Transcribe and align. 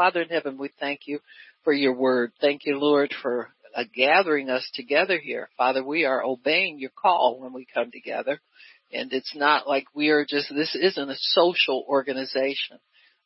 Father 0.00 0.22
in 0.22 0.30
heaven, 0.30 0.56
we 0.56 0.70
thank 0.80 1.00
you 1.04 1.18
for 1.62 1.74
your 1.74 1.92
word. 1.92 2.32
Thank 2.40 2.62
you, 2.64 2.78
Lord, 2.78 3.12
for 3.20 3.50
uh, 3.76 3.84
gathering 3.94 4.48
us 4.48 4.66
together 4.72 5.20
here. 5.22 5.50
Father, 5.58 5.84
we 5.84 6.06
are 6.06 6.24
obeying 6.24 6.78
your 6.78 6.88
call 6.88 7.38
when 7.38 7.52
we 7.52 7.66
come 7.74 7.90
together. 7.90 8.40
And 8.90 9.12
it's 9.12 9.36
not 9.36 9.68
like 9.68 9.84
we 9.94 10.08
are 10.08 10.24
just, 10.26 10.48
this 10.54 10.74
isn't 10.74 11.10
a 11.10 11.16
social 11.18 11.84
organization. 11.86 12.78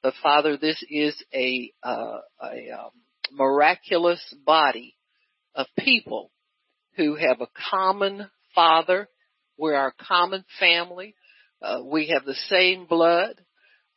But 0.03 0.15
Father, 0.21 0.57
this 0.57 0.83
is 0.91 1.15
a, 1.33 1.71
uh, 1.85 2.19
a 2.43 2.71
um, 2.73 2.91
miraculous 3.31 4.35
body 4.45 4.97
of 5.55 5.67
people 5.79 6.33
who 6.97 7.15
have 7.15 7.41
a 7.41 7.47
common 7.71 8.29
Father. 8.53 9.09
We're 9.57 9.77
our 9.77 9.95
common 10.09 10.45
family. 10.59 11.15
Uh, 11.63 11.83
we 11.85 12.09
have 12.09 12.25
the 12.25 12.35
same 12.35 12.87
blood. 12.87 13.41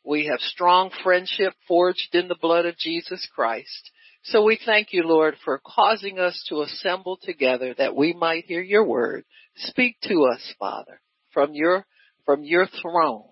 We 0.08 0.24
have 0.28 0.40
strong 0.40 0.90
friendship 1.02 1.52
forged 1.66 2.14
in 2.14 2.28
the 2.28 2.38
blood 2.40 2.64
of 2.64 2.78
Jesus 2.78 3.28
Christ. 3.34 3.90
So 4.22 4.42
we 4.42 4.58
thank 4.64 4.88
you, 4.92 5.02
Lord, 5.02 5.34
for 5.44 5.60
causing 5.62 6.18
us 6.18 6.42
to 6.48 6.62
assemble 6.62 7.18
together 7.22 7.74
that 7.76 7.94
we 7.94 8.14
might 8.14 8.46
hear 8.46 8.62
your 8.62 8.84
word. 8.84 9.24
Speak 9.56 9.96
to 10.04 10.24
us, 10.24 10.54
Father, 10.58 11.02
from 11.32 11.52
your, 11.52 11.84
from 12.24 12.42
your 12.42 12.66
throne 12.66 13.28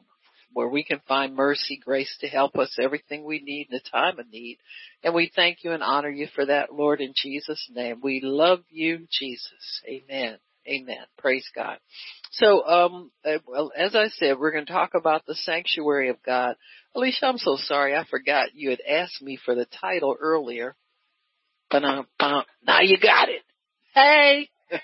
where 0.52 0.68
we 0.68 0.84
can 0.84 1.00
find 1.08 1.34
mercy, 1.34 1.80
grace 1.82 2.14
to 2.20 2.28
help 2.28 2.56
us 2.56 2.76
everything 2.78 3.24
we 3.24 3.40
need 3.42 3.68
in 3.70 3.78
the 3.78 3.90
time 3.90 4.18
of 4.18 4.30
need. 4.30 4.58
And 5.02 5.14
we 5.14 5.32
thank 5.34 5.64
you 5.64 5.72
and 5.72 5.82
honor 5.82 6.10
you 6.10 6.28
for 6.34 6.44
that, 6.44 6.74
Lord, 6.74 7.00
in 7.00 7.14
Jesus' 7.16 7.70
name. 7.74 8.00
We 8.02 8.20
love 8.22 8.60
you, 8.68 9.06
Jesus. 9.10 9.80
Amen. 9.88 10.36
Amen. 10.68 11.04
Praise 11.18 11.48
God. 11.54 11.78
So, 12.32 12.66
um, 12.66 13.10
uh, 13.24 13.38
well, 13.46 13.70
as 13.76 13.94
I 13.94 14.08
said, 14.08 14.38
we're 14.38 14.52
going 14.52 14.66
to 14.66 14.72
talk 14.72 14.90
about 14.94 15.24
the 15.26 15.34
sanctuary 15.34 16.08
of 16.08 16.22
God. 16.24 16.56
Alicia, 16.94 17.26
I'm 17.26 17.38
so 17.38 17.56
sorry. 17.56 17.94
I 17.94 18.04
forgot 18.04 18.54
you 18.54 18.70
had 18.70 18.80
asked 18.88 19.22
me 19.22 19.38
for 19.44 19.54
the 19.54 19.66
title 19.80 20.16
earlier. 20.18 20.74
But 21.70 21.80
now 21.80 22.80
you 22.82 22.98
got 22.98 23.28
it. 23.28 23.42
Hey. 23.94 24.48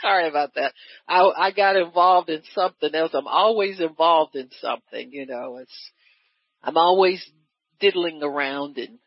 sorry 0.00 0.28
about 0.28 0.54
that. 0.54 0.72
I, 1.06 1.20
I 1.36 1.50
got 1.52 1.76
involved 1.76 2.30
in 2.30 2.42
something 2.54 2.94
else. 2.94 3.12
I'm 3.14 3.26
always 3.26 3.80
involved 3.80 4.36
in 4.36 4.48
something, 4.60 5.10
you 5.12 5.26
know, 5.26 5.58
it's, 5.60 5.90
I'm 6.62 6.76
always 6.76 7.24
diddling 7.80 8.22
around 8.22 8.78
and 8.78 8.98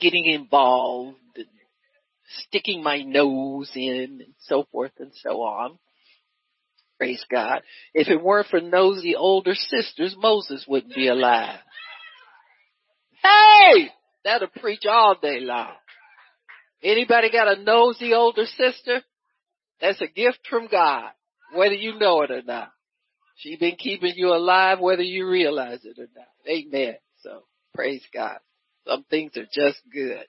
getting 0.00 0.24
involved 0.24 1.18
sticking 2.46 2.82
my 2.82 3.02
nose 3.02 3.70
in 3.74 4.20
and 4.24 4.34
so 4.38 4.66
forth 4.70 4.92
and 4.98 5.12
so 5.14 5.42
on. 5.42 5.78
Praise 6.98 7.24
God. 7.30 7.62
If 7.94 8.08
it 8.08 8.22
weren't 8.22 8.48
for 8.48 8.60
nosy 8.60 9.16
older 9.16 9.54
sisters, 9.54 10.14
Moses 10.18 10.66
wouldn't 10.68 10.94
be 10.94 11.08
alive. 11.08 11.58
Hey! 13.22 13.90
That'll 14.24 14.48
preach 14.48 14.84
all 14.86 15.16
day 15.20 15.40
long. 15.40 15.72
Anybody 16.82 17.30
got 17.30 17.58
a 17.58 17.62
nosy 17.62 18.12
older 18.12 18.44
sister? 18.44 19.02
That's 19.80 20.00
a 20.02 20.06
gift 20.06 20.40
from 20.48 20.68
God, 20.70 21.10
whether 21.54 21.74
you 21.74 21.98
know 21.98 22.22
it 22.22 22.30
or 22.30 22.42
not. 22.42 22.70
She's 23.36 23.58
been 23.58 23.76
keeping 23.76 24.12
you 24.16 24.34
alive 24.34 24.80
whether 24.80 25.02
you 25.02 25.26
realize 25.26 25.80
it 25.84 25.98
or 25.98 26.08
not. 26.14 26.28
Amen. 26.46 26.96
So 27.22 27.44
praise 27.74 28.04
God. 28.12 28.38
Some 28.86 29.04
things 29.08 29.32
are 29.36 29.46
just 29.46 29.80
good. 29.92 30.24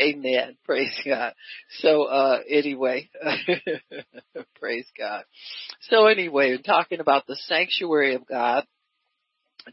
Amen. 0.00 0.56
Praise 0.64 0.92
God. 1.04 1.34
So, 1.78 2.04
uh, 2.04 2.40
anyway, 2.48 3.08
praise 4.60 4.86
God. 4.98 5.24
So 5.82 6.06
anyway, 6.06 6.52
in 6.52 6.62
talking 6.62 7.00
about 7.00 7.26
the 7.26 7.36
sanctuary 7.46 8.14
of 8.14 8.26
God, 8.26 8.64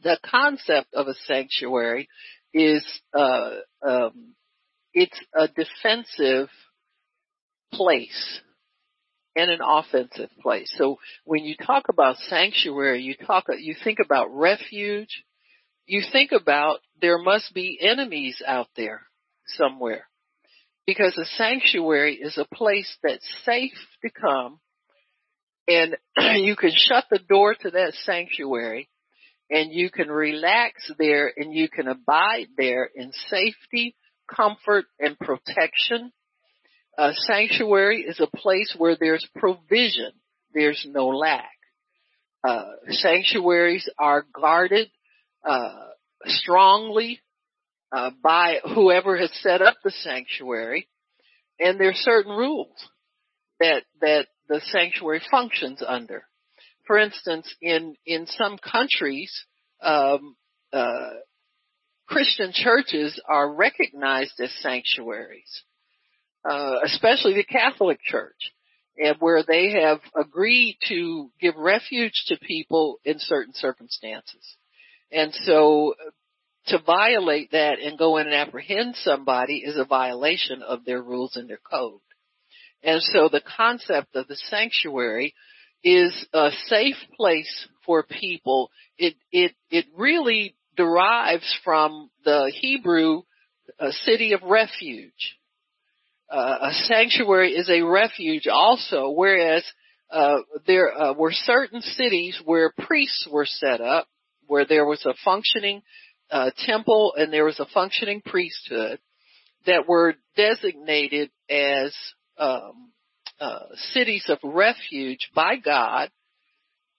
the 0.01 0.17
concept 0.25 0.93
of 0.93 1.07
a 1.07 1.13
sanctuary 1.25 2.09
is, 2.53 2.85
uh, 3.13 3.51
um, 3.85 4.33
it's 4.93 5.19
a 5.35 5.47
defensive 5.47 6.49
place 7.71 8.41
and 9.35 9.49
an 9.49 9.59
offensive 9.63 10.29
place. 10.41 10.71
So 10.77 10.99
when 11.25 11.43
you 11.43 11.55
talk 11.55 11.85
about 11.89 12.17
sanctuary, 12.17 13.01
you 13.01 13.15
talk, 13.15 13.45
you 13.57 13.75
think 13.83 13.99
about 14.03 14.27
refuge, 14.35 15.23
you 15.85 16.03
think 16.11 16.31
about 16.31 16.79
there 17.01 17.17
must 17.17 17.53
be 17.53 17.77
enemies 17.81 18.41
out 18.45 18.67
there 18.75 19.01
somewhere 19.47 20.07
because 20.85 21.17
a 21.17 21.25
sanctuary 21.37 22.15
is 22.15 22.37
a 22.37 22.55
place 22.55 22.97
that's 23.03 23.27
safe 23.45 23.77
to 24.03 24.09
come 24.09 24.59
and 25.67 25.95
you 26.43 26.55
can 26.55 26.71
shut 26.75 27.05
the 27.09 27.19
door 27.19 27.55
to 27.55 27.71
that 27.71 27.93
sanctuary 28.03 28.89
and 29.49 29.71
you 29.71 29.89
can 29.89 30.09
relax 30.09 30.91
there 30.97 31.31
and 31.35 31.53
you 31.53 31.69
can 31.69 31.87
abide 31.87 32.47
there 32.57 32.89
in 32.95 33.11
safety, 33.29 33.95
comfort, 34.33 34.85
and 34.99 35.17
protection. 35.19 36.11
A 36.97 37.11
sanctuary 37.13 38.01
is 38.01 38.19
a 38.19 38.37
place 38.37 38.73
where 38.77 38.97
there's 38.99 39.27
provision. 39.35 40.11
There's 40.53 40.85
no 40.89 41.07
lack. 41.07 41.49
Uh, 42.43 42.65
sanctuaries 42.89 43.87
are 43.97 44.25
guarded, 44.33 44.89
uh, 45.47 45.73
strongly 46.25 47.19
uh, 47.93 48.11
by 48.23 48.59
whoever 48.73 49.17
has 49.17 49.31
set 49.41 49.61
up 49.61 49.75
the 49.83 49.91
sanctuary, 49.91 50.87
and 51.59 51.79
there 51.79 51.89
are 51.89 51.93
certain 51.93 52.31
rules 52.31 52.75
that 53.59 53.83
that 54.01 54.27
the 54.49 54.61
sanctuary 54.71 55.21
functions 55.29 55.83
under. 55.85 56.23
For 56.87 56.97
instance, 56.97 57.53
in 57.61 57.95
in 58.05 58.25
some 58.25 58.57
countries, 58.57 59.31
um, 59.81 60.35
uh, 60.73 61.11
Christian 62.07 62.51
churches 62.51 63.19
are 63.29 63.53
recognized 63.53 64.39
as 64.39 64.51
sanctuaries, 64.61 65.63
uh, 66.49 66.77
especially 66.83 67.35
the 67.35 67.43
Catholic 67.43 67.99
Church, 68.03 68.51
and 68.97 69.17
where 69.19 69.43
they 69.47 69.81
have 69.81 70.01
agreed 70.19 70.77
to 70.89 71.31
give 71.39 71.55
refuge 71.55 72.23
to 72.27 72.37
people 72.39 72.99
in 73.05 73.19
certain 73.19 73.53
circumstances. 73.53 74.57
And 75.11 75.31
so 75.45 75.93
to 76.67 76.79
violate 76.85 77.51
that 77.51 77.79
and 77.79 77.97
go 77.97 78.17
in 78.17 78.27
and 78.27 78.35
apprehend 78.35 78.95
somebody 78.97 79.57
is 79.57 79.77
a 79.77 79.85
violation 79.85 80.61
of 80.61 80.85
their 80.85 81.01
rules 81.01 81.35
and 81.35 81.49
their 81.49 81.59
code. 81.69 81.99
And 82.83 83.01
so 83.01 83.29
the 83.29 83.41
concept 83.57 84.15
of 84.15 84.27
the 84.27 84.35
sanctuary 84.35 85.33
is 85.83 86.25
a 86.33 86.49
safe 86.67 86.95
place 87.17 87.67
for 87.85 88.03
people. 88.03 88.71
It, 88.97 89.15
it, 89.31 89.53
it 89.69 89.85
really 89.95 90.55
derives 90.75 91.57
from 91.63 92.09
the 92.23 92.51
Hebrew 92.53 93.23
uh, 93.79 93.91
city 93.91 94.33
of 94.33 94.41
refuge. 94.43 95.37
Uh, 96.29 96.57
a 96.61 96.71
sanctuary 96.85 97.51
is 97.51 97.69
a 97.69 97.81
refuge 97.81 98.47
also, 98.47 99.09
whereas 99.09 99.63
uh, 100.11 100.37
there 100.65 100.93
uh, 100.95 101.13
were 101.13 101.31
certain 101.31 101.81
cities 101.81 102.39
where 102.45 102.73
priests 102.85 103.27
were 103.31 103.45
set 103.45 103.81
up, 103.81 104.07
where 104.47 104.65
there 104.65 104.85
was 104.85 105.05
a 105.05 105.13
functioning 105.23 105.81
uh, 106.33 106.49
temple 106.65 107.13
and 107.15 107.31
there 107.31 107.45
was 107.45 107.59
a 107.59 107.67
functioning 107.73 108.19
priesthood 108.25 108.99
that 109.67 109.87
were 109.87 110.15
designated 110.35 111.29
as 111.47 111.95
um, 112.39 112.91
uh, 113.39 113.59
cities 113.91 114.25
of 114.27 114.39
refuge 114.43 115.29
by 115.35 115.57
God, 115.57 116.09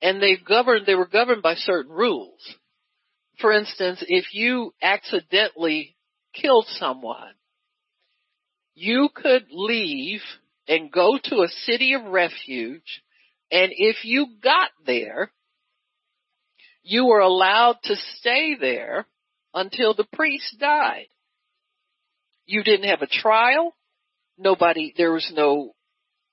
and 0.01 0.23
they 0.23 0.37
governed. 0.37 0.87
They 0.87 0.95
were 0.95 1.09
governed 1.09 1.43
by 1.43 1.57
certain 1.57 1.93
rules. 1.93 2.41
For 3.41 3.53
instance, 3.53 4.05
if 4.07 4.27
you 4.33 4.73
accidentally 4.81 5.97
killed 6.33 6.67
someone, 6.79 7.35
you 8.75 9.09
could 9.13 9.47
leave 9.51 10.21
and 10.69 10.93
go 10.93 11.19
to 11.25 11.43
a 11.43 11.49
city 11.67 11.95
of 11.95 12.05
refuge, 12.05 13.03
and 13.51 13.73
if 13.75 14.05
you 14.05 14.29
got 14.43 14.71
there, 14.87 15.33
you 16.85 17.07
were 17.07 17.21
allowed 17.21 17.79
to 17.83 17.97
stay 18.19 18.57
there 18.61 19.07
until 19.55 19.95
the 19.95 20.07
priest 20.13 20.57
died. 20.59 21.07
You 22.47 22.63
didn't 22.63 22.89
have 22.89 23.03
a 23.03 23.07
trial. 23.07 23.75
Nobody, 24.37 24.93
there 24.97 25.13
was 25.13 25.33
no, 25.35 25.73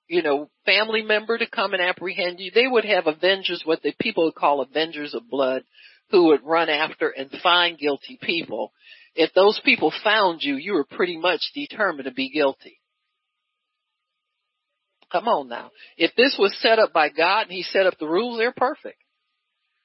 you 0.08 0.24
know, 0.24 0.50
family 0.66 1.04
member 1.04 1.38
to 1.38 1.50
come 1.50 1.74
and 1.74 1.82
apprehend 1.82 2.40
you. 2.40 2.52
They 2.54 2.68
would 2.68 2.86
have 2.86 3.08
avengers, 3.08 3.62
what 3.64 3.82
the 3.82 3.94
people 4.00 4.26
would 4.26 4.36
call 4.36 4.62
avengers 4.62 5.14
of 5.14 5.30
blood, 5.30 5.64
who 6.10 6.26
would 6.26 6.44
run 6.44 6.68
after 6.68 7.10
and 7.10 7.30
find 7.44 7.78
guilty 7.78 8.20
people. 8.22 8.74
If 9.16 9.34
those 9.34 9.60
people 9.64 9.94
found 10.04 10.42
you, 10.42 10.56
you 10.56 10.74
were 10.74 10.84
pretty 10.84 11.18
much 11.18 11.42
determined 11.54 12.06
to 12.06 12.14
be 12.14 12.30
guilty. 12.30 12.80
Come 15.12 15.28
on 15.28 15.50
now. 15.50 15.72
If 15.98 16.16
this 16.16 16.38
was 16.40 16.58
set 16.62 16.80
up 16.80 16.94
by 16.94 17.10
God 17.10 17.44
and 17.44 17.52
He 17.52 17.64
set 17.64 17.86
up 17.86 17.98
the 18.00 18.08
rules, 18.08 18.38
they're 18.38 18.54
perfect. 18.54 18.98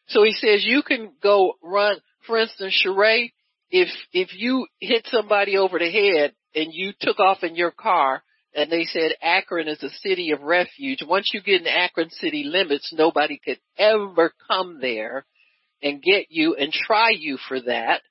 So 0.09 0.23
He 0.23 0.33
says 0.33 0.65
you 0.65 0.83
can 0.83 1.13
go 1.23 1.55
run, 1.63 1.99
for 2.27 2.39
instance, 2.39 2.85
Sheree, 2.85 3.33
if, 3.71 3.89
if 4.13 4.35
you 4.35 4.67
hit 4.81 5.07
somebody 5.11 5.57
over 5.57 5.79
the 5.79 5.91
head 5.91 6.35
and 6.55 6.73
you 6.73 6.93
took 7.01 7.19
off 7.19 7.43
in 7.43 7.57
your 7.57 7.71
car 7.73 8.23
and 8.55 8.71
they 8.71 8.85
said 8.85 9.13
Akron 9.23 9.69
is 9.69 9.83
a 9.83 9.91
city 9.91 10.31
of 10.31 10.41
refuge, 10.43 11.03
once 11.07 11.31
you 11.35 11.43
get 11.43 11.61
in 11.63 11.67
Akron 11.67 12.11
city 12.11 12.45
limits, 12.45 12.93
nobody 12.97 13.39
could 13.45 13.59
ever 13.79 14.33
come 14.49 14.79
there 14.81 15.27
and 15.83 16.03
get 16.03 16.27
you 16.31 16.55
and 16.55 16.73
try 16.73 17.11
you 17.11 17.39
for 17.49 17.61
that. 17.61 18.03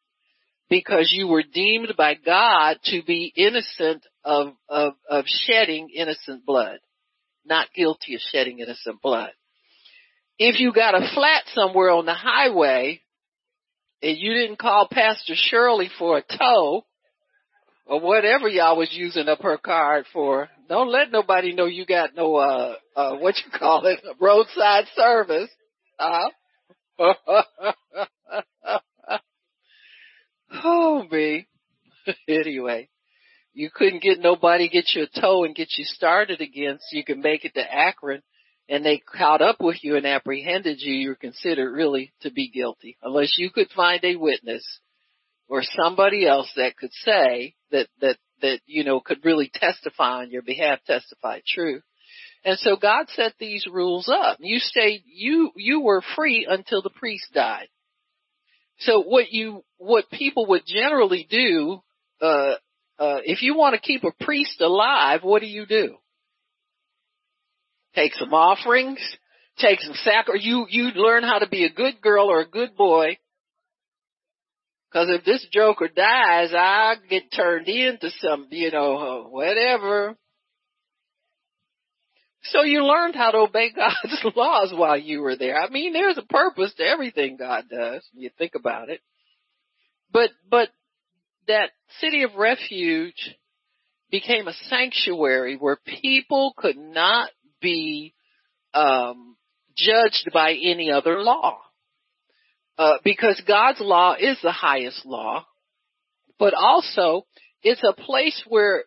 because 0.70 1.12
you 1.16 1.28
were 1.28 1.44
deemed 1.44 1.94
by 1.98 2.16
God 2.16 2.78
to 2.86 3.04
be 3.04 3.32
innocent 3.36 4.06
of, 4.24 4.54
of, 4.68 4.94
of 5.10 5.26
shedding 5.28 5.90
innocent 5.96 6.46
blood, 6.46 6.80
not 7.46 7.68
guilty 7.76 8.16
of 8.16 8.22
shedding 8.32 8.60
innocent 8.60 9.02
blood. 9.02 9.32
If 10.40 10.60
you 10.60 10.74
got 10.74 10.96
a 10.96 11.08
flat 11.14 11.44
somewhere 11.54 11.92
on 11.92 12.06
the 12.06 12.14
highway 12.16 13.02
and 14.02 14.18
you 14.18 14.34
didn't 14.34 14.60
call 14.60 14.88
Pastor 14.92 15.34
Shirley 15.36 15.90
for 15.98 16.18
a 16.18 16.24
tow 16.38 16.86
or 17.86 18.02
whatever 18.02 18.48
y'all 18.48 18.78
was 18.78 18.90
using 18.92 19.28
up 19.28 19.42
her 19.42 19.58
card 19.58 20.06
for, 20.12 20.50
don't 20.68 20.92
let 20.92 21.12
nobody 21.12 21.54
know 21.54 21.66
you 21.66 21.86
got 21.86 22.16
no, 22.16 22.36
uh, 22.36 22.76
uh, 22.96 23.16
what 23.18 23.36
you 23.38 23.52
call 23.58 23.86
it, 23.86 24.00
roadside 24.20 24.86
service. 24.96 25.50
Uh, 26.00 26.30
oh 30.64 31.04
me. 31.12 31.48
anyway, 32.28 32.90
you 33.54 33.70
couldn't 33.74 34.02
get 34.02 34.20
nobody 34.20 34.70
get 34.70 34.86
you 34.94 35.04
a 35.04 35.20
tow 35.20 35.44
and 35.44 35.56
get 35.56 35.70
you 35.78 35.86
started 35.86 36.42
again 36.42 36.78
so 36.80 36.98
you 36.98 37.04
could 37.04 37.18
make 37.20 37.46
it 37.46 37.54
to 37.54 37.74
Akron 37.74 38.22
and 38.68 38.86
they 38.86 38.98
caught 38.98 39.42
up 39.42 39.58
with 39.60 39.84
you 39.84 39.96
and 39.96 40.06
apprehended 40.06 40.82
you, 40.82 40.94
you're 40.94 41.16
considered 41.16 41.72
really 41.72 42.12
to 42.22 42.32
be 42.32 42.50
guilty 42.50 42.98
unless 43.04 43.36
you 43.38 43.50
could 43.52 43.70
find 43.76 44.04
a 44.04 44.16
witness 44.16 44.64
or 45.48 45.62
somebody 45.64 46.28
else 46.28 46.52
that 46.56 46.76
could 46.76 46.92
say 47.04 47.54
that, 47.72 47.88
that, 48.02 48.18
that, 48.42 48.60
you 48.66 48.84
know, 48.84 49.00
could 49.00 49.24
really 49.24 49.52
testify 49.54 50.22
on 50.22 50.32
your 50.32 50.42
behalf, 50.42 50.80
testify 50.86 51.40
true. 51.48 51.82
And 52.44 52.58
so 52.60 52.76
God 52.76 53.08
set 53.10 53.34
these 53.40 53.66
rules 53.72 54.10
up. 54.10 54.38
You 54.40 54.60
stayed, 54.60 55.04
you, 55.06 55.52
you 55.56 55.82
were 55.82 56.04
free 56.16 56.48
until 56.50 56.82
the 56.82 56.90
priest 56.90 57.28
died. 57.34 57.68
So 58.80 59.02
what 59.02 59.32
you, 59.32 59.64
what 59.78 60.10
people 60.10 60.48
would 60.48 60.64
generally 60.66 61.26
do, 61.30 61.80
uh, 62.22 62.56
uh, 62.98 63.20
if 63.24 63.42
you 63.42 63.56
want 63.56 63.76
to 63.76 63.82
keep 63.82 64.04
a 64.04 64.24
priest 64.24 64.62
alive, 64.62 65.22
what 65.24 65.42
do 65.42 65.48
you 65.48 65.66
do? 65.66 65.98
Take 67.96 68.14
some 68.16 68.34
offerings, 68.34 69.00
take 69.58 69.80
some 69.80 69.96
sac, 69.96 70.28
or 70.28 70.36
you, 70.36 70.66
you 70.70 70.92
learn 70.96 71.24
how 71.24 71.40
to 71.40 71.48
be 71.48 71.66
a 71.66 71.72
good 71.72 72.02
girl 72.02 72.28
or 72.30 72.42
a 72.42 72.48
good 72.48 72.76
boy. 72.76 73.18
Cause 74.92 75.08
if 75.10 75.26
this 75.26 75.46
joker 75.52 75.88
dies, 75.88 76.52
I 76.54 76.96
get 77.10 77.32
turned 77.36 77.68
into 77.68 78.10
some, 78.22 78.48
you 78.52 78.72
know, 78.72 79.28
whatever. 79.30 80.16
So 82.44 82.64
you 82.64 82.86
learned 82.86 83.16
how 83.16 83.32
to 83.32 83.40
obey 83.40 83.72
God's 83.76 84.36
laws 84.36 84.74
while 84.76 84.98
you 84.98 85.22
were 85.22 85.36
there. 85.36 85.60
I 85.60 85.70
mean, 85.70 85.94
there's 85.94 86.18
a 86.18 86.22
purpose 86.22 86.74
to 86.78 86.84
everything 86.84 87.38
God 87.38 87.66
does 87.70 88.06
you 88.14 88.30
think 88.38 88.56
about 88.56 88.90
it. 88.90 89.02
But, 90.12 90.30
but 90.50 90.70
that 91.48 91.72
city 92.00 92.24
of 92.24 92.36
refuge 92.36 93.36
became 94.12 94.48
a 94.48 94.54
sanctuary 94.70 95.58
where 95.58 95.78
people 96.02 96.54
could 96.56 96.78
not 96.78 97.30
be, 97.66 98.14
um, 98.74 99.36
judged 99.76 100.30
by 100.34 100.52
any 100.54 100.92
other 100.92 101.22
law. 101.22 101.58
Uh, 102.78 102.98
because 103.04 103.42
God's 103.48 103.80
law 103.80 104.16
is 104.20 104.38
the 104.44 104.52
highest 104.52 105.06
law, 105.06 105.46
but 106.38 106.54
also 106.54 107.26
it's 107.64 107.84
a 107.84 107.94
place 107.94 108.44
where 108.48 108.84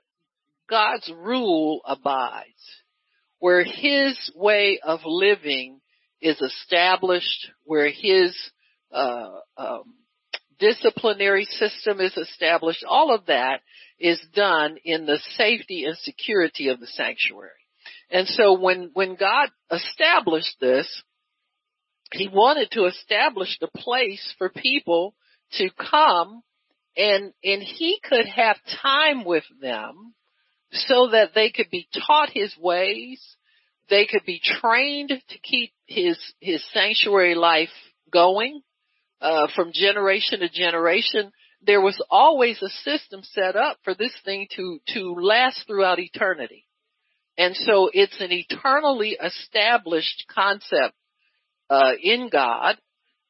God's 0.68 1.10
rule 1.10 1.80
abides 1.86 2.78
where 3.38 3.64
his 3.64 4.32
way 4.34 4.80
of 4.82 5.00
living 5.04 5.80
is 6.20 6.40
established, 6.40 7.50
where 7.64 7.90
his 7.90 8.36
uh, 8.92 9.30
um, 9.56 9.94
disciplinary 10.58 11.44
system 11.44 12.00
is 12.00 12.16
established, 12.16 12.84
all 12.88 13.14
of 13.14 13.26
that 13.26 13.60
is 13.98 14.20
done 14.34 14.76
in 14.84 15.06
the 15.06 15.18
safety 15.36 15.84
and 15.84 15.96
security 15.98 16.68
of 16.68 16.80
the 16.80 16.86
sanctuary. 16.86 17.50
And 18.10 18.26
so 18.26 18.58
when, 18.58 18.90
when 18.94 19.16
God 19.16 19.50
established 19.70 20.56
this, 20.60 21.02
he 22.12 22.28
wanted 22.28 22.70
to 22.72 22.86
establish 22.86 23.58
the 23.60 23.68
place 23.76 24.34
for 24.38 24.48
people 24.48 25.14
to 25.52 25.68
come 25.78 26.42
and, 26.96 27.32
and 27.44 27.62
he 27.62 28.00
could 28.02 28.26
have 28.26 28.56
time 28.82 29.24
with 29.24 29.44
them 29.60 30.14
so 30.72 31.08
that 31.12 31.30
they 31.34 31.50
could 31.50 31.70
be 31.70 31.88
taught 32.06 32.30
his 32.30 32.54
ways, 32.58 33.22
they 33.88 34.06
could 34.06 34.24
be 34.26 34.40
trained 34.42 35.08
to 35.10 35.38
keep 35.38 35.72
his 35.86 36.18
his 36.40 36.62
sanctuary 36.72 37.34
life 37.34 37.70
going 38.12 38.60
uh, 39.20 39.46
from 39.54 39.72
generation 39.72 40.40
to 40.40 40.48
generation. 40.48 41.32
There 41.62 41.80
was 41.80 42.00
always 42.10 42.60
a 42.62 42.68
system 42.68 43.22
set 43.22 43.56
up 43.56 43.78
for 43.82 43.94
this 43.94 44.12
thing 44.24 44.46
to 44.56 44.78
to 44.94 45.14
last 45.14 45.64
throughout 45.66 45.98
eternity, 45.98 46.66
and 47.38 47.54
so 47.56 47.88
it's 47.92 48.20
an 48.20 48.32
eternally 48.32 49.16
established 49.22 50.24
concept 50.34 50.94
uh, 51.70 51.92
in 52.02 52.28
God, 52.30 52.76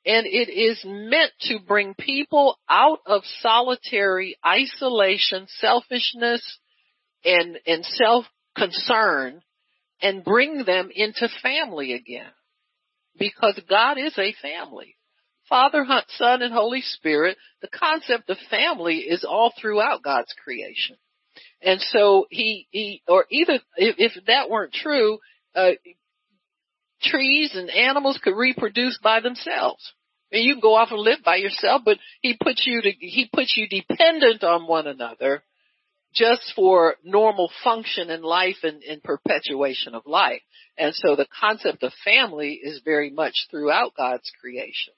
and 0.06 0.26
it 0.26 0.50
is 0.50 0.80
meant 0.84 1.32
to 1.42 1.58
bring 1.60 1.94
people 1.94 2.58
out 2.70 3.00
of 3.04 3.22
solitary 3.40 4.36
isolation, 4.44 5.46
selfishness, 5.60 6.58
and, 7.22 7.58
and 7.66 7.84
self-concern 7.84 9.42
and 10.00 10.24
bring 10.24 10.64
them 10.64 10.90
into 10.94 11.28
family 11.42 11.92
again. 11.92 12.30
Because 13.18 13.60
God 13.68 13.98
is 13.98 14.16
a 14.16 14.34
family. 14.40 14.96
Father, 15.48 15.84
Son, 16.16 16.40
and 16.40 16.54
Holy 16.54 16.80
Spirit, 16.80 17.36
the 17.60 17.68
concept 17.68 18.30
of 18.30 18.38
family 18.48 18.98
is 18.98 19.24
all 19.24 19.52
throughout 19.60 20.02
God's 20.02 20.32
creation. 20.42 20.96
And 21.62 21.80
so 21.80 22.26
he, 22.30 22.66
he, 22.70 23.02
or 23.08 23.26
either, 23.30 23.60
if, 23.76 23.96
if 23.98 24.24
that 24.26 24.50
weren't 24.50 24.72
true, 24.72 25.18
uh, 25.54 25.72
trees 27.02 27.52
and 27.54 27.70
animals 27.70 28.20
could 28.22 28.36
reproduce 28.36 28.98
by 29.02 29.20
themselves. 29.20 29.92
And 30.30 30.44
you 30.44 30.54
can 30.54 30.60
go 30.60 30.74
off 30.74 30.90
and 30.90 31.00
live 31.00 31.20
by 31.24 31.36
yourself, 31.36 31.82
but 31.84 31.98
he 32.20 32.36
puts 32.40 32.66
you 32.66 32.82
to, 32.82 32.90
he 32.90 33.30
puts 33.32 33.56
you 33.56 33.66
dependent 33.68 34.44
on 34.44 34.66
one 34.66 34.86
another 34.86 35.42
just 36.14 36.52
for 36.56 36.96
normal 37.04 37.50
function 37.62 38.10
in 38.10 38.22
life 38.22 38.56
and, 38.62 38.82
and 38.82 39.02
perpetuation 39.02 39.94
of 39.94 40.02
life. 40.06 40.42
And 40.76 40.94
so 40.94 41.16
the 41.16 41.26
concept 41.40 41.82
of 41.82 41.92
family 42.04 42.60
is 42.62 42.80
very 42.84 43.10
much 43.10 43.46
throughout 43.50 43.94
God's 43.96 44.30
creation. 44.40 44.94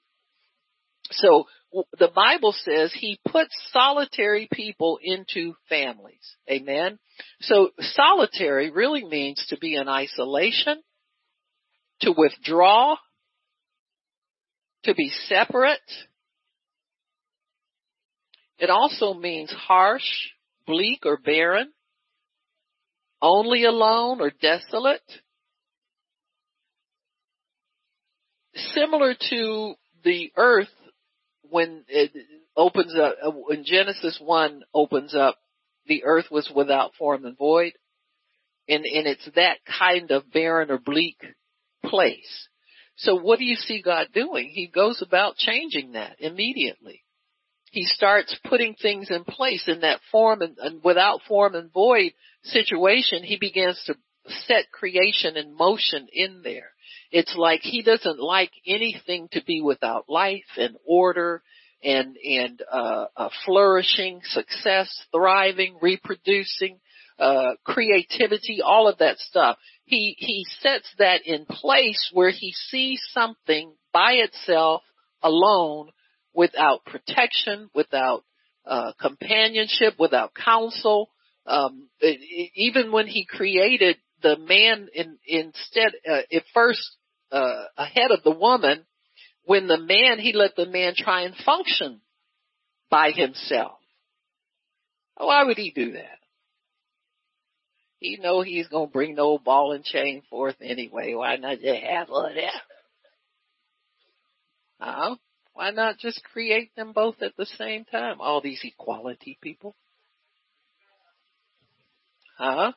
So 1.11 1.47
the 1.73 2.11
Bible 2.15 2.53
says 2.65 2.93
he 2.93 3.21
puts 3.29 3.55
solitary 3.73 4.49
people 4.53 4.99
into 5.03 5.55
families. 5.69 6.37
Amen. 6.51 6.99
So 7.41 7.71
solitary 7.81 8.71
really 8.71 9.05
means 9.05 9.45
to 9.49 9.59
be 9.59 9.77
in 9.77 9.89
isolation, 9.89 10.83
to 12.03 12.13
withdraw, 12.17 12.97
to 14.85 14.95
be 14.95 15.11
separate. 15.27 15.79
It 18.59 18.71
also 18.71 19.15
means 19.15 19.53
harsh, 19.53 20.29
bleak 20.67 21.01
or 21.05 21.17
barren, 21.17 21.73
only 23.23 23.65
alone 23.65 24.21
or 24.21 24.31
desolate. 24.31 25.03
Similar 28.75 29.15
to 29.31 29.75
the 30.05 30.33
earth 30.37 30.69
when 31.51 31.85
it 31.89 32.13
opens 32.57 32.95
up, 32.97 33.17
uh, 33.23 33.31
when 33.31 33.65
Genesis 33.65 34.19
1 34.23 34.63
opens 34.75 35.15
up, 35.15 35.39
the 35.87 36.05
earth 36.05 36.27
was 36.31 36.51
without 36.55 36.95
form 36.99 37.25
and 37.25 37.37
void. 37.37 37.73
And, 38.69 38.85
and 38.85 39.07
it's 39.07 39.29
that 39.35 39.59
kind 39.79 40.11
of 40.11 40.31
barren 40.33 40.71
or 40.71 40.79
bleak 40.79 41.17
place. 41.85 42.49
So 42.97 43.17
what 43.17 43.39
do 43.39 43.45
you 43.45 43.57
see 43.57 43.83
God 43.83 44.09
doing? 44.13 44.51
He 44.53 44.69
goes 44.69 45.03
about 45.05 45.37
changing 45.37 45.93
that 45.93 46.17
immediately 46.21 47.03
he 47.71 47.85
starts 47.85 48.37
putting 48.45 48.75
things 48.75 49.11
in 49.11 49.25
place 49.25 49.65
in 49.69 49.81
that 49.81 50.01
form 50.11 50.43
and, 50.43 50.57
and 50.59 50.83
without 50.85 51.21
form 51.27 51.55
and 51.55 51.73
void 51.73 52.13
situation, 52.43 53.23
he 53.23 53.39
begins 53.41 53.81
to 53.87 53.95
set 54.47 54.71
creation 54.73 55.37
in 55.37 55.57
motion 55.57 56.09
in 56.13 56.43
there. 56.43 56.73
It's 57.11 57.35
like 57.37 57.61
he 57.63 57.83
doesn't 57.83 58.21
like 58.21 58.53
anything 58.67 59.29
to 59.33 59.43
be 59.45 59.61
without 59.61 60.09
life 60.09 60.45
and 60.57 60.77
order 60.87 61.43
and 61.83 62.17
and 62.17 62.63
uh, 62.71 63.07
flourishing, 63.45 64.21
success, 64.25 64.89
thriving, 65.13 65.79
reproducing, 65.81 66.79
uh, 67.19 67.53
creativity, 67.65 68.61
all 68.63 68.87
of 68.89 68.99
that 68.99 69.19
stuff. 69.19 69.57
He 69.85 70.15
he 70.19 70.47
sets 70.61 70.89
that 70.99 71.27
in 71.27 71.47
place 71.47 72.11
where 72.13 72.31
he 72.31 72.53
sees 72.69 73.01
something 73.13 73.73
by 73.93 74.13
itself 74.13 74.83
alone 75.23 75.91
without 76.33 76.85
protection, 76.85 77.71
without 77.75 78.25
uh, 78.67 78.93
companionship, 79.01 79.95
without 79.99 80.35
counsel. 80.35 81.11
Um, 81.47 81.89
it, 82.01 82.21
it, 82.21 82.51
even 82.55 82.93
when 82.93 83.07
he 83.07 83.25
created 83.25 83.97
the 84.23 84.37
man, 84.39 84.89
in, 84.95 85.19
instead, 85.27 85.93
uh, 86.09 86.21
at 86.33 86.45
first 86.55 86.97
uh, 87.33 87.65
ahead 87.77 88.11
of 88.11 88.23
the 88.23 88.31
woman, 88.31 88.85
when 89.45 89.67
the 89.67 89.79
man, 89.79 90.19
he 90.19 90.33
let 90.33 90.57
the 90.57 90.67
man 90.67 90.95
try 90.97 91.23
and 91.23 91.35
function 91.45 92.01
by 92.91 93.11
himself. 93.11 93.79
Why 95.17 95.45
would 95.45 95.59
he 95.59 95.71
do 95.71 95.93
that? 95.93 96.19
He 97.99 98.17
know 98.17 98.41
he's 98.41 98.69
gonna 98.69 98.87
bring 98.87 99.15
no 99.15 99.39
ball 99.39 99.73
and 99.73 99.85
chain 99.85 100.23
forth 100.31 100.57
anyway. 100.63 101.15
Why 101.15 101.37
not 101.37 101.61
just 101.61 101.83
have 101.83 102.09
all 102.11 102.31
that? 102.35 102.63
Huh? 104.81 105.17
Why 105.53 105.71
not 105.71 105.99
just 105.99 106.25
create 106.33 106.75
them 106.75 106.93
both 106.93 107.17
at 107.21 107.37
the 107.37 107.45
same 107.45 107.85
time? 107.85 108.21
All 108.21 108.41
these 108.41 108.61
equality 108.65 109.39
people. 109.43 109.77
Huh? 112.39 112.73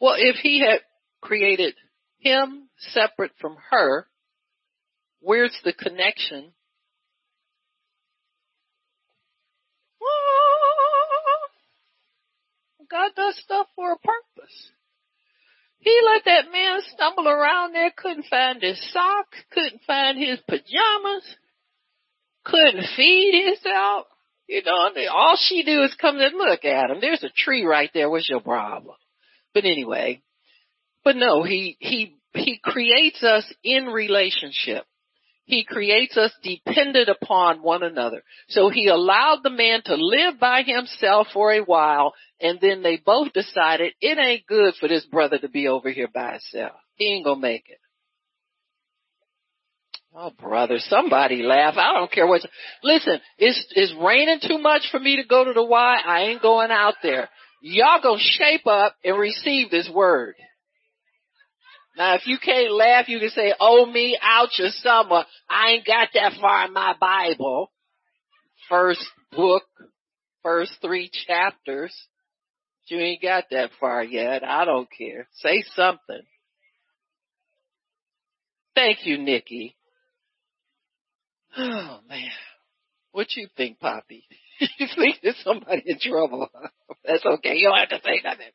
Well, 0.00 0.14
if 0.16 0.36
he 0.36 0.60
had 0.60 0.80
created 1.20 1.74
him 2.18 2.68
separate 2.78 3.32
from 3.40 3.56
her, 3.70 4.06
where's 5.20 5.58
the 5.64 5.72
connection? 5.72 6.52
Ah, 10.02 11.48
God 12.90 13.10
does 13.16 13.36
stuff 13.42 13.66
for 13.74 13.92
a 13.92 13.98
purpose. 13.98 14.70
He 15.80 16.00
let 16.04 16.24
that 16.24 16.52
man 16.52 16.80
stumble 16.94 17.28
around 17.28 17.72
there, 17.72 17.92
couldn't 17.96 18.26
find 18.26 18.62
his 18.62 18.80
sock, 18.92 19.26
couldn't 19.52 19.82
find 19.86 20.18
his 20.18 20.40
pajamas, 20.48 21.36
couldn't 22.44 22.86
feed 22.96 23.44
himself. 23.46 24.06
You 24.48 24.62
know, 24.64 24.90
all 25.12 25.36
she 25.38 25.62
do 25.62 25.82
is 25.82 25.94
come 26.00 26.18
and 26.18 26.36
look 26.36 26.64
at 26.64 26.90
him. 26.90 26.98
There's 27.00 27.22
a 27.22 27.28
tree 27.36 27.64
right 27.64 27.90
there. 27.92 28.08
What's 28.08 28.28
your 28.28 28.40
problem? 28.40 28.96
But 29.54 29.64
anyway, 29.64 30.22
but 31.04 31.16
no, 31.16 31.42
he, 31.42 31.76
he, 31.80 32.16
he 32.34 32.60
creates 32.62 33.22
us 33.22 33.44
in 33.64 33.86
relationship. 33.86 34.84
He 35.44 35.64
creates 35.64 36.16
us 36.18 36.30
dependent 36.42 37.08
upon 37.08 37.62
one 37.62 37.82
another. 37.82 38.22
So 38.48 38.68
he 38.68 38.88
allowed 38.88 39.40
the 39.42 39.50
man 39.50 39.80
to 39.86 39.94
live 39.96 40.38
by 40.38 40.62
himself 40.62 41.28
for 41.32 41.52
a 41.52 41.60
while 41.60 42.12
and 42.40 42.58
then 42.60 42.82
they 42.82 42.96
both 42.96 43.32
decided 43.32 43.94
it 44.00 44.18
ain't 44.18 44.46
good 44.46 44.74
for 44.78 44.88
this 44.88 45.04
brother 45.06 45.38
to 45.38 45.48
be 45.48 45.66
over 45.68 45.90
here 45.90 46.08
by 46.12 46.32
himself. 46.32 46.76
He 46.94 47.06
ain't 47.06 47.24
gonna 47.24 47.40
make 47.40 47.68
it. 47.68 47.78
Oh 50.14 50.30
brother, 50.30 50.78
somebody 50.78 51.42
laugh. 51.42 51.74
I 51.76 51.92
don't 51.92 52.10
care 52.10 52.26
what. 52.26 52.42
Listen, 52.82 53.20
it's, 53.38 53.64
it's 53.70 53.94
raining 54.02 54.40
too 54.46 54.58
much 54.58 54.82
for 54.90 54.98
me 54.98 55.16
to 55.16 55.24
go 55.24 55.44
to 55.44 55.52
the 55.52 55.64
Y. 55.64 55.98
I 56.04 56.22
ain't 56.22 56.42
going 56.42 56.70
out 56.70 56.94
there. 57.02 57.28
Y'all 57.60 58.00
gonna 58.02 58.20
shape 58.20 58.66
up 58.66 58.94
and 59.04 59.18
receive 59.18 59.70
this 59.70 59.90
word. 59.92 60.34
Now 61.96 62.14
if 62.14 62.26
you 62.26 62.38
can't 62.38 62.72
laugh, 62.72 63.08
you 63.08 63.18
can 63.18 63.30
say, 63.30 63.54
oh 63.58 63.84
me, 63.86 64.18
out 64.22 64.50
your 64.58 64.70
summer. 64.70 65.24
I 65.50 65.70
ain't 65.70 65.86
got 65.86 66.08
that 66.14 66.34
far 66.40 66.66
in 66.66 66.72
my 66.72 66.94
Bible. 67.00 67.72
First 68.68 69.04
book, 69.32 69.64
first 70.42 70.72
three 70.80 71.10
chapters. 71.26 71.94
You 72.86 72.98
ain't 72.98 73.20
got 73.20 73.44
that 73.50 73.70
far 73.80 74.02
yet. 74.02 74.42
I 74.44 74.64
don't 74.64 74.88
care. 74.96 75.28
Say 75.34 75.62
something. 75.74 76.22
Thank 78.74 79.04
you, 79.04 79.18
Nikki. 79.18 79.76
Oh 81.60 81.98
man. 82.08 82.30
What 83.10 83.34
you 83.34 83.48
think, 83.56 83.80
Poppy? 83.80 84.24
you 84.78 84.86
think 84.96 85.16
there's 85.22 85.40
somebody 85.44 85.82
in 85.86 85.98
trouble? 86.00 86.48
That's 87.04 87.24
okay. 87.24 87.54
You 87.56 87.68
don't 87.68 87.78
have 87.78 87.88
to 87.90 88.00
say 88.04 88.20
nothing. 88.24 88.46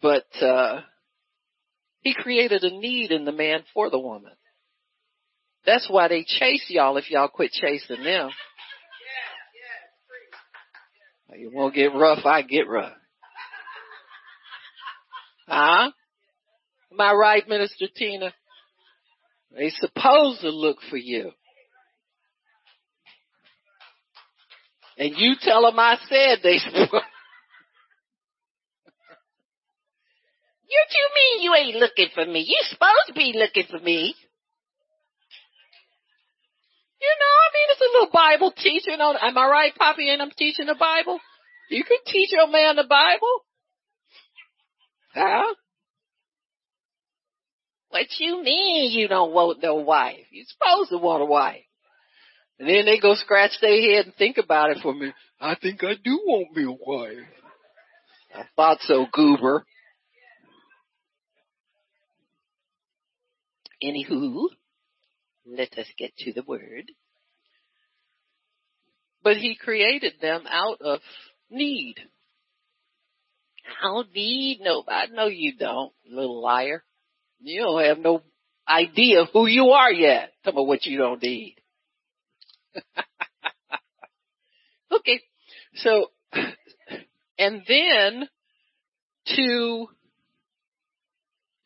But 0.00 0.44
uh 0.44 0.80
he 2.00 2.14
created 2.14 2.64
a 2.64 2.70
need 2.70 3.12
in 3.12 3.24
the 3.24 3.32
man 3.32 3.62
for 3.72 3.88
the 3.88 3.98
woman. 3.98 4.32
That's 5.64 5.88
why 5.88 6.08
they 6.08 6.24
chase 6.26 6.64
y'all 6.68 6.96
if 6.96 7.10
y'all 7.10 7.28
quit 7.28 7.52
chasing 7.52 8.02
them. 8.02 8.30
You 11.34 11.50
won't 11.50 11.74
get 11.74 11.94
rough, 11.94 12.26
I 12.26 12.42
get 12.42 12.68
rough. 12.68 12.92
Huh? 15.48 15.90
Am 16.92 17.00
I 17.00 17.12
right, 17.14 17.48
Minister 17.48 17.86
Tina? 17.96 18.34
They 19.56 19.70
supposed 19.70 20.42
to 20.42 20.50
look 20.50 20.76
for 20.90 20.98
you. 20.98 21.32
And 24.98 25.14
you 25.16 25.34
tell 25.40 25.62
them 25.62 25.78
I 25.78 25.96
said 26.08 26.38
they 26.42 26.58
supposed. 26.58 27.04
You 30.72 30.80
you 30.88 31.08
mean 31.14 31.42
you 31.42 31.54
ain't 31.54 31.76
looking 31.76 32.08
for 32.14 32.24
me? 32.24 32.46
You 32.48 32.56
supposed 32.62 33.08
to 33.08 33.12
be 33.12 33.34
looking 33.36 33.66
for 33.70 33.78
me. 33.78 34.14
You 37.02 37.14
know, 37.20 37.34
I 37.42 37.48
mean, 37.52 37.66
it's 37.68 37.80
a 37.80 37.92
little 37.92 38.10
Bible 38.10 38.52
teaching 38.56 39.00
on, 39.00 39.16
am 39.20 39.36
I 39.36 39.46
right, 39.48 39.74
Poppy, 39.74 40.08
and 40.08 40.22
I'm 40.22 40.30
teaching 40.30 40.64
the 40.64 40.76
Bible? 40.78 41.18
You 41.68 41.84
can 41.84 41.98
teach 42.06 42.30
your 42.32 42.48
man 42.48 42.76
the 42.76 42.84
Bible. 42.84 43.44
Huh? 45.14 45.54
What 47.90 48.06
you 48.18 48.42
mean 48.42 48.90
you 48.92 49.08
don't 49.08 49.32
want 49.32 49.62
no 49.62 49.74
wife? 49.74 50.24
You're 50.30 50.46
supposed 50.46 50.90
to 50.90 50.98
want 50.98 51.22
a 51.22 51.26
wife. 51.26 51.64
And 52.58 52.68
then 52.68 52.84
they 52.84 52.98
go 53.00 53.14
scratch 53.14 53.52
their 53.60 53.80
head 53.80 54.06
and 54.06 54.14
think 54.14 54.38
about 54.38 54.70
it 54.70 54.78
for 54.82 54.94
me. 54.94 55.12
I 55.40 55.56
think 55.56 55.82
I 55.82 55.94
do 56.02 56.20
want 56.24 56.56
me 56.56 56.64
a 56.64 56.70
wife. 56.70 57.26
I 58.34 58.44
thought 58.56 58.78
so, 58.82 59.06
goober. 59.12 59.64
Anywho, 63.82 64.44
let 65.44 65.76
us 65.76 65.86
get 65.98 66.16
to 66.18 66.32
the 66.32 66.44
word. 66.44 66.92
But 69.24 69.36
he 69.36 69.56
created 69.56 70.14
them 70.20 70.44
out 70.48 70.80
of 70.80 71.00
need. 71.50 71.96
I 73.80 73.86
don't 73.88 74.12
need 74.14 74.60
nobody. 74.60 75.12
No, 75.12 75.26
you 75.26 75.56
don't, 75.56 75.92
little 76.08 76.40
liar. 76.42 76.84
You 77.40 77.62
don't 77.62 77.84
have 77.84 77.98
no 77.98 78.22
idea 78.68 79.24
who 79.32 79.46
you 79.46 79.70
are 79.70 79.92
yet. 79.92 80.32
Tell 80.44 80.52
me 80.52 80.64
what 80.64 80.86
you 80.86 80.98
don't 80.98 81.22
need. 81.22 81.56
okay. 84.92 85.20
So, 85.76 86.08
and 87.38 87.62
then 87.66 88.28
to, 89.36 89.86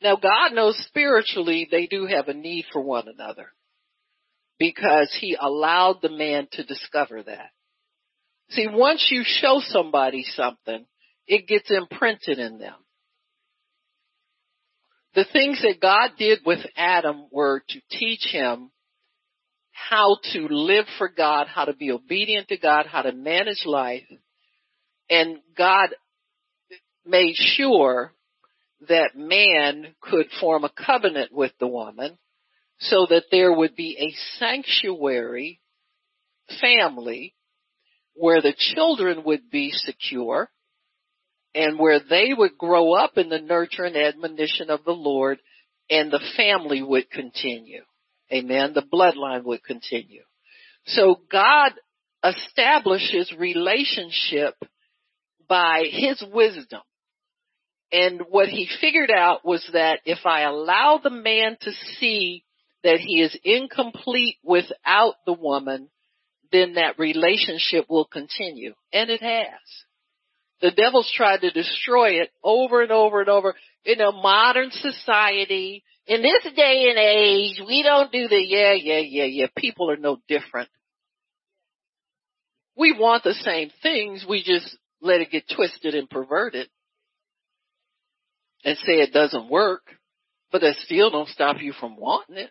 now 0.03 0.17
God 0.17 0.53
knows 0.53 0.77
spiritually 0.87 1.69
they 1.71 1.87
do 1.87 2.07
have 2.07 2.29
a 2.29 2.35
need 2.35 2.67
for 2.73 2.83
one 2.83 3.09
another 3.09 3.53
because 4.59 5.17
he 5.21 5.37
allowed 5.39 6.01
the 6.03 6.11
man 6.11 6.49
to 6.53 6.65
discover 6.65 7.23
that. 7.23 7.51
See, 8.51 8.67
once 8.71 9.09
you 9.11 9.23
show 9.25 9.61
somebody 9.61 10.25
something, 10.25 10.87
it 11.27 11.49
gets 11.49 11.71
imprinted 11.71 12.39
in 12.39 12.59
them. 12.59 12.75
The 15.15 15.27
things 15.33 15.63
that 15.63 15.81
God 15.81 16.11
did 16.19 16.41
with 16.45 16.61
Adam 16.77 17.27
were 17.33 17.63
to 17.69 17.81
teach 17.91 18.29
him 18.31 18.71
how 19.77 20.17
to 20.33 20.49
live 20.49 20.87
for 20.97 21.09
God, 21.09 21.49
how 21.49 21.67
to 21.67 21.75
be 21.75 21.91
obedient 21.91 22.49
to 22.49 22.57
God, 22.57 22.87
how 22.87 23.03
to 23.03 23.13
manage 23.13 23.65
life. 23.67 24.05
And 25.11 25.39
God 25.57 25.91
made 27.05 27.35
sure 27.37 28.13
that 28.89 29.17
man 29.17 29.95
could 30.01 30.27
form 30.41 30.65
a 30.65 30.71
covenant 30.71 31.33
with 31.33 31.53
the 31.61 31.67
woman 31.67 32.19
so 32.79 33.07
that 33.09 33.25
there 33.31 33.53
would 33.53 33.77
be 33.77 33.97
a 33.99 34.39
sanctuary 34.39 35.61
family 36.61 37.35
where 38.15 38.41
the 38.41 38.55
children 38.57 39.23
would 39.25 39.51
be 39.51 39.71
secure 39.73 40.51
and 41.55 41.79
where 41.79 42.01
they 42.01 42.33
would 42.37 42.59
grow 42.59 42.93
up 42.93 43.17
in 43.17 43.29
the 43.29 43.41
nurture 43.41 43.85
and 43.85 43.97
admonition 43.97 44.71
of 44.71 44.85
the 44.85 44.93
Lord 44.93 45.39
and 45.89 46.11
the 46.11 46.21
family 46.37 46.83
would 46.83 47.11
continue. 47.11 47.83
Amen. 48.33 48.73
The 48.75 48.83
bloodline 48.83 49.45
would 49.45 49.63
continue. 49.63 50.23
So 50.87 51.21
God 51.31 51.73
establishes 52.25 53.33
relationship 53.37 54.55
by 55.49 55.85
his 55.91 56.23
wisdom. 56.33 56.81
And 57.93 58.23
what 58.29 58.49
he 58.49 58.69
figured 58.81 59.11
out 59.17 59.45
was 59.45 59.69
that 59.73 60.01
if 60.05 60.19
I 60.25 60.43
allow 60.43 61.01
the 61.03 61.11
man 61.11 61.57
to 61.61 61.71
see 61.99 62.45
that 62.83 62.99
he 62.99 63.21
is 63.21 63.37
incomplete 63.45 64.37
without 64.43 65.15
the 65.25 65.33
woman, 65.33 65.89
then 66.53 66.75
that 66.75 66.99
relationship 66.99 67.87
will 67.89 68.05
continue. 68.05 68.75
And 68.93 69.11
it 69.11 69.23
has. 69.23 69.61
The 70.61 70.71
devil's 70.71 71.13
tried 71.15 71.43
to 71.43 71.51
destroy 71.51 72.23
it 72.23 72.31
over 72.43 72.83
and 72.83 72.91
over 72.91 73.21
and 73.21 73.29
over. 73.29 73.55
In 73.85 74.01
a 74.01 74.11
modern 74.11 74.71
society, 74.71 75.85
in 76.07 76.23
this 76.23 76.53
day 76.55 76.89
and 76.89 76.99
age, 76.99 77.61
we 77.67 77.83
don't 77.83 78.13
do 78.13 78.29
the 78.29 78.43
yeah, 78.47 78.73
yeah, 78.73 79.01
yeah, 79.01 79.25
yeah. 79.25 79.47
People 79.57 79.91
are 79.91 79.97
no 79.97 80.19
different. 80.29 80.69
We 82.77 82.93
want 82.93 83.25
the 83.25 83.35
same 83.35 83.71
things, 83.83 84.25
we 84.29 84.43
just 84.43 84.77
let 85.01 85.21
it 85.21 85.31
get 85.31 85.45
twisted 85.55 85.95
and 85.95 86.09
perverted 86.09 86.69
and 88.65 88.77
say 88.79 88.95
it 88.95 89.13
doesn't 89.13 89.49
work, 89.51 89.83
but 90.53 90.61
that 90.61 90.77
still 90.85 91.11
don't 91.11 91.29
stop 91.29 91.57
you 91.61 91.73
from 91.73 91.97
wanting 91.97 92.37
it 92.37 92.51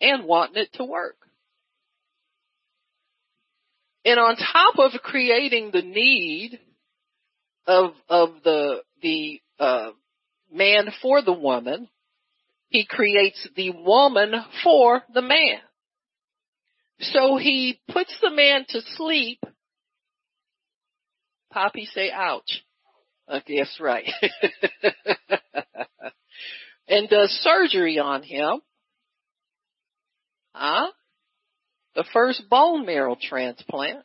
and 0.00 0.24
wanting 0.24 0.62
it 0.62 0.72
to 0.74 0.84
work. 0.84 1.16
And 4.04 4.20
on 4.20 4.36
top 4.36 4.78
of 4.78 5.00
creating 5.02 5.70
the 5.72 5.82
need 5.82 6.60
of, 7.66 7.92
of 8.08 8.30
the, 8.44 8.82
the, 9.02 9.40
uh, 9.58 9.90
man 10.52 10.92
for 11.02 11.22
the 11.22 11.32
woman, 11.32 11.88
he 12.68 12.86
creates 12.86 13.48
the 13.56 13.70
woman 13.70 14.32
for 14.62 15.02
the 15.12 15.22
man. 15.22 15.58
So 17.00 17.36
he 17.36 17.80
puts 17.92 18.16
the 18.20 18.30
man 18.30 18.64
to 18.70 18.80
sleep. 18.96 19.38
Poppy 21.52 21.86
say 21.86 22.10
ouch. 22.10 22.64
Okay, 23.28 23.58
that's 23.58 23.80
right. 23.80 24.08
and 26.88 27.08
does 27.08 27.30
surgery 27.42 27.98
on 27.98 28.22
him. 28.22 28.60
Huh? 30.54 30.90
The 31.94 32.04
first 32.12 32.48
bone 32.48 32.86
marrow 32.86 33.16
transplant. 33.20 34.04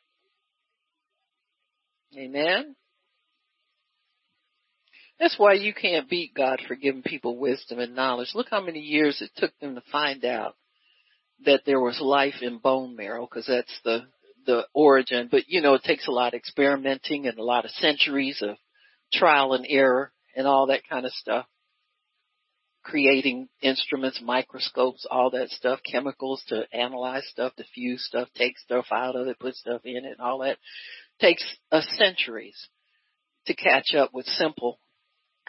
Amen. 2.17 2.75
That's 5.21 5.37
why 5.37 5.53
you 5.53 5.71
can't 5.71 6.09
beat 6.09 6.33
God 6.33 6.61
for 6.67 6.73
giving 6.75 7.03
people 7.03 7.37
wisdom 7.37 7.77
and 7.77 7.95
knowledge. 7.95 8.31
Look 8.33 8.47
how 8.49 8.59
many 8.59 8.79
years 8.79 9.21
it 9.21 9.29
took 9.37 9.51
them 9.59 9.75
to 9.75 9.83
find 9.91 10.25
out 10.25 10.55
that 11.45 11.61
there 11.63 11.79
was 11.79 12.01
life 12.01 12.41
in 12.41 12.57
bone 12.57 12.95
marrow 12.95 13.27
because 13.29 13.45
that's 13.45 13.79
the 13.85 14.07
the 14.47 14.65
origin. 14.73 15.27
But 15.29 15.43
you 15.47 15.61
know, 15.61 15.75
it 15.75 15.83
takes 15.83 16.07
a 16.07 16.11
lot 16.11 16.33
of 16.33 16.39
experimenting 16.39 17.27
and 17.27 17.37
a 17.37 17.43
lot 17.43 17.65
of 17.65 17.71
centuries 17.71 18.41
of 18.41 18.57
trial 19.13 19.53
and 19.53 19.63
error 19.69 20.11
and 20.35 20.47
all 20.47 20.67
that 20.67 20.89
kind 20.89 21.05
of 21.05 21.11
stuff. 21.11 21.45
Creating 22.83 23.47
instruments, 23.61 24.19
microscopes, 24.23 25.05
all 25.11 25.29
that 25.31 25.49
stuff, 25.49 25.81
chemicals 25.85 26.43
to 26.47 26.63
analyze 26.73 27.27
stuff, 27.29 27.55
to 27.57 27.63
fuse 27.75 28.03
stuff, 28.03 28.27
take 28.35 28.57
stuff 28.57 28.87
out 28.91 29.15
of 29.15 29.27
it, 29.27 29.37
put 29.37 29.53
stuff 29.53 29.81
in 29.85 29.97
it, 29.97 30.13
and 30.17 30.19
all 30.19 30.39
that 30.39 30.57
takes 31.19 31.45
a 31.71 31.83
centuries 31.83 32.69
to 33.45 33.53
catch 33.53 33.93
up 33.93 34.11
with 34.15 34.25
simple 34.25 34.79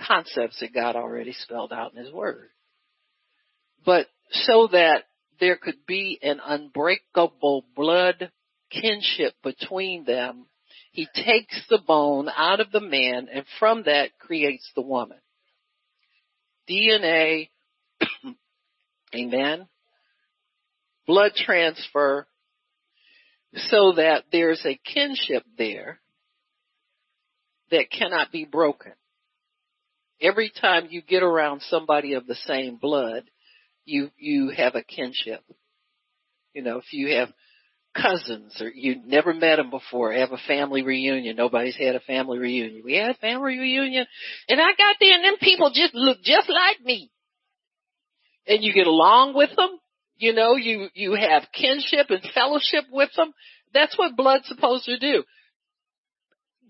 concepts 0.06 0.60
that 0.60 0.74
God 0.74 0.96
already 0.96 1.32
spelled 1.32 1.72
out 1.72 1.94
in 1.94 2.04
His 2.04 2.12
Word. 2.12 2.48
But 3.84 4.06
so 4.30 4.68
that 4.72 5.04
there 5.40 5.56
could 5.56 5.86
be 5.86 6.18
an 6.22 6.40
unbreakable 6.44 7.64
blood 7.74 8.30
kinship 8.70 9.34
between 9.42 10.04
them, 10.04 10.46
he 10.92 11.08
takes 11.14 11.62
the 11.68 11.80
bone 11.86 12.28
out 12.34 12.60
of 12.60 12.70
the 12.70 12.80
man 12.80 13.28
and 13.32 13.44
from 13.58 13.84
that 13.84 14.18
creates 14.18 14.70
the 14.74 14.82
woman. 14.82 15.18
DNA, 16.68 17.48
amen, 19.14 19.68
blood 21.06 21.32
transfer, 21.34 22.26
so 23.54 23.92
that 23.96 24.24
there's 24.32 24.64
a 24.64 24.78
kinship 24.84 25.44
there 25.58 26.00
that 27.70 27.90
cannot 27.90 28.30
be 28.30 28.44
broken. 28.44 28.92
Every 30.22 30.52
time 30.60 30.86
you 30.90 31.02
get 31.02 31.24
around 31.24 31.62
somebody 31.62 32.14
of 32.14 32.26
the 32.26 32.36
same 32.46 32.76
blood, 32.76 33.24
you, 33.84 34.10
you 34.16 34.50
have 34.56 34.76
a 34.76 34.82
kinship. 34.82 35.42
You 36.54 36.62
know, 36.62 36.78
if 36.78 36.92
you 36.92 37.16
have 37.16 37.30
cousins 37.94 38.56
or 38.60 38.70
you 38.72 39.02
never 39.04 39.34
met 39.34 39.56
them 39.56 39.70
before, 39.70 40.12
have 40.12 40.30
a 40.30 40.38
family 40.46 40.82
reunion. 40.82 41.36
Nobody's 41.36 41.76
had 41.76 41.96
a 41.96 42.00
family 42.00 42.38
reunion. 42.38 42.82
We 42.84 42.94
had 42.94 43.10
a 43.10 43.14
family 43.14 43.58
reunion 43.58 44.06
and 44.48 44.60
I 44.60 44.68
got 44.78 44.96
there 45.00 45.14
and 45.14 45.24
them 45.24 45.36
people 45.40 45.70
just 45.74 45.94
look 45.94 46.18
just 46.22 46.48
like 46.48 46.80
me. 46.84 47.10
And 48.46 48.62
you 48.62 48.72
get 48.72 48.86
along 48.86 49.34
with 49.34 49.50
them. 49.56 49.70
You 50.16 50.34
know, 50.34 50.54
you, 50.54 50.88
you 50.94 51.14
have 51.14 51.48
kinship 51.52 52.10
and 52.10 52.22
fellowship 52.32 52.84
with 52.92 53.10
them. 53.16 53.32
That's 53.74 53.96
what 53.98 54.16
blood's 54.16 54.46
supposed 54.46 54.84
to 54.84 54.98
do. 54.98 55.24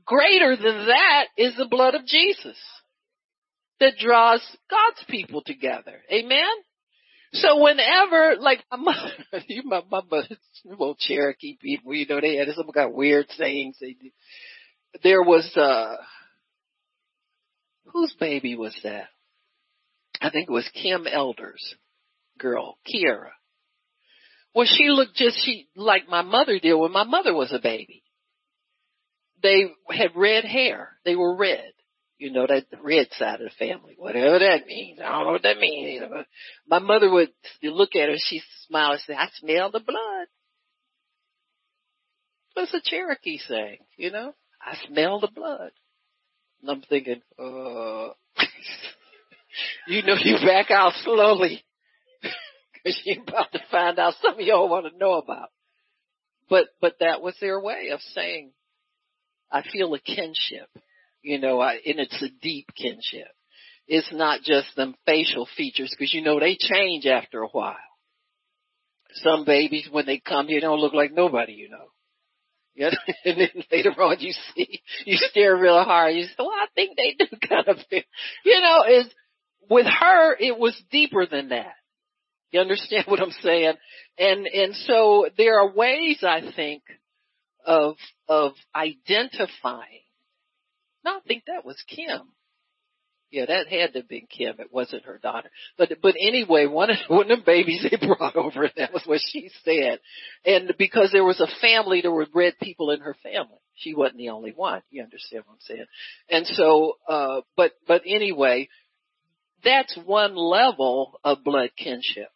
Greater 0.06 0.56
than 0.56 0.86
that 0.86 1.26
is 1.36 1.54
the 1.56 1.68
blood 1.68 1.94
of 1.94 2.06
Jesus 2.06 2.56
that 3.82 3.98
draws 3.98 4.40
God's 4.70 5.04
people 5.08 5.42
together. 5.44 6.00
Amen? 6.10 6.52
So 7.32 7.60
whenever, 7.62 8.36
like, 8.38 8.60
my 8.70 8.76
mother, 8.78 9.10
you, 9.48 9.62
my, 9.64 9.82
my 9.90 10.02
mother, 10.08 10.28
well, 10.64 10.96
Cherokee 10.98 11.58
people, 11.60 11.92
you 11.92 12.06
know, 12.06 12.20
they 12.20 12.36
had 12.36 12.48
some 12.54 12.68
of 12.68 12.92
weird 12.92 13.26
sayings. 13.30 13.76
They 13.80 13.96
did. 14.00 14.12
There 15.02 15.22
was, 15.22 15.50
uh, 15.56 15.96
whose 17.92 18.14
baby 18.20 18.54
was 18.54 18.78
that? 18.84 19.08
I 20.20 20.30
think 20.30 20.48
it 20.48 20.52
was 20.52 20.70
Kim 20.80 21.06
Elder's 21.08 21.74
girl, 22.38 22.78
Kiera. 22.86 23.30
Well, 24.54 24.68
she 24.70 24.90
looked 24.90 25.16
just 25.16 25.42
she 25.44 25.66
like 25.74 26.08
my 26.08 26.22
mother 26.22 26.58
did 26.60 26.74
when 26.74 26.92
my 26.92 27.04
mother 27.04 27.34
was 27.34 27.52
a 27.52 27.58
baby. 27.58 28.04
They 29.42 29.72
had 29.90 30.10
red 30.14 30.44
hair. 30.44 30.90
They 31.04 31.16
were 31.16 31.34
red 31.34 31.72
you 32.22 32.30
know, 32.30 32.46
that 32.46 32.66
red 32.84 33.08
side 33.18 33.40
of 33.40 33.50
the 33.50 33.66
family, 33.66 33.96
whatever 33.98 34.38
that 34.38 34.64
means. 34.64 35.00
I 35.00 35.10
don't 35.10 35.26
know 35.26 35.32
what 35.32 35.42
that 35.42 35.58
means. 35.58 36.04
My 36.68 36.78
mother 36.78 37.10
would 37.10 37.30
look 37.64 37.96
at 37.96 38.08
her, 38.08 38.14
she'd 38.16 38.44
smile 38.68 38.92
and 38.92 39.00
say, 39.00 39.14
I 39.14 39.28
smell 39.40 39.72
the 39.72 39.80
blood. 39.80 40.28
What's 42.54 42.72
a 42.74 42.80
Cherokee 42.80 43.38
saying? 43.38 43.78
You 43.96 44.12
know, 44.12 44.34
I 44.64 44.76
smell 44.86 45.18
the 45.18 45.30
blood. 45.34 45.72
And 46.60 46.70
I'm 46.70 46.82
thinking, 46.82 47.22
uh, 47.40 48.10
you 49.88 50.02
know, 50.04 50.14
you 50.22 50.36
back 50.46 50.70
out 50.70 50.92
slowly 51.02 51.64
because 52.72 53.02
you're 53.04 53.24
about 53.24 53.50
to 53.50 53.60
find 53.68 53.98
out 53.98 54.14
something 54.22 54.46
you 54.46 54.52
don't 54.52 54.70
want 54.70 54.86
to 54.86 54.96
know 54.96 55.14
about. 55.14 55.48
But, 56.48 56.66
but 56.80 56.98
that 57.00 57.20
was 57.20 57.34
their 57.40 57.58
way 57.58 57.88
of 57.92 58.00
saying, 58.14 58.52
I 59.50 59.62
feel 59.62 59.92
a 59.92 59.98
kinship 59.98 60.68
you 61.22 61.38
know, 61.38 61.60
I, 61.60 61.74
and 61.74 62.00
it's 62.00 62.22
a 62.22 62.28
deep 62.42 62.68
kinship. 62.76 63.28
It's 63.86 64.12
not 64.12 64.42
just 64.42 64.74
them 64.76 64.94
facial 65.06 65.48
features 65.56 65.94
because 65.96 66.14
you 66.14 66.22
know 66.22 66.38
they 66.38 66.56
change 66.58 67.06
after 67.06 67.42
a 67.42 67.48
while. 67.48 67.76
Some 69.14 69.44
babies 69.44 69.88
when 69.90 70.06
they 70.06 70.20
come 70.20 70.46
here 70.46 70.60
don't 70.60 70.80
look 70.80 70.94
like 70.94 71.12
nobody 71.12 71.52
you 71.52 71.68
know. 71.68 71.86
Yeah, 72.74 72.90
and 73.24 73.38
then 73.38 73.64
later 73.70 73.90
on 73.90 74.16
you 74.20 74.32
see, 74.54 74.80
you 75.04 75.16
stare 75.16 75.56
real 75.56 75.82
hard. 75.84 76.14
You 76.14 76.24
say, 76.24 76.34
"Well, 76.38 76.48
I 76.48 76.66
think 76.74 76.96
they 76.96 77.14
do 77.18 77.26
kind 77.48 77.68
of 77.68 77.76
feel." 77.90 78.02
You 78.44 78.60
know, 78.60 78.84
is 78.88 79.06
with 79.68 79.86
her 79.86 80.36
it 80.38 80.58
was 80.58 80.80
deeper 80.90 81.26
than 81.26 81.50
that. 81.50 81.74
You 82.50 82.60
understand 82.60 83.04
what 83.08 83.20
I'm 83.20 83.32
saying? 83.42 83.74
And 84.18 84.46
and 84.46 84.74
so 84.74 85.28
there 85.36 85.60
are 85.60 85.72
ways 85.74 86.22
I 86.22 86.52
think 86.54 86.82
of 87.66 87.96
of 88.28 88.52
identifying 88.74 90.01
no, 91.04 91.16
I 91.16 91.20
think 91.26 91.44
that 91.46 91.64
was 91.64 91.82
Kim. 91.88 92.20
Yeah, 93.32 93.46
that 93.46 93.66
had 93.66 93.94
to 93.94 94.00
have 94.00 94.08
been 94.08 94.26
Kim. 94.26 94.56
It 94.58 94.70
wasn't 94.70 95.06
her 95.06 95.16
daughter. 95.16 95.50
But 95.78 95.88
but 96.02 96.14
anyway, 96.20 96.66
one 96.66 96.90
of 96.90 96.98
one 97.08 97.30
of 97.30 97.38
the 97.38 97.44
babies 97.44 97.84
they 97.90 98.06
brought 98.06 98.36
over, 98.36 98.70
that 98.76 98.92
was 98.92 99.02
what 99.06 99.20
she 99.26 99.50
said. 99.64 100.00
And 100.44 100.74
because 100.78 101.10
there 101.12 101.24
was 101.24 101.40
a 101.40 101.48
family, 101.62 102.02
there 102.02 102.12
were 102.12 102.26
red 102.34 102.54
people 102.60 102.90
in 102.90 103.00
her 103.00 103.16
family. 103.22 103.58
She 103.74 103.94
wasn't 103.94 104.18
the 104.18 104.28
only 104.28 104.52
one. 104.54 104.82
You 104.90 105.02
understand 105.02 105.44
what 105.46 105.54
I'm 105.54 105.60
saying? 105.60 105.86
And 106.28 106.46
so, 106.46 106.98
uh, 107.08 107.40
but 107.56 107.72
but 107.88 108.02
anyway, 108.06 108.68
that's 109.64 109.98
one 110.04 110.36
level 110.36 111.18
of 111.24 111.42
blood 111.42 111.70
kinship. 111.78 112.28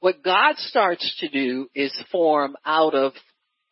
What 0.00 0.24
God 0.24 0.56
starts 0.56 1.16
to 1.20 1.28
do 1.28 1.68
is 1.72 1.96
form 2.10 2.56
out 2.66 2.94
of 2.94 3.12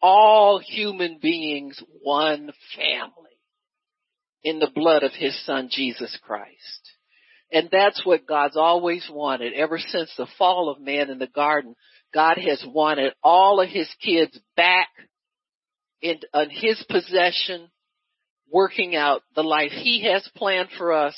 all 0.00 0.60
human 0.60 1.18
beings 1.20 1.82
one 2.02 2.52
family 2.76 3.25
in 4.46 4.60
the 4.60 4.70
blood 4.72 5.02
of 5.02 5.10
his 5.10 5.36
son 5.44 5.68
Jesus 5.72 6.16
Christ. 6.22 6.92
And 7.50 7.68
that's 7.70 8.06
what 8.06 8.28
God's 8.28 8.56
always 8.56 9.04
wanted. 9.12 9.54
Ever 9.54 9.76
since 9.76 10.08
the 10.16 10.28
fall 10.38 10.68
of 10.70 10.80
man 10.80 11.10
in 11.10 11.18
the 11.18 11.26
garden, 11.26 11.74
God 12.14 12.38
has 12.38 12.64
wanted 12.64 13.12
all 13.24 13.60
of 13.60 13.68
his 13.68 13.92
kids 14.00 14.38
back 14.56 14.86
in, 16.00 16.20
in 16.32 16.50
his 16.50 16.80
possession, 16.88 17.68
working 18.48 18.94
out 18.94 19.22
the 19.34 19.42
life 19.42 19.72
he 19.72 20.04
has 20.04 20.28
planned 20.36 20.68
for 20.78 20.92
us, 20.92 21.16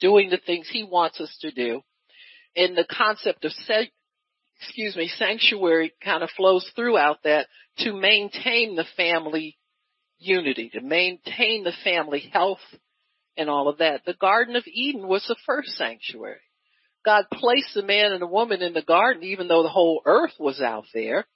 doing 0.00 0.28
the 0.28 0.40
things 0.44 0.68
he 0.68 0.82
wants 0.82 1.20
us 1.20 1.34
to 1.42 1.52
do. 1.52 1.80
And 2.56 2.76
the 2.76 2.86
concept 2.90 3.44
of, 3.44 3.52
excuse 4.60 4.96
me, 4.96 5.08
sanctuary 5.16 5.92
kind 6.04 6.24
of 6.24 6.30
flows 6.36 6.68
throughout 6.74 7.18
that 7.22 7.46
to 7.78 7.92
maintain 7.92 8.74
the 8.74 8.86
family 8.96 9.56
unity, 10.22 10.70
to 10.70 10.80
maintain 10.80 11.64
the 11.64 11.72
family 11.84 12.30
health 12.32 12.60
and 13.36 13.50
all 13.50 13.68
of 13.68 13.78
that. 13.78 14.02
The 14.06 14.14
Garden 14.14 14.56
of 14.56 14.64
Eden 14.66 15.08
was 15.08 15.24
the 15.28 15.36
first 15.46 15.70
sanctuary. 15.70 16.40
God 17.04 17.24
placed 17.32 17.74
the 17.74 17.82
man 17.82 18.12
and 18.12 18.22
the 18.22 18.26
woman 18.26 18.62
in 18.62 18.74
the 18.74 18.82
garden 18.82 19.24
even 19.24 19.48
though 19.48 19.62
the 19.62 19.68
whole 19.68 20.02
earth 20.06 20.34
was 20.38 20.60
out 20.60 20.84
there. 20.94 21.26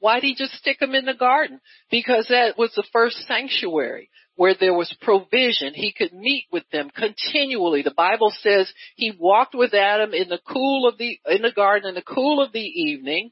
Why 0.00 0.20
did 0.20 0.26
he 0.26 0.34
just 0.34 0.54
stick 0.54 0.80
them 0.80 0.94
in 0.94 1.06
the 1.06 1.14
garden? 1.14 1.60
Because 1.90 2.26
that 2.28 2.58
was 2.58 2.72
the 2.74 2.86
first 2.92 3.16
sanctuary 3.26 4.10
where 4.36 4.54
there 4.58 4.74
was 4.74 4.94
provision. 5.00 5.74
He 5.74 5.92
could 5.96 6.12
meet 6.12 6.46
with 6.52 6.64
them 6.72 6.90
continually. 6.90 7.82
The 7.82 7.94
Bible 7.96 8.32
says 8.42 8.72
he 8.96 9.14
walked 9.18 9.54
with 9.54 9.74
Adam 9.74 10.12
in 10.12 10.28
the 10.28 10.40
cool 10.46 10.88
of 10.88 10.98
the, 10.98 11.18
in 11.26 11.42
the 11.42 11.52
garden 11.52 11.88
in 11.88 11.94
the 11.94 12.02
cool 12.02 12.42
of 12.42 12.52
the 12.52 12.60
evening 12.60 13.30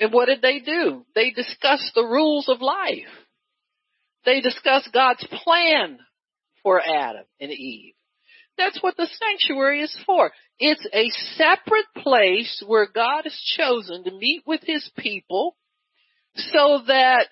And 0.00 0.12
what 0.12 0.26
did 0.26 0.42
they 0.42 0.60
do? 0.60 1.04
They 1.14 1.30
discussed 1.30 1.92
the 1.94 2.04
rules 2.04 2.48
of 2.48 2.60
life. 2.60 3.08
They 4.24 4.40
discuss 4.40 4.88
God's 4.92 5.26
plan 5.44 5.98
for 6.62 6.80
Adam 6.80 7.24
and 7.40 7.50
Eve. 7.50 7.94
That's 8.58 8.82
what 8.82 8.96
the 8.96 9.08
sanctuary 9.08 9.80
is 9.80 9.98
for. 10.04 10.30
It's 10.58 10.86
a 10.92 11.08
separate 11.36 11.86
place 11.96 12.62
where 12.66 12.86
God 12.86 13.22
has 13.24 13.56
chosen 13.56 14.04
to 14.04 14.10
meet 14.10 14.42
with 14.46 14.60
his 14.62 14.90
people 14.98 15.56
so 16.34 16.82
that 16.86 17.28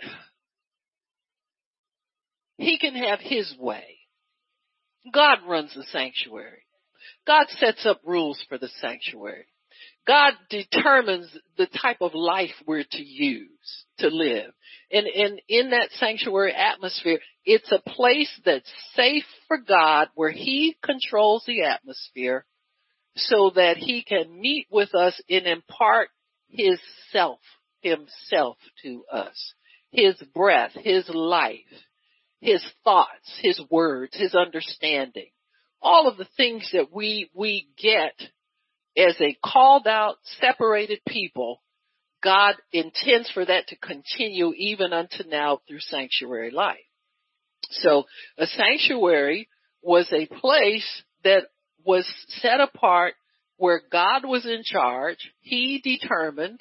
he 2.57 2.79
can 2.79 2.95
have 2.95 3.21
his 3.21 3.55
way. 3.59 3.99
God 5.13 5.39
runs 5.47 5.75
the 5.75 5.85
sanctuary. 5.93 6.63
God 7.27 7.47
sets 7.51 7.85
up 7.85 8.01
rules 8.05 8.43
for 8.49 8.59
the 8.59 8.71
sanctuary. 8.81 9.47
God 10.07 10.33
determines 10.49 11.29
the 11.59 11.67
type 11.67 11.99
of 12.01 12.15
life 12.15 12.55
we're 12.67 12.85
to 12.91 13.03
use 13.03 13.85
to 13.99 14.09
live. 14.09 14.53
And, 14.91 15.07
and 15.07 15.41
in 15.49 15.71
that 15.71 15.91
sanctuary 15.99 16.55
atmosphere, 16.55 17.21
it's 17.45 17.71
a 17.71 17.91
place 17.91 18.31
that's 18.45 18.71
safe 18.95 19.25
for 19.47 19.59
God 19.59 20.09
where 20.15 20.31
He 20.31 20.77
controls 20.83 21.45
the 21.47 21.65
atmosphere 21.65 22.47
so 23.17 23.51
that 23.55 23.77
He 23.77 24.03
can 24.03 24.41
meet 24.41 24.67
with 24.71 24.95
us 24.95 25.21
and 25.29 25.47
impart 25.47 26.09
His 26.49 26.81
self, 27.13 27.41
Himself 27.83 28.57
to 28.83 29.05
us. 29.13 29.55
His 29.91 30.17
breath, 30.35 30.73
His 30.75 31.09
life, 31.09 31.59
His 32.41 32.65
thoughts, 32.85 33.39
His 33.43 33.61
words, 33.71 34.17
His 34.17 34.35
understanding. 34.35 35.29
All 35.83 36.09
of 36.09 36.17
the 36.17 36.29
things 36.37 36.69
that 36.73 36.93
we, 36.93 37.31
we 37.35 37.69
get 37.77 38.15
as 38.97 39.17
a 39.21 39.37
called 39.45 39.87
out, 39.87 40.17
separated 40.41 41.01
people, 41.07 41.63
God 42.23 42.57
intends 42.73 43.31
for 43.31 43.45
that 43.45 43.69
to 43.69 43.77
continue 43.77 44.53
even 44.57 44.93
unto 44.93 45.25
now 45.29 45.61
through 45.67 45.81
sanctuary 45.81 46.51
life. 46.51 46.79
So 47.71 48.05
a 48.39 48.47
sanctuary 48.47 49.49
was 49.83 50.13
a 50.13 50.27
place 50.27 51.03
that 51.25 51.45
was 51.85 52.07
set 52.41 52.61
apart 52.61 53.15
where 53.57 53.83
God 53.91 54.23
was 54.25 54.47
in 54.47 54.63
charge. 54.65 55.19
He 55.41 55.81
determined 55.83 56.61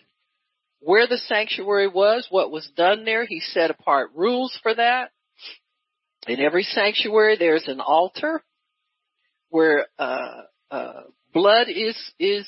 where 0.79 1.07
the 1.07 1.17
sanctuary 1.17 1.87
was, 1.87 2.27
what 2.29 2.51
was 2.51 2.69
done 2.75 3.05
there. 3.05 3.25
He 3.25 3.39
set 3.39 3.71
apart 3.71 4.11
rules 4.15 4.57
for 4.61 4.73
that. 4.73 5.11
In 6.27 6.39
every 6.39 6.63
sanctuary, 6.63 7.37
there's 7.37 7.67
an 7.67 7.79
altar 7.79 8.43
where 9.49 9.87
uh, 9.97 10.41
uh, 10.69 11.01
blood 11.33 11.67
is 11.69 11.95
is 12.19 12.47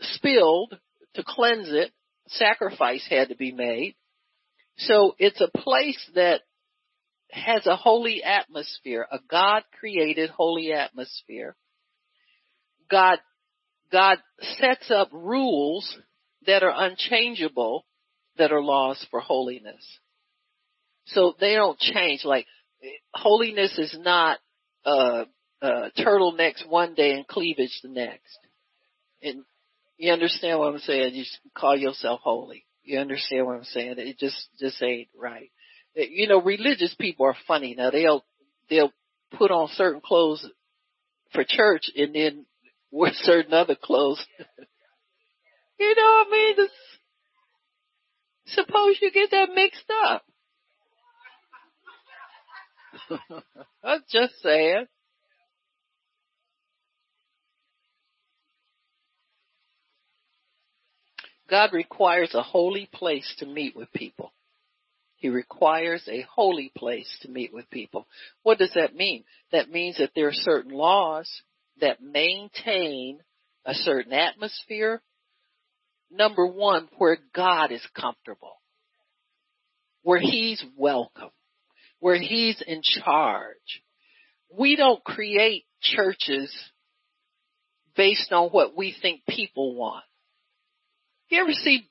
spilled 0.00 0.76
to 1.14 1.22
cleanse 1.24 1.68
it. 1.68 1.92
Sacrifice 2.28 3.06
had 3.08 3.28
to 3.28 3.36
be 3.36 3.52
made. 3.52 3.94
So 4.78 5.14
it's 5.18 5.40
a 5.40 5.50
place 5.58 6.10
that 6.14 6.40
has 7.30 7.66
a 7.66 7.76
holy 7.76 8.22
atmosphere, 8.22 9.06
a 9.10 9.18
God 9.30 9.62
created 9.78 10.30
holy 10.30 10.72
atmosphere. 10.72 11.56
God, 12.90 13.18
God 13.90 14.18
sets 14.58 14.90
up 14.90 15.08
rules 15.12 15.96
that 16.46 16.62
are 16.62 16.74
unchangeable 16.74 17.86
that 18.36 18.52
are 18.52 18.62
laws 18.62 19.04
for 19.10 19.20
holiness. 19.20 19.82
So 21.06 21.34
they 21.40 21.54
don't 21.54 21.78
change. 21.78 22.24
Like 22.24 22.46
holiness 23.14 23.78
is 23.78 23.96
not 23.98 24.38
uh, 24.84 25.24
uh, 25.60 25.88
turtlenecks 25.98 26.68
one 26.68 26.94
day 26.94 27.12
and 27.12 27.26
cleavage 27.26 27.80
the 27.82 27.88
next. 27.88 28.38
And 29.22 29.44
you 30.02 30.12
understand 30.12 30.58
what 30.58 30.74
I'm 30.74 30.80
saying? 30.80 31.14
You 31.14 31.22
call 31.56 31.76
yourself 31.76 32.18
holy. 32.24 32.66
You 32.82 32.98
understand 32.98 33.46
what 33.46 33.54
I'm 33.54 33.62
saying? 33.62 33.94
It 33.98 34.18
just, 34.18 34.48
just 34.58 34.82
ain't 34.82 35.06
right. 35.16 35.52
You 35.94 36.26
know, 36.26 36.42
religious 36.42 36.92
people 36.98 37.24
are 37.24 37.36
funny. 37.46 37.76
Now 37.78 37.90
they'll, 37.90 38.24
they'll 38.68 38.90
put 39.38 39.52
on 39.52 39.68
certain 39.74 40.00
clothes 40.00 40.44
for 41.32 41.44
church 41.46 41.84
and 41.94 42.12
then 42.12 42.46
wear 42.90 43.12
certain 43.14 43.54
other 43.54 43.76
clothes. 43.80 44.26
you 45.78 45.94
know 45.94 46.02
what 46.02 46.26
I 46.26 46.30
mean? 46.32 46.54
It's, 46.58 46.74
suppose 48.56 48.96
you 49.00 49.12
get 49.12 49.30
that 49.30 49.50
mixed 49.54 49.92
up. 50.04 50.24
I'm 53.84 54.00
just 54.10 54.34
saying. 54.42 54.86
God 61.52 61.74
requires 61.74 62.34
a 62.34 62.42
holy 62.42 62.88
place 62.94 63.30
to 63.40 63.44
meet 63.44 63.76
with 63.76 63.92
people. 63.92 64.32
He 65.16 65.28
requires 65.28 66.02
a 66.10 66.22
holy 66.22 66.72
place 66.74 67.14
to 67.20 67.28
meet 67.28 67.52
with 67.52 67.68
people. 67.68 68.06
What 68.42 68.56
does 68.56 68.72
that 68.74 68.94
mean? 68.94 69.24
That 69.52 69.70
means 69.70 69.98
that 69.98 70.12
there 70.14 70.28
are 70.28 70.32
certain 70.32 70.72
laws 70.72 71.30
that 71.82 72.02
maintain 72.02 73.18
a 73.66 73.74
certain 73.74 74.14
atmosphere. 74.14 75.02
Number 76.10 76.46
one, 76.46 76.88
where 76.96 77.18
God 77.34 77.70
is 77.70 77.86
comfortable. 77.94 78.54
Where 80.04 80.20
He's 80.20 80.64
welcome. 80.78 81.32
Where 82.00 82.18
He's 82.18 82.62
in 82.66 82.80
charge. 82.82 83.82
We 84.48 84.76
don't 84.76 85.04
create 85.04 85.66
churches 85.82 86.50
based 87.94 88.32
on 88.32 88.48
what 88.48 88.74
we 88.74 88.96
think 89.02 89.20
people 89.28 89.74
want. 89.74 90.04
You 91.32 91.40
ever 91.40 91.52
see 91.54 91.88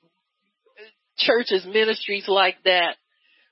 churches, 1.18 1.66
ministries 1.66 2.28
like 2.28 2.58
that? 2.64 2.94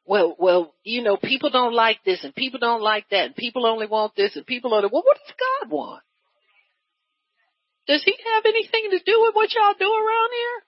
Well, 0.07 0.37
well, 0.39 0.73
you 0.85 1.03
know, 1.03 1.17
people 1.17 1.51
don't 1.51 1.75
like 1.75 1.99
this 2.05 2.23
and 2.23 2.33
people 2.33 2.61
don't 2.61 2.81
like 2.81 3.07
that 3.11 3.27
and 3.27 3.35
people 3.35 3.67
only 3.67 3.89
want 3.89 4.15
this 4.15 4.37
and 4.37 4.47
people 4.47 4.73
only, 4.73 4.89
well, 4.93 5.03
what 5.05 5.17
does 5.17 5.35
God 5.65 5.71
want? 5.73 6.03
Does 7.89 8.05
he 8.05 8.15
have 8.35 8.45
anything 8.47 8.91
to 8.93 9.01
do 9.05 9.21
with 9.21 9.35
what 9.35 9.53
y'all 9.53 9.75
do 9.77 9.85
around 9.85 10.31
here? 10.33 10.63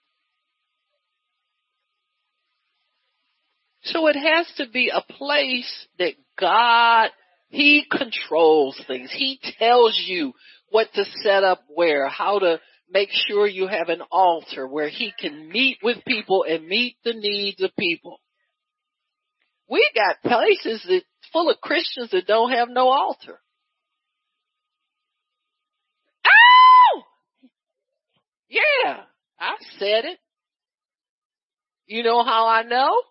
So 3.92 4.08
it 4.08 4.16
has 4.16 4.52
to 4.56 4.68
be 4.68 4.90
a 4.92 5.02
place 5.12 5.86
that 6.00 6.14
God, 6.36 7.10
He 7.48 7.86
controls 7.88 8.80
things. 8.88 9.12
He 9.12 9.38
tells 9.60 10.02
you 10.04 10.32
what 10.70 10.88
to 10.94 11.04
set 11.22 11.44
up 11.44 11.62
where, 11.68 12.08
how 12.08 12.40
to 12.40 12.58
make 12.92 13.08
sure 13.10 13.46
you 13.46 13.66
have 13.66 13.88
an 13.88 14.02
altar 14.10 14.66
where 14.66 14.88
he 14.88 15.12
can 15.18 15.48
meet 15.48 15.78
with 15.82 16.04
people 16.06 16.44
and 16.48 16.66
meet 16.66 16.96
the 17.04 17.14
needs 17.14 17.62
of 17.62 17.70
people. 17.78 18.20
We 19.68 19.88
got 19.94 20.22
places 20.22 20.84
that 20.86 21.02
full 21.32 21.50
of 21.50 21.60
Christians 21.60 22.10
that 22.10 22.26
don't 22.26 22.50
have 22.52 22.68
no 22.68 22.88
altar. 22.88 23.40
Ow! 26.26 27.02
Yeah, 28.48 29.04
I 29.40 29.54
said 29.78 30.04
it. 30.04 30.18
You 31.86 32.02
know 32.02 32.22
how 32.22 32.46
I 32.46 32.62
know? 32.62 33.02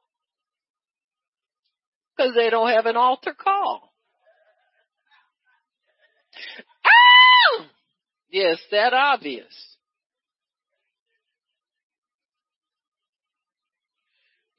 Because 2.15 2.35
they 2.35 2.49
don't 2.49 2.69
have 2.69 2.85
an 2.85 2.97
altar 2.97 3.33
call. 3.33 3.91
Ow! 6.85 7.65
Yes, 8.29 8.59
that 8.71 8.93
obvious. 8.93 9.70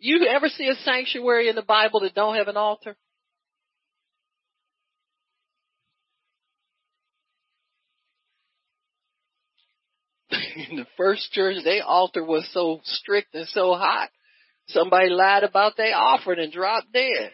You 0.05 0.27
ever 0.27 0.49
see 0.49 0.67
a 0.67 0.75
sanctuary 0.75 1.49
in 1.49 1.55
the 1.55 1.63
Bible 1.63 2.01
that 2.01 2.13
don't 2.13 2.35
have 2.35 2.49
an 2.49 2.57
altar? 2.57 2.97
in 10.71 10.75
the 10.75 10.87
first 10.97 11.31
church, 11.31 11.59
their 11.63 11.85
altar 11.85 12.25
was 12.25 12.51
so 12.53 12.81
strict 12.83 13.33
and 13.37 13.47
so 13.51 13.75
hot. 13.75 14.09
Somebody 14.67 15.09
lied 15.09 15.45
about 15.45 15.77
their 15.77 15.97
offering 15.97 16.41
and 16.41 16.53
dropped 16.53 16.93
dead. 16.93 17.31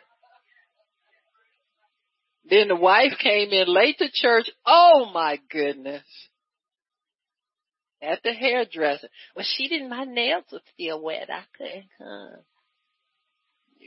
Then 2.51 2.69
the 2.69 2.77
wife 2.77 3.13
came 3.19 3.49
in 3.49 3.67
late 3.67 3.97
to 3.97 4.11
church. 4.13 4.51
Oh 4.67 5.11
my 5.15 5.41
goodness. 5.51 6.05
At 8.03 8.23
the 8.23 8.35
hairdresser. 8.35 9.09
Well, 9.35 9.47
she 9.57 9.69
didn't, 9.69 9.89
my 9.89 10.05
nails 10.05 10.45
were 10.53 10.61
still 10.75 11.03
wet. 11.03 11.31
I 11.33 11.45
couldn't 11.57 11.87
come 11.97 12.45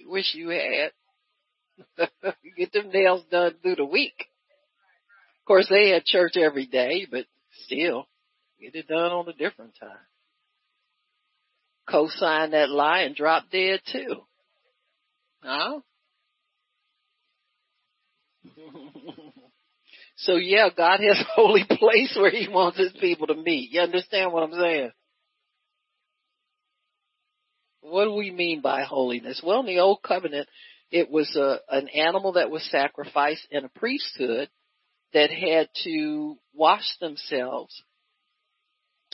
wish 0.07 0.33
you 0.33 0.49
had. 0.49 0.91
Get 2.57 2.73
them 2.73 2.89
nails 2.91 3.23
done 3.31 3.55
through 3.61 3.75
the 3.75 3.85
week. 3.85 4.27
Of 5.41 5.45
course, 5.47 5.67
they 5.69 5.89
had 5.89 6.05
church 6.05 6.33
every 6.37 6.67
day, 6.67 7.07
but 7.09 7.25
still, 7.65 8.07
get 8.59 8.75
it 8.75 8.87
done 8.87 9.11
on 9.11 9.27
a 9.27 9.33
different 9.33 9.73
time. 9.79 9.89
Co-sign 11.89 12.51
that 12.51 12.69
lie 12.69 13.01
and 13.01 13.15
drop 13.15 13.49
dead 13.51 13.81
too. 13.91 14.17
Huh? 15.41 15.79
so 20.17 20.35
yeah, 20.35 20.69
God 20.75 20.99
has 20.99 21.19
a 21.19 21.31
holy 21.35 21.63
place 21.69 22.15
where 22.15 22.29
He 22.29 22.47
wants 22.47 22.77
His 22.77 22.93
people 22.93 23.25
to 23.27 23.35
meet. 23.35 23.71
You 23.71 23.81
understand 23.81 24.31
what 24.31 24.43
I'm 24.43 24.53
saying? 24.53 24.91
What 27.82 28.06
do 28.06 28.13
we 28.13 28.32
mean 28.32 28.62
by 28.62 28.84
holiness? 28.84 29.41
Well, 29.44 29.62
in 29.62 29.65
the 29.65 29.80
old 29.80 30.02
covenant, 30.04 30.48
it 30.91 31.10
was 31.10 31.36
a, 31.36 31.60
an 31.70 31.88
animal 31.89 32.34
that 32.34 32.52
was 32.52 32.63
sacrificed 32.70 33.48
in 33.50 33.65
a 33.65 33.70
priesthood 33.70 34.50
that 35.13 35.32
had 35.32 35.70
to 35.84 36.38
wash 36.54 36.86
themselves 37.00 37.84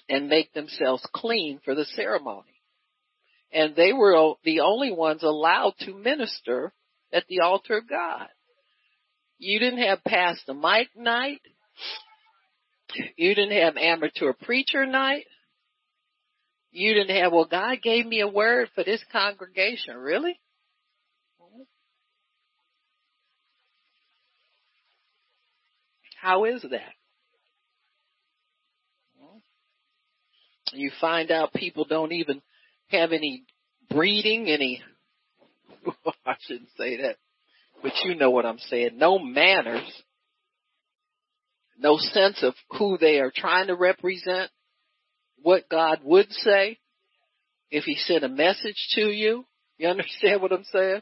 and 0.10 0.30
make 0.30 0.54
themselves 0.54 1.06
clean 1.14 1.60
for 1.64 1.76
the 1.76 1.86
ceremony. 1.86 2.62
And 3.52 3.76
they 3.76 3.94
were 3.94 4.34
the 4.44 4.62
only 4.62 4.92
ones 4.92 5.24
allowed 5.24 5.74
to 5.82 5.94
minister 5.94 6.74
at 7.14 7.26
the 7.28 7.42
altar 7.42 7.78
of 7.78 7.90
God. 7.90 8.28
You 9.40 9.60
didn't 9.60 9.84
have 9.84 10.04
Pastor 10.04 10.54
Mike 10.54 10.90
night. 10.96 11.42
You 13.16 13.36
didn't 13.36 13.58
have 13.62 13.78
amateur 13.78 14.34
preacher 14.34 14.86
night. 14.86 15.26
You 16.78 16.94
didn't 16.94 17.18
have, 17.18 17.32
well, 17.34 17.48
God 17.50 17.82
gave 17.82 18.06
me 18.06 18.22
a 18.22 18.28
word 18.28 18.70
for 18.76 18.84
this 18.84 19.04
congregation. 19.12 19.98
Really? 19.98 20.40
How 26.22 26.46
is 26.46 26.62
that? 26.62 26.94
You 30.72 30.92
find 31.02 31.32
out 31.32 31.52
people 31.52 31.84
don't 31.86 32.12
even 32.12 32.44
have 32.90 33.12
any 33.12 33.46
breeding, 33.90 34.48
any, 34.48 34.84
I 36.28 36.36
shouldn't 36.42 36.70
say 36.78 36.98
that, 36.98 37.16
but 37.82 37.94
you 38.04 38.14
know 38.14 38.30
what 38.30 38.46
I'm 38.46 38.60
saying, 38.60 39.00
no 39.00 39.18
manners, 39.18 39.90
no 41.80 41.98
sense 41.98 42.44
of 42.44 42.54
who 42.78 43.00
they 43.00 43.20
are 43.20 43.32
trying 43.36 43.68
to 43.68 43.76
represent, 43.76 44.52
what 45.42 45.70
God 45.70 46.00
would 46.04 46.32
say 46.32 46.80
if 47.70 47.84
he 47.84 47.96
sent 47.96 48.24
a 48.24 48.30
message 48.30 48.88
to 48.96 49.02
you. 49.02 49.46
You 49.78 49.90
understand 49.90 50.42
what 50.42 50.52
I'm 50.52 50.66
saying? 50.72 51.02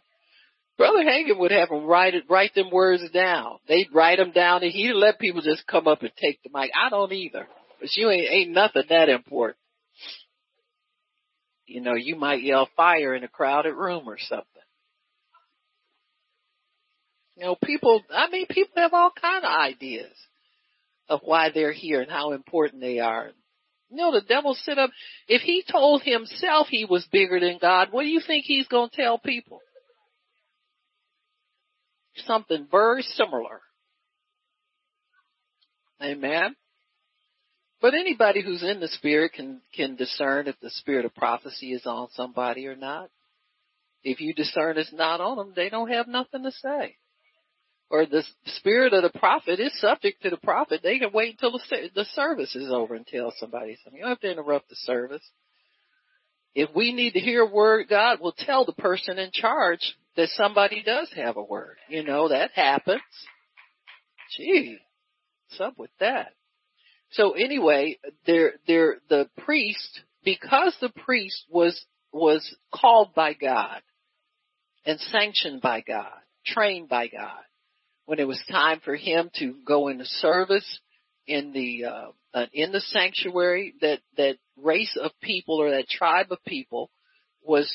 Brother 0.77 1.03
Hagin 1.03 1.39
would 1.39 1.51
have 1.51 1.69
them 1.69 1.85
write 1.85 2.15
it, 2.15 2.23
write 2.29 2.53
them 2.53 2.69
words 2.69 3.09
down. 3.11 3.59
They'd 3.67 3.93
write 3.93 4.17
them 4.17 4.31
down 4.31 4.63
and 4.63 4.71
he'd 4.71 4.93
let 4.93 5.19
people 5.19 5.41
just 5.41 5.65
come 5.67 5.87
up 5.87 6.01
and 6.01 6.11
take 6.21 6.41
the 6.43 6.49
mic. 6.53 6.71
I 6.75 6.89
don't 6.89 7.13
either. 7.13 7.47
But 7.79 7.89
you 7.95 8.09
ain't, 8.09 8.29
ain't 8.29 8.51
nothing 8.51 8.83
that 8.89 9.09
important. 9.09 9.57
You 11.65 11.81
know, 11.81 11.95
you 11.95 12.15
might 12.15 12.43
yell 12.43 12.69
fire 12.75 13.15
in 13.15 13.23
a 13.23 13.27
crowded 13.27 13.73
room 13.73 14.03
or 14.07 14.17
something. 14.19 14.45
You 17.37 17.45
know, 17.45 17.55
people, 17.63 18.01
I 18.13 18.29
mean, 18.29 18.45
people 18.49 18.73
have 18.81 18.93
all 18.93 19.11
kind 19.19 19.43
of 19.43 19.51
ideas 19.51 20.11
of 21.09 21.21
why 21.23 21.49
they're 21.53 21.73
here 21.73 22.01
and 22.01 22.11
how 22.11 22.31
important 22.31 22.81
they 22.81 22.99
are. 22.99 23.31
Know, 23.91 24.11
the 24.11 24.21
devil 24.21 24.55
sit 24.55 24.77
up, 24.77 24.89
if 25.27 25.41
he 25.41 25.63
told 25.69 26.01
himself 26.01 26.67
he 26.67 26.85
was 26.85 27.07
bigger 27.11 27.39
than 27.39 27.59
God, 27.61 27.89
what 27.91 28.03
do 28.03 28.09
you 28.09 28.21
think 28.25 28.45
he's 28.45 28.67
going 28.67 28.89
to 28.89 28.95
tell 28.95 29.17
people? 29.17 29.59
Something 32.25 32.67
very 32.69 33.03
similar. 33.03 33.61
Amen. 36.01 36.55
But 37.81 37.93
anybody 37.93 38.41
who's 38.41 38.63
in 38.63 38.79
the 38.79 38.87
spirit 38.87 39.33
can, 39.33 39.61
can 39.75 39.95
discern 39.95 40.47
if 40.47 40.59
the 40.59 40.71
spirit 40.71 41.05
of 41.05 41.13
prophecy 41.13 41.71
is 41.73 41.85
on 41.85 42.07
somebody 42.13 42.67
or 42.67 42.75
not. 42.75 43.09
If 44.03 44.21
you 44.21 44.33
discern 44.33 44.77
it's 44.77 44.93
not 44.93 45.21
on 45.21 45.37
them, 45.37 45.53
they 45.55 45.69
don't 45.69 45.91
have 45.91 46.07
nothing 46.07 46.43
to 46.43 46.51
say. 46.51 46.95
Or 47.89 48.05
the 48.05 48.23
spirit 48.47 48.93
of 48.93 49.03
the 49.03 49.19
prophet 49.19 49.59
is 49.59 49.79
subject 49.79 50.23
to 50.23 50.29
the 50.31 50.37
prophet. 50.37 50.81
They 50.81 50.97
can 50.97 51.11
wait 51.13 51.31
until 51.33 51.51
the, 51.51 51.89
the 51.93 52.05
service 52.13 52.55
is 52.55 52.71
over 52.71 52.95
and 52.95 53.05
tell 53.05 53.31
somebody 53.39 53.77
something. 53.83 53.97
You 53.97 54.05
don't 54.05 54.09
have 54.09 54.19
to 54.21 54.31
interrupt 54.31 54.69
the 54.69 54.75
service. 54.75 55.21
If 56.55 56.69
we 56.75 56.93
need 56.93 57.11
to 57.13 57.19
hear 57.19 57.41
a 57.41 57.51
word, 57.51 57.87
God 57.89 58.19
will 58.21 58.33
tell 58.35 58.65
the 58.65 58.73
person 58.73 59.19
in 59.19 59.29
charge 59.31 59.95
that 60.15 60.29
somebody 60.29 60.81
does 60.83 61.11
have 61.15 61.37
a 61.37 61.43
word. 61.43 61.77
You 61.89 62.03
know, 62.03 62.29
that 62.29 62.51
happens. 62.51 63.01
Gee, 64.35 64.77
what's 65.49 65.61
up 65.61 65.77
with 65.77 65.91
that? 65.99 66.33
So 67.11 67.31
anyway, 67.31 67.99
there, 68.25 68.53
there, 68.67 68.97
the 69.09 69.29
priest, 69.45 70.01
because 70.23 70.75
the 70.81 70.89
priest 70.89 71.43
was, 71.49 71.79
was 72.11 72.55
called 72.73 73.13
by 73.13 73.33
God 73.33 73.81
and 74.85 74.99
sanctioned 74.99 75.61
by 75.61 75.81
God, 75.81 76.11
trained 76.45 76.89
by 76.89 77.07
God, 77.07 77.43
when 78.05 78.19
it 78.19 78.27
was 78.27 78.41
time 78.49 78.79
for 78.83 78.95
him 78.95 79.29
to 79.35 79.55
go 79.65 79.87
into 79.87 80.05
service 80.05 80.79
in 81.27 81.53
the, 81.53 81.85
uh, 81.85 82.11
uh, 82.33 82.45
in 82.53 82.71
the 82.71 82.81
sanctuary, 82.81 83.73
that, 83.81 83.99
that 84.17 84.37
race 84.57 84.97
of 85.01 85.11
people 85.21 85.61
or 85.61 85.71
that 85.71 85.89
tribe 85.89 86.27
of 86.31 86.37
people 86.45 86.91
was, 87.41 87.71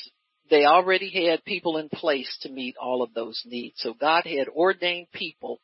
they 0.49 0.65
already 0.65 1.27
had 1.27 1.43
people 1.43 1.77
in 1.77 1.89
place 1.89 2.37
to 2.41 2.49
meet 2.49 2.75
all 2.81 3.01
of 3.01 3.13
those 3.13 3.41
needs. 3.45 3.75
So 3.77 3.93
God 3.93 4.23
had 4.25 4.47
ordained 4.47 5.07
people, 5.11 5.59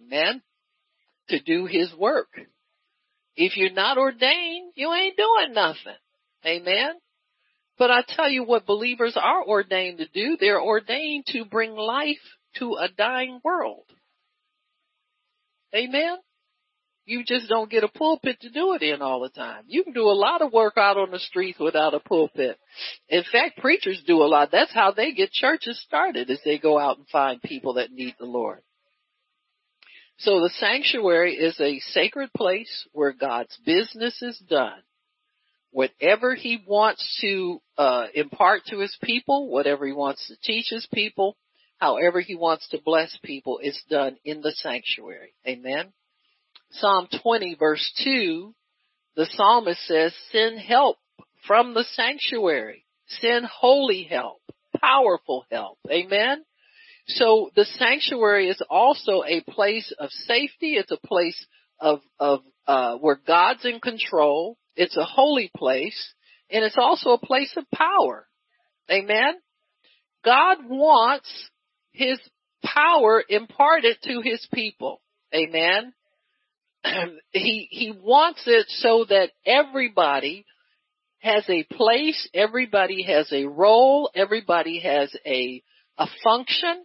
men, 0.00 0.42
to 1.28 1.40
do 1.40 1.66
his 1.66 1.92
work. 1.94 2.28
If 3.34 3.56
you're 3.56 3.72
not 3.72 3.98
ordained, 3.98 4.72
you 4.76 4.92
ain't 4.92 5.16
doing 5.16 5.52
nothing. 5.52 5.98
Amen. 6.44 6.92
But 7.78 7.90
I 7.90 8.02
tell 8.06 8.30
you 8.30 8.44
what 8.44 8.66
believers 8.66 9.16
are 9.20 9.44
ordained 9.44 9.98
to 9.98 10.08
do. 10.08 10.36
They're 10.38 10.62
ordained 10.62 11.26
to 11.32 11.44
bring 11.44 11.72
life 11.72 12.16
to 12.58 12.76
a 12.76 12.88
dying 12.88 13.40
world. 13.44 13.84
Amen. 15.76 16.16
You 17.04 17.22
just 17.24 17.48
don't 17.48 17.70
get 17.70 17.84
a 17.84 17.88
pulpit 17.88 18.40
to 18.40 18.50
do 18.50 18.74
it 18.74 18.82
in 18.82 19.00
all 19.00 19.20
the 19.20 19.28
time. 19.28 19.62
You 19.68 19.84
can 19.84 19.92
do 19.92 20.08
a 20.08 20.12
lot 20.12 20.42
of 20.42 20.52
work 20.52 20.74
out 20.76 20.96
on 20.96 21.12
the 21.12 21.20
streets 21.20 21.58
without 21.60 21.94
a 21.94 22.00
pulpit. 22.00 22.58
In 23.08 23.22
fact, 23.30 23.58
preachers 23.58 24.02
do 24.04 24.22
a 24.22 24.26
lot. 24.26 24.50
That's 24.50 24.74
how 24.74 24.90
they 24.90 25.12
get 25.12 25.30
churches 25.30 25.80
started 25.86 26.30
as 26.30 26.40
they 26.44 26.58
go 26.58 26.78
out 26.78 26.98
and 26.98 27.06
find 27.08 27.40
people 27.40 27.74
that 27.74 27.92
need 27.92 28.16
the 28.18 28.26
Lord. 28.26 28.60
So 30.18 30.40
the 30.40 30.50
sanctuary 30.58 31.34
is 31.34 31.60
a 31.60 31.78
sacred 31.78 32.30
place 32.36 32.88
where 32.92 33.12
God's 33.12 33.56
business 33.64 34.20
is 34.20 34.38
done. 34.48 34.80
Whatever 35.70 36.34
he 36.34 36.64
wants 36.66 37.18
to 37.20 37.60
uh, 37.76 38.06
impart 38.14 38.62
to 38.68 38.78
his 38.78 38.96
people, 39.02 39.48
whatever 39.48 39.86
he 39.86 39.92
wants 39.92 40.26
to 40.26 40.36
teach 40.42 40.70
his 40.70 40.88
people, 40.92 41.36
however 41.78 42.20
he 42.20 42.34
wants 42.34 42.68
to 42.68 42.80
bless 42.84 43.16
people 43.22 43.58
is 43.62 43.80
done 43.88 44.16
in 44.24 44.40
the 44.40 44.52
sanctuary. 44.52 45.34
Amen. 45.46 45.92
Psalm 46.70 47.08
20 47.22 47.56
verse 47.58 47.92
2, 48.04 48.54
the 49.16 49.26
psalmist 49.30 49.80
says, 49.86 50.12
send 50.32 50.58
help 50.58 50.98
from 51.46 51.74
the 51.74 51.84
sanctuary. 51.92 52.84
Send 53.20 53.46
holy 53.46 54.02
help, 54.02 54.42
powerful 54.80 55.44
help. 55.50 55.78
Amen. 55.90 56.44
So 57.08 57.50
the 57.54 57.64
sanctuary 57.64 58.48
is 58.48 58.60
also 58.68 59.22
a 59.24 59.40
place 59.42 59.92
of 59.98 60.10
safety. 60.10 60.74
It's 60.74 60.90
a 60.90 61.06
place 61.06 61.46
of, 61.78 62.00
of, 62.18 62.40
uh, 62.66 62.96
where 62.96 63.20
God's 63.24 63.64
in 63.64 63.78
control. 63.80 64.58
It's 64.74 64.96
a 64.96 65.04
holy 65.04 65.50
place 65.56 66.14
and 66.50 66.64
it's 66.64 66.78
also 66.78 67.10
a 67.10 67.18
place 67.18 67.54
of 67.56 67.64
power. 67.70 68.26
Amen. 68.90 69.34
God 70.24 70.58
wants 70.68 71.50
his 71.96 72.18
power 72.64 73.22
imparted 73.28 73.96
to 74.04 74.20
his 74.22 74.46
people. 74.52 75.00
Amen. 75.34 75.92
he, 77.32 77.68
he 77.70 77.92
wants 77.98 78.42
it 78.46 78.66
so 78.68 79.04
that 79.08 79.30
everybody 79.44 80.44
has 81.18 81.44
a 81.48 81.64
place, 81.64 82.28
everybody 82.34 83.02
has 83.02 83.32
a 83.32 83.46
role, 83.46 84.10
everybody 84.14 84.80
has 84.80 85.14
a, 85.26 85.62
a 85.98 86.06
function, 86.22 86.84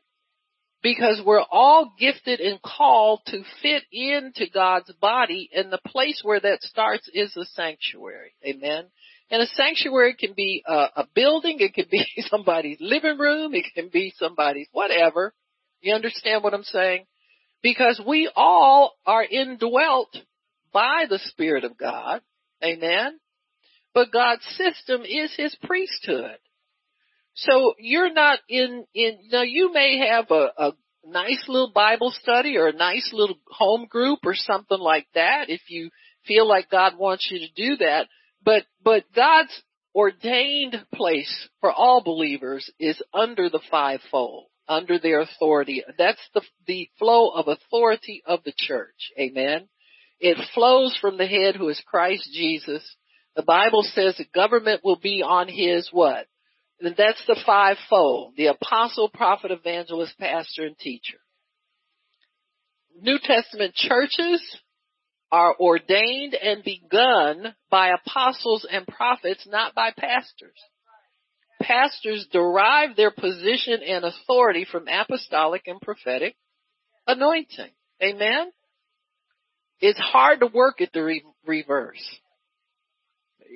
because 0.82 1.22
we're 1.24 1.44
all 1.52 1.94
gifted 2.00 2.40
and 2.40 2.60
called 2.62 3.22
to 3.28 3.44
fit 3.62 3.84
into 3.92 4.50
God's 4.52 4.92
body 5.00 5.50
and 5.54 5.72
the 5.72 5.82
place 5.86 6.22
where 6.24 6.40
that 6.40 6.64
starts 6.64 7.08
is 7.14 7.34
the 7.36 7.46
sanctuary. 7.54 8.34
Amen. 8.44 8.86
And 9.32 9.42
a 9.42 9.48
sanctuary 9.48 10.16
can 10.20 10.34
be 10.36 10.62
a, 10.68 10.88
a 10.98 11.08
building, 11.16 11.58
it 11.62 11.74
can 11.74 11.86
be 11.90 12.06
somebody's 12.30 12.78
living 12.82 13.18
room, 13.18 13.56
it 13.56 13.66
can 13.74 13.90
be 13.92 14.14
somebody's 14.18 14.68
whatever. 14.74 15.34
You 15.80 15.96
understand 15.96 16.44
what 16.44 16.54
I'm 16.54 16.64
saying? 16.64 17.06
Because 17.64 18.02
we 18.06 18.30
all 18.36 18.94
are 19.06 19.24
indwelt 19.24 20.16
by 20.74 21.06
the 21.10 21.20
Spirit 21.20 21.64
of 21.64 21.78
God. 21.78 22.22
Amen. 22.64 23.20
But 23.94 24.12
God's 24.12 24.44
system 24.58 25.02
is 25.04 25.34
His 25.36 25.56
priesthood. 25.64 26.38
So 27.34 27.74
you're 27.80 28.14
not 28.14 28.40
in, 28.50 28.86
in, 28.94 29.20
now 29.32 29.44
you 29.44 29.72
may 29.72 30.06
have 30.10 30.30
a, 30.30 30.50
a 30.58 30.72
nice 31.06 31.44
little 31.48 31.72
Bible 31.74 32.14
study 32.22 32.58
or 32.58 32.68
a 32.68 32.74
nice 32.74 33.10
little 33.14 33.38
home 33.48 33.86
group 33.90 34.20
or 34.26 34.36
something 34.36 34.80
like 34.80 35.08
that 35.16 35.50
if 35.50 35.62
you 35.70 35.90
feel 36.28 36.48
like 36.48 36.70
God 36.70 36.98
wants 36.98 37.30
you 37.32 37.40
to 37.40 37.54
do 37.56 37.78
that. 37.78 38.08
But, 38.44 38.64
but 38.84 39.04
God's 39.16 39.62
ordained 39.94 40.76
place 40.94 41.50
for 41.60 41.72
all 41.72 42.02
believers 42.04 42.70
is 42.80 43.02
under 43.14 43.50
the 43.50 43.62
fivefold, 43.70 44.48
under 44.68 45.00
their 45.00 45.22
authority. 45.22 45.84
That's 45.98 46.22
the, 46.34 46.42
the 46.66 46.90
flow 46.98 47.30
of 47.30 47.48
authority 47.48 48.24
of 48.26 48.44
the 48.44 48.54
church. 48.56 49.12
Amen. 49.20 49.68
It 50.20 50.38
flows 50.54 50.98
from 51.02 51.18
the 51.18 51.28
head 51.28 51.56
who 51.56 51.70
is 51.70 51.82
Christ 51.86 52.30
Jesus. 52.34 52.84
The 53.36 53.44
Bible 53.44 53.84
says 53.84 54.18
the 54.18 54.26
government 54.34 54.82
will 54.84 55.00
be 55.00 55.24
on 55.24 55.48
his 55.48 55.90
what? 55.92 56.28
And 56.80 56.96
that's 56.98 57.24
the 57.28 57.40
fivefold. 57.46 58.34
The 58.38 58.48
apostle, 58.48 59.10
prophet, 59.10 59.52
evangelist, 59.52 60.18
pastor, 60.20 60.66
and 60.66 60.78
teacher. 60.78 61.18
New 63.00 63.20
Testament 63.24 63.74
churches 63.74 64.42
are 65.32 65.56
ordained 65.60 66.34
and 66.34 66.64
begun 66.64 67.56
by 67.70 67.90
apostles 67.90 68.68
and 68.70 68.86
prophets, 68.86 69.48
not 69.48 69.74
by 69.74 69.92
pastors. 69.98 70.58
Pastors 71.62 72.28
derive 72.32 72.96
their 72.96 73.12
position 73.12 73.82
and 73.88 74.04
authority 74.04 74.66
from 74.70 74.88
apostolic 74.88 75.64
and 75.68 75.80
prophetic 75.80 76.36
anointing. 77.08 77.70
Amen? 78.04 78.52
It's 79.80 80.00
hard 80.00 80.42
to 80.42 80.48
work 80.48 80.82
at 80.82 80.92
the 80.94 81.04
re- 81.04 81.24
reverse. 81.46 82.04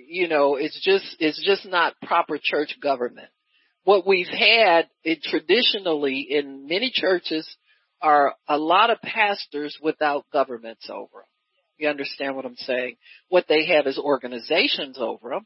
You 0.08 0.28
know, 0.28 0.56
it's 0.56 0.80
just, 0.84 1.16
it's 1.20 1.44
just 1.44 1.66
not 1.66 1.94
proper 2.02 2.38
church 2.42 2.78
government. 2.82 3.30
What 3.84 4.08
we've 4.08 4.28
had 4.28 4.88
it 5.04 5.22
traditionally 5.24 6.28
in 6.30 6.68
many 6.68 6.92
churches 6.94 7.48
are 8.02 8.34
a 8.48 8.58
lot 8.58 8.90
of 8.90 9.02
pastors 9.02 9.78
without 9.82 10.26
governments 10.32 10.90
over 10.90 11.20
them. 11.20 11.35
You 11.78 11.90
understand 11.90 12.36
what 12.36 12.46
I'm 12.46 12.56
saying? 12.56 12.96
What 13.30 13.46
they 13.48 13.68
have 13.68 13.88
is 13.88 13.98
organizations 13.98 14.98
over 15.00 15.30
them, 15.30 15.46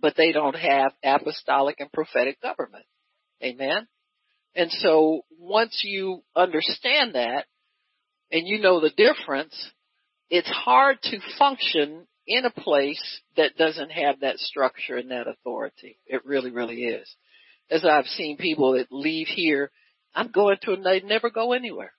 but 0.00 0.14
they 0.16 0.32
don't 0.32 0.56
have 0.56 0.92
apostolic 1.02 1.76
and 1.80 1.90
prophetic 1.92 2.40
government. 2.40 2.84
Amen? 3.42 3.86
And 4.54 4.70
so 4.70 5.22
once 5.38 5.82
you 5.84 6.22
understand 6.34 7.14
that 7.14 7.44
and 8.30 8.46
you 8.46 8.60
know 8.60 8.80
the 8.80 8.90
difference, 8.90 9.54
it's 10.30 10.48
hard 10.48 10.98
to 11.02 11.18
function 11.38 12.06
in 12.26 12.44
a 12.44 12.50
place 12.50 13.20
that 13.36 13.56
doesn't 13.56 13.90
have 13.90 14.20
that 14.20 14.38
structure 14.38 14.96
and 14.96 15.10
that 15.10 15.28
authority. 15.28 15.98
It 16.06 16.24
really, 16.24 16.50
really 16.50 16.84
is. 16.84 17.08
As 17.70 17.84
I've 17.84 18.06
seen 18.06 18.36
people 18.36 18.72
that 18.72 18.86
leave 18.90 19.28
here, 19.28 19.70
I'm 20.14 20.30
going 20.30 20.56
to, 20.62 20.72
and 20.72 20.84
they 20.84 21.00
never 21.00 21.30
go 21.30 21.52
anywhere. 21.52 21.92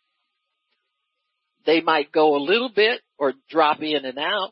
They 1.66 1.82
might 1.82 2.12
go 2.12 2.36
a 2.36 2.44
little 2.44 2.72
bit 2.74 3.02
or 3.18 3.34
drop 3.50 3.82
in 3.82 4.06
and 4.06 4.18
out, 4.18 4.52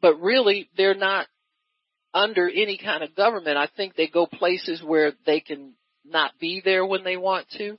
but 0.00 0.20
really 0.20 0.68
they're 0.76 0.94
not 0.94 1.26
under 2.12 2.48
any 2.48 2.78
kind 2.78 3.02
of 3.02 3.14
government. 3.14 3.56
I 3.56 3.68
think 3.76 3.94
they 3.94 4.08
go 4.08 4.26
places 4.26 4.82
where 4.82 5.12
they 5.26 5.40
can 5.40 5.74
not 6.04 6.32
be 6.38 6.62
there 6.64 6.84
when 6.86 7.04
they 7.04 7.16
want 7.16 7.48
to, 7.58 7.78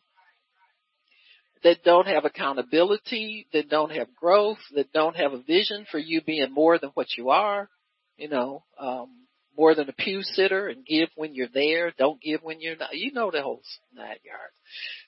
that 1.64 1.84
don't 1.84 2.08
have 2.08 2.26
accountability, 2.26 3.48
that 3.54 3.70
don't 3.70 3.92
have 3.92 4.14
growth, 4.16 4.60
that 4.76 4.92
don't 4.92 5.16
have 5.16 5.34
a 5.34 5.42
vision 5.42 5.86
for 5.90 5.98
you 5.98 6.22
being 6.22 6.54
more 6.54 6.78
than 6.78 6.92
what 6.94 7.08
you 7.18 7.30
are, 7.30 7.70
you 8.18 8.30
know, 8.30 8.64
um, 8.80 9.10
more 9.58 9.74
than 9.74 9.90
a 9.90 9.94
pew 9.94 10.22
sitter 10.22 10.68
and 10.68 10.86
give 10.86 11.10
when 11.16 11.34
you're 11.34 11.48
there, 11.54 11.92
don't 11.98 12.22
give 12.22 12.42
when 12.44 12.60
you're 12.60 12.76
not. 12.76 12.90
You 12.94 13.14
know 13.14 13.32
the 13.32 13.42
whole 13.42 13.62
nine 13.94 14.18
yards. 14.24 14.54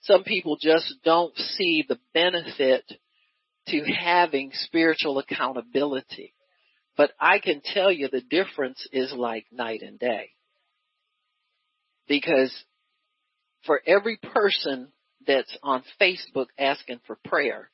Some 0.04 0.24
people 0.24 0.58
just 0.60 0.94
don't 1.04 1.36
see 1.38 1.86
the 1.88 2.00
benefit 2.14 2.86
to 3.68 3.84
having 3.84 4.52
spiritual 4.54 5.20
accountability. 5.20 6.34
But 6.96 7.12
I 7.20 7.40
can 7.40 7.62
tell 7.64 7.92
you 7.92 8.10
the 8.10 8.22
difference 8.22 8.88
is 8.92 9.14
like 9.16 9.46
night 9.52 9.82
and 9.82 10.00
day. 10.00 10.32
Because 12.08 12.54
for 13.66 13.82
every 13.86 14.18
person 14.18 14.88
that's 15.26 15.56
on 15.62 15.84
Facebook 16.02 16.48
asking 16.58 17.02
for 17.06 17.18
prayer, 17.26 17.70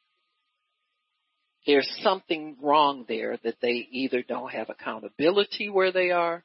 there's 1.66 1.90
something 2.02 2.58
wrong 2.62 3.06
there 3.08 3.38
that 3.44 3.56
they 3.62 3.88
either 3.92 4.24
don't 4.28 4.52
have 4.52 4.70
accountability 4.70 5.70
where 5.70 5.92
they 5.92 6.12
are, 6.12 6.44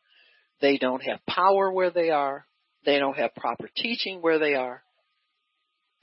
they 0.61 0.79
don't 0.79 1.03
have 1.03 1.25
power 1.27 1.73
where 1.73 1.91
they 1.91 2.11
are, 2.11 2.47
they 2.85 2.99
don't 2.99 3.17
have 3.17 3.35
proper 3.35 3.69
teaching 3.77 4.21
where 4.21 4.39
they 4.39 4.55
are. 4.55 4.83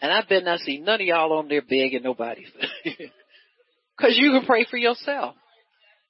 And 0.01 0.11
I've 0.11 0.27
been 0.27 0.47
I 0.47 0.57
see 0.57 0.79
none 0.79 0.99
of 0.99 1.07
y'all 1.07 1.33
on 1.33 1.47
there 1.47 1.61
begging 1.61 2.03
nobody. 2.03 2.45
Cause 3.99 4.15
you 4.15 4.31
can 4.31 4.45
pray 4.45 4.65
for 4.69 4.77
yourself. 4.77 5.35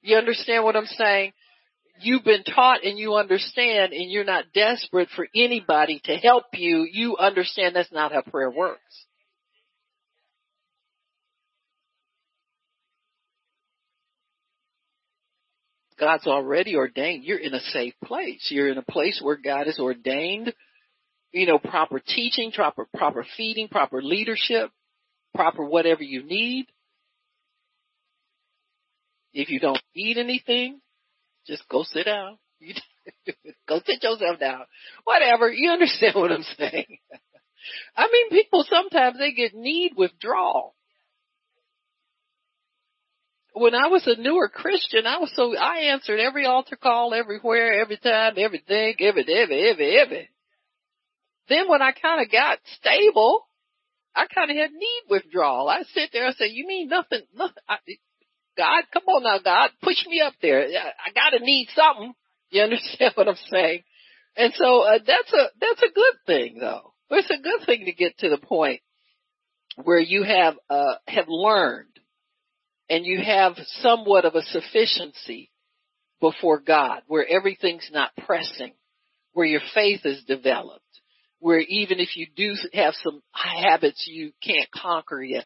You 0.01 0.17
understand 0.17 0.63
what 0.63 0.75
I'm 0.75 0.85
saying? 0.85 1.33
You've 2.01 2.23
been 2.23 2.43
taught 2.43 2.83
and 2.83 2.97
you 2.97 3.15
understand 3.15 3.93
and 3.93 4.11
you're 4.11 4.25
not 4.25 4.45
desperate 4.53 5.09
for 5.15 5.27
anybody 5.35 6.01
to 6.05 6.15
help 6.17 6.45
you. 6.53 6.87
You 6.91 7.17
understand 7.17 7.75
that's 7.75 7.91
not 7.91 8.11
how 8.11 8.21
prayer 8.21 8.51
works. 8.51 9.05
God's 15.97 16.27
already 16.27 16.75
ordained. 16.75 17.23
You're 17.23 17.37
in 17.37 17.53
a 17.53 17.59
safe 17.59 17.93
place. 18.03 18.47
You're 18.49 18.69
in 18.69 18.77
a 18.77 18.83
place 18.83 19.21
where 19.23 19.37
God 19.37 19.67
has 19.67 19.79
ordained, 19.79 20.53
you 21.31 21.45
know, 21.47 21.57
proper 21.57 21.99
teaching, 21.99 22.51
proper, 22.51 22.85
proper 22.95 23.25
feeding, 23.37 23.69
proper 23.69 24.01
leadership, 24.01 24.71
proper 25.33 25.63
whatever 25.63 26.03
you 26.03 26.23
need. 26.23 26.65
If 29.35 29.49
you 29.49 29.59
don't 29.59 29.81
eat 29.93 30.17
anything, 30.17 30.79
just 31.45 31.67
go 31.67 31.83
sit 31.83 32.05
down. 32.05 32.37
go 33.67 33.81
sit 33.85 34.01
yourself 34.01 34.39
down. 34.39 34.61
Whatever. 35.03 35.51
You 35.51 35.71
understand 35.71 36.15
what 36.15 36.31
I'm 36.31 36.45
saying? 36.57 36.97
I 37.97 38.07
mean, 38.09 38.29
people 38.29 38.65
sometimes 38.67 39.17
they 39.19 39.33
get 39.33 39.53
need 39.53 39.91
withdrawal. 39.97 40.73
When 43.51 43.75
I 43.75 43.87
was 43.87 44.07
a 44.07 44.19
newer 44.19 44.47
Christian, 44.47 45.05
I 45.05 45.17
was 45.17 45.31
so, 45.35 45.55
I 45.57 45.91
answered 45.91 46.19
every 46.19 46.45
altar 46.45 46.77
call 46.77 47.13
everywhere, 47.13 47.81
every 47.81 47.97
time, 47.97 48.35
everything, 48.37 48.95
every, 48.99 49.23
every, 49.23 49.69
every, 49.69 49.97
every. 49.97 50.29
Then 51.49 51.67
when 51.67 51.81
I 51.81 51.91
kind 51.91 52.21
of 52.25 52.31
got 52.31 52.59
stable, 52.79 53.47
I 54.15 54.27
kind 54.27 54.49
of 54.49 54.55
had 54.55 54.71
need 54.71 55.01
withdrawal. 55.09 55.67
I 55.67 55.83
sit 55.93 56.11
there 56.13 56.27
and 56.27 56.35
say, 56.37 56.47
you 56.47 56.65
mean 56.67 56.87
nothing, 56.87 57.21
nothing, 57.33 57.63
I, 57.67 57.77
God, 58.57 58.83
come 58.93 59.03
on 59.07 59.23
now, 59.23 59.39
God, 59.43 59.71
push 59.81 60.05
me 60.07 60.21
up 60.21 60.33
there. 60.41 60.61
I 60.63 61.11
gotta 61.13 61.43
need 61.43 61.69
something. 61.75 62.13
You 62.49 62.63
understand 62.63 63.13
what 63.15 63.27
I'm 63.27 63.35
saying? 63.51 63.83
And 64.37 64.53
so 64.55 64.81
uh, 64.81 64.99
that's 65.05 65.33
a 65.33 65.45
that's 65.59 65.81
a 65.83 65.93
good 65.93 66.15
thing, 66.25 66.57
though. 66.59 66.93
It's 67.09 67.29
a 67.29 67.41
good 67.41 67.65
thing 67.65 67.85
to 67.85 67.93
get 67.93 68.17
to 68.19 68.29
the 68.29 68.37
point 68.37 68.81
where 69.83 69.99
you 69.99 70.23
have 70.23 70.55
uh, 70.69 70.95
have 71.07 71.25
learned 71.27 71.87
and 72.89 73.05
you 73.05 73.19
have 73.21 73.53
somewhat 73.81 74.25
of 74.25 74.35
a 74.35 74.43
sufficiency 74.43 75.51
before 76.21 76.59
God, 76.59 77.01
where 77.07 77.27
everything's 77.27 77.89
not 77.91 78.11
pressing, 78.25 78.73
where 79.33 79.45
your 79.45 79.61
faith 79.73 80.01
is 80.05 80.23
developed, 80.25 80.81
where 81.39 81.59
even 81.59 81.99
if 81.99 82.15
you 82.15 82.27
do 82.35 82.55
have 82.73 82.93
some 83.03 83.21
habits 83.31 84.07
you 84.09 84.31
can't 84.43 84.69
conquer 84.71 85.21
yet, 85.21 85.45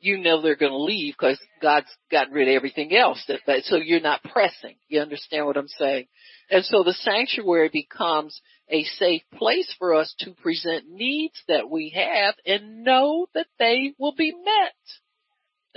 you 0.00 0.18
know 0.18 0.40
they're 0.40 0.56
going 0.56 0.72
to 0.72 0.82
leave 0.82 1.14
because 1.18 1.38
God's 1.60 1.90
gotten 2.10 2.32
rid 2.32 2.48
of 2.48 2.54
everything 2.54 2.96
else. 2.96 3.22
That, 3.28 3.40
that, 3.46 3.64
so 3.64 3.76
you're 3.76 4.00
not 4.00 4.22
pressing. 4.22 4.76
You 4.88 5.00
understand 5.00 5.46
what 5.46 5.56
I'm 5.56 5.68
saying? 5.68 6.06
And 6.50 6.64
so 6.64 6.82
the 6.82 6.94
sanctuary 6.94 7.70
becomes 7.72 8.40
a 8.68 8.84
safe 8.84 9.22
place 9.34 9.72
for 9.78 9.94
us 9.94 10.14
to 10.20 10.32
present 10.32 10.84
needs 10.88 11.40
that 11.48 11.70
we 11.70 11.92
have 11.94 12.34
and 12.46 12.82
know 12.82 13.26
that 13.34 13.46
they 13.58 13.94
will 13.98 14.14
be 14.14 14.32
met. 14.32 14.74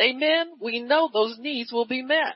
Amen. 0.03 0.53
We 0.59 0.81
know 0.81 1.09
those 1.11 1.37
needs 1.37 1.71
will 1.71 1.87
be 1.87 2.01
met. 2.01 2.35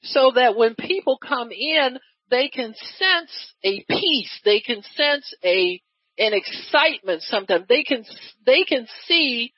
so 0.04 0.32
that 0.36 0.56
when 0.56 0.76
people 0.76 1.18
come 1.18 1.52
in, 1.52 1.98
they 2.30 2.50
can 2.50 2.74
sense 2.98 3.54
a 3.64 3.84
peace. 3.89 4.41
They 4.43 4.60
can 4.60 4.82
sense 4.96 5.34
a, 5.43 5.82
an 6.18 6.34
excitement 6.34 7.22
sometimes. 7.24 7.66
They 7.68 7.84
can, 7.84 8.04
they 8.46 8.64
can 8.64 8.88
see, 9.08 9.54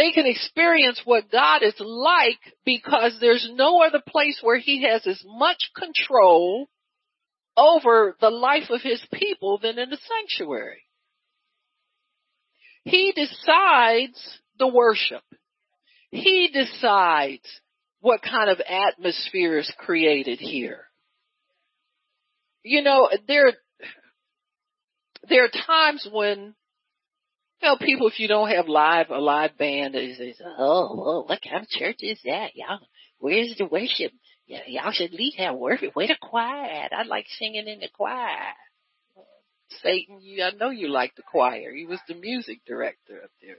they 0.00 0.12
can 0.12 0.24
experience 0.24 1.02
what 1.04 1.30
God 1.30 1.62
is 1.62 1.74
like 1.78 2.38
because 2.64 3.18
there's 3.20 3.46
no 3.52 3.82
other 3.82 4.00
place 4.08 4.38
where 4.40 4.58
he 4.58 4.82
has 4.84 5.06
as 5.06 5.22
much 5.26 5.70
control 5.76 6.70
over 7.54 8.16
the 8.18 8.30
life 8.30 8.70
of 8.70 8.80
his 8.80 9.02
people 9.12 9.58
than 9.62 9.78
in 9.78 9.90
the 9.90 9.98
sanctuary. 10.08 10.84
He 12.84 13.12
decides 13.12 14.38
the 14.58 14.68
worship. 14.68 15.22
He 16.10 16.48
decides 16.50 17.44
what 18.00 18.22
kind 18.22 18.48
of 18.48 18.58
atmosphere 18.66 19.58
is 19.58 19.70
created 19.76 20.38
here. 20.38 20.84
You 22.62 22.80
know, 22.80 23.10
there, 23.28 23.52
there 25.28 25.44
are 25.44 25.66
times 25.66 26.08
when, 26.10 26.54
know, 27.62 27.76
people, 27.76 28.08
if 28.08 28.18
you 28.18 28.28
don't 28.28 28.50
have 28.50 28.68
live, 28.68 29.10
a 29.10 29.18
live 29.18 29.56
band, 29.58 29.94
they 29.94 30.12
say, 30.14 30.34
oh, 30.58 31.24
what 31.26 31.40
kind 31.42 31.62
of 31.62 31.68
church 31.68 31.98
is 32.00 32.20
that? 32.24 32.50
Y'all, 32.54 32.80
where's 33.18 33.54
the 33.58 33.66
worship? 33.66 34.12
Yeah, 34.46 34.60
y'all 34.66 34.92
should 34.92 35.12
at 35.12 35.18
least 35.18 35.38
have 35.38 35.56
worship. 35.56 35.94
Where 35.94 36.08
the 36.08 36.16
choir? 36.20 36.88
I 36.90 37.02
like 37.04 37.26
singing 37.38 37.68
in 37.68 37.80
the 37.80 37.88
choir. 37.92 38.54
Satan, 39.82 40.20
you, 40.20 40.42
I 40.42 40.50
know 40.50 40.70
you 40.70 40.88
like 40.88 41.14
the 41.14 41.22
choir. 41.22 41.72
He 41.72 41.86
was 41.86 42.00
the 42.08 42.14
music 42.14 42.60
director 42.66 43.20
up 43.22 43.30
there. 43.40 43.58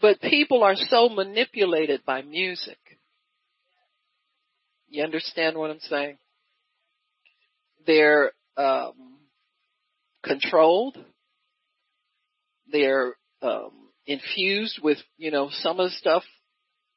But 0.00 0.20
people 0.20 0.62
are 0.62 0.76
so 0.76 1.08
manipulated 1.08 2.04
by 2.04 2.20
music. 2.20 2.78
You 4.88 5.02
understand 5.02 5.56
what 5.56 5.70
I'm 5.70 5.80
saying? 5.80 6.18
They're 7.86 8.32
um, 8.56 9.18
controlled. 10.24 10.98
They're 12.70 13.14
um, 13.42 13.70
infused 14.06 14.80
with, 14.82 14.98
you 15.18 15.30
know, 15.30 15.48
some 15.50 15.80
of 15.80 15.90
the 15.90 15.96
stuff 15.96 16.24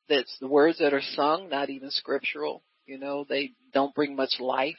that's 0.07 0.35
the 0.39 0.47
words 0.47 0.79
that 0.79 0.93
are 0.93 1.01
sung, 1.01 1.49
not 1.49 1.69
even 1.69 1.91
scriptural. 1.91 2.63
You 2.85 2.97
know, 2.97 3.25
they 3.27 3.51
don't 3.73 3.93
bring 3.93 4.15
much 4.15 4.39
life 4.39 4.75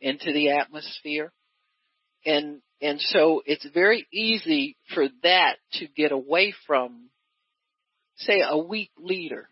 into 0.00 0.32
the 0.32 0.50
atmosphere. 0.50 1.32
And, 2.24 2.60
and 2.80 3.00
so 3.00 3.42
it's 3.44 3.66
very 3.74 4.06
easy 4.12 4.76
for 4.94 5.06
that 5.22 5.56
to 5.74 5.86
get 5.88 6.12
away 6.12 6.54
from, 6.66 7.10
say, 8.16 8.42
a 8.46 8.56
weak 8.56 8.90
leader. 8.98 9.48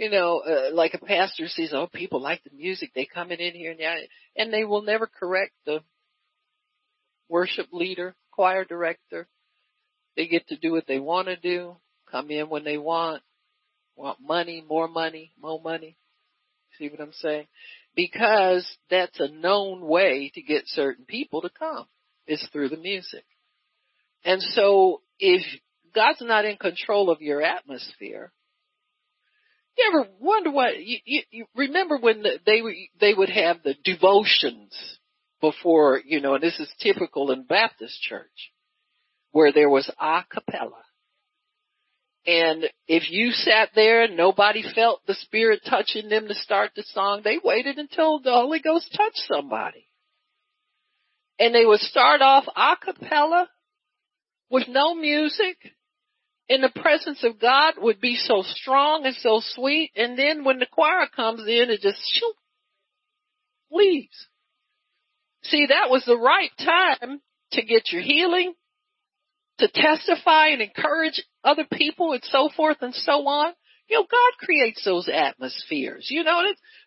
You 0.00 0.08
know, 0.08 0.38
uh, 0.38 0.74
like 0.74 0.94
a 0.94 1.04
pastor 1.04 1.46
says, 1.46 1.74
oh, 1.74 1.86
people 1.86 2.22
like 2.22 2.42
the 2.42 2.56
music. 2.56 2.92
They 2.94 3.04
come 3.04 3.30
in 3.32 3.38
here 3.52 3.72
and, 3.72 4.08
and 4.34 4.50
they 4.50 4.64
will 4.64 4.80
never 4.80 5.06
correct 5.06 5.52
the 5.66 5.80
worship 7.28 7.66
leader, 7.70 8.14
choir 8.30 8.64
director. 8.64 9.28
They 10.16 10.26
get 10.26 10.48
to 10.48 10.56
do 10.56 10.72
what 10.72 10.86
they 10.86 11.00
want 11.00 11.28
to 11.28 11.36
do, 11.36 11.76
come 12.10 12.30
in 12.30 12.48
when 12.48 12.64
they 12.64 12.78
want, 12.78 13.22
want 13.94 14.16
money, 14.22 14.64
more 14.66 14.88
money, 14.88 15.34
more 15.38 15.60
money. 15.60 15.98
See 16.78 16.88
what 16.88 17.02
I'm 17.02 17.12
saying? 17.12 17.48
Because 17.94 18.66
that's 18.88 19.20
a 19.20 19.28
known 19.28 19.82
way 19.86 20.32
to 20.34 20.40
get 20.40 20.62
certain 20.64 21.04
people 21.04 21.42
to 21.42 21.50
come 21.50 21.84
is 22.26 22.42
through 22.54 22.70
the 22.70 22.78
music. 22.78 23.24
And 24.24 24.40
so 24.40 25.02
if 25.18 25.42
God's 25.94 26.22
not 26.22 26.46
in 26.46 26.56
control 26.56 27.10
of 27.10 27.20
your 27.20 27.42
atmosphere, 27.42 28.32
you 29.76 29.92
ever 29.92 30.08
wonder 30.20 30.50
what 30.50 30.78
you, 30.78 30.98
you, 31.04 31.22
you 31.30 31.46
remember 31.54 31.98
when 31.98 32.22
the, 32.22 32.38
they 32.44 32.60
they 33.00 33.14
would 33.14 33.30
have 33.30 33.62
the 33.62 33.74
devotions 33.84 34.72
before 35.40 36.00
you 36.04 36.20
know 36.20 36.34
and 36.34 36.42
this 36.42 36.58
is 36.58 36.72
typical 36.80 37.30
in 37.30 37.44
Baptist 37.44 38.00
church 38.02 38.52
where 39.32 39.52
there 39.52 39.70
was 39.70 39.90
a 40.00 40.24
cappella 40.30 40.82
and 42.26 42.64
if 42.86 43.10
you 43.10 43.30
sat 43.30 43.70
there 43.74 44.04
and 44.04 44.16
nobody 44.16 44.62
felt 44.74 45.00
the 45.06 45.14
Spirit 45.14 45.62
touching 45.68 46.08
them 46.08 46.28
to 46.28 46.34
start 46.34 46.72
the 46.76 46.84
song, 46.92 47.22
they 47.24 47.38
waited 47.42 47.78
until 47.78 48.20
the 48.20 48.32
Holy 48.32 48.60
Ghost 48.60 48.94
touched 48.94 49.22
somebody. 49.26 49.86
And 51.38 51.54
they 51.54 51.64
would 51.64 51.80
start 51.80 52.20
off 52.20 52.44
a 52.54 52.76
cappella 52.76 53.48
with 54.50 54.68
no 54.68 54.94
music 54.94 55.56
and 56.50 56.64
the 56.64 56.80
presence 56.80 57.22
of 57.22 57.40
God 57.40 57.74
would 57.78 58.00
be 58.00 58.16
so 58.16 58.42
strong 58.42 59.06
and 59.06 59.14
so 59.14 59.40
sweet. 59.40 59.92
And 59.94 60.18
then 60.18 60.42
when 60.42 60.58
the 60.58 60.66
choir 60.66 61.06
comes 61.14 61.42
in, 61.42 61.70
it 61.70 61.80
just 61.80 62.00
shoot, 62.12 62.34
leaves. 63.70 64.26
See, 65.44 65.66
that 65.68 65.88
was 65.88 66.04
the 66.04 66.18
right 66.18 66.50
time 66.58 67.20
to 67.52 67.62
get 67.62 67.92
your 67.92 68.02
healing, 68.02 68.52
to 69.58 69.68
testify 69.72 70.48
and 70.48 70.60
encourage 70.60 71.22
other 71.44 71.66
people 71.72 72.12
and 72.12 72.24
so 72.24 72.50
forth 72.54 72.78
and 72.80 72.94
so 72.94 73.28
on. 73.28 73.52
You 73.88 73.98
know, 73.98 74.06
God 74.10 74.44
creates 74.44 74.84
those 74.84 75.08
atmospheres. 75.08 76.08
You 76.10 76.24
know, 76.24 76.42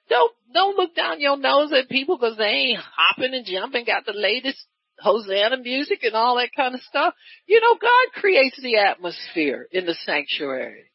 don't, 0.10 0.32
don't 0.54 0.76
look 0.76 0.94
down 0.94 1.22
your 1.22 1.38
nose 1.38 1.72
at 1.72 1.90
people 1.90 2.18
because 2.18 2.38
they 2.38 2.44
ain't 2.44 2.80
hopping 2.80 3.34
and 3.34 3.46
jumping, 3.46 3.86
got 3.86 4.06
the 4.06 4.14
latest 4.14 4.62
Hosanna 5.00 5.58
music 5.58 6.04
and 6.04 6.14
all 6.14 6.38
that 6.38 6.56
kind 6.56 6.76
of 6.76 6.82
stuff. 6.82 7.14
You 7.48 7.60
know, 7.62 7.76
God 7.76 8.22
creates 8.22 8.60
the 8.62 8.78
atmosphere 8.78 9.68
in 9.72 9.86
the 9.86 9.96
sanctuary. 10.06 10.92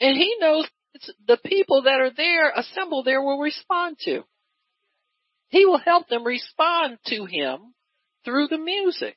And 0.00 0.16
He 0.16 0.36
knows 0.40 0.66
the 1.26 1.38
people 1.44 1.82
that 1.82 2.00
are 2.00 2.10
there, 2.14 2.50
assembled 2.50 3.06
there 3.06 3.22
will 3.22 3.38
respond 3.38 3.98
to. 4.04 4.24
He 5.48 5.64
will 5.64 5.78
help 5.78 6.08
them 6.08 6.24
respond 6.24 6.98
to 7.06 7.24
Him 7.24 7.74
through 8.24 8.48
the 8.48 8.58
music. 8.58 9.16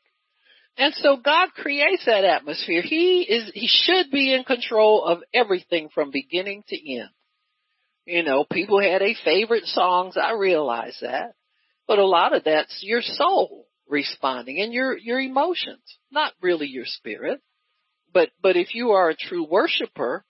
And 0.78 0.94
so 0.96 1.18
God 1.18 1.50
creates 1.54 2.06
that 2.06 2.24
atmosphere. 2.24 2.82
He 2.82 3.22
is, 3.22 3.52
he 3.54 3.68
should 3.68 4.10
be 4.10 4.34
in 4.34 4.44
control 4.44 5.04
of 5.04 5.20
everything 5.34 5.90
from 5.94 6.12
beginning 6.12 6.64
to 6.70 6.94
end. 6.94 7.10
You 8.06 8.24
know, 8.24 8.46
people 8.50 8.82
had 8.82 9.02
a 9.02 9.16
favorite 9.26 9.66
songs. 9.66 10.16
I 10.18 10.34
realize 10.34 10.98
that, 11.02 11.34
but 11.88 12.00
a 12.00 12.06
lot 12.06 12.36
of 12.36 12.46
that's 12.46 12.80
your 12.82 13.02
soul 13.02 13.68
responding 13.92 14.60
and 14.60 14.74
your, 14.74 14.98
your 14.98 15.20
emotions, 15.20 15.84
not 16.12 16.34
really 16.42 16.68
your 16.68 16.86
spirit. 16.86 17.42
But, 18.14 18.30
but 18.42 18.56
if 18.58 18.74
you 18.74 18.92
are 18.92 19.10
a 19.10 19.16
true 19.16 19.46
worshiper, 19.46 20.26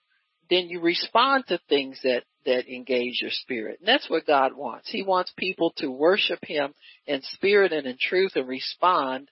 then 0.50 0.68
you 0.68 0.80
respond 0.80 1.44
to 1.48 1.58
things 1.68 1.98
that, 2.02 2.24
that 2.44 2.68
engage 2.68 3.22
your 3.22 3.30
spirit. 3.30 3.78
And 3.80 3.88
that's 3.88 4.10
what 4.10 4.26
God 4.26 4.54
wants. 4.54 4.90
He 4.90 5.02
wants 5.02 5.32
people 5.36 5.72
to 5.78 5.90
worship 5.90 6.40
Him 6.42 6.74
in 7.06 7.22
spirit 7.22 7.72
and 7.72 7.86
in 7.86 7.96
truth 7.98 8.32
and 8.34 8.46
respond 8.46 9.30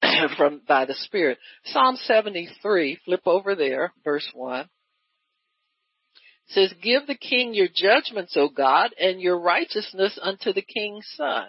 from 0.36 0.62
by 0.66 0.84
the 0.84 0.94
Spirit. 0.94 1.38
Psalm 1.64 1.96
73, 1.96 2.98
flip 3.04 3.22
over 3.26 3.54
there, 3.54 3.92
verse 4.04 4.28
1 4.34 4.68
says, 6.48 6.72
Give 6.82 7.06
the 7.06 7.14
king 7.14 7.54
your 7.54 7.68
judgments, 7.72 8.36
O 8.36 8.48
God, 8.48 8.90
and 8.98 9.20
your 9.20 9.38
righteousness 9.38 10.18
unto 10.20 10.52
the 10.52 10.62
king's 10.62 11.06
son. 11.16 11.48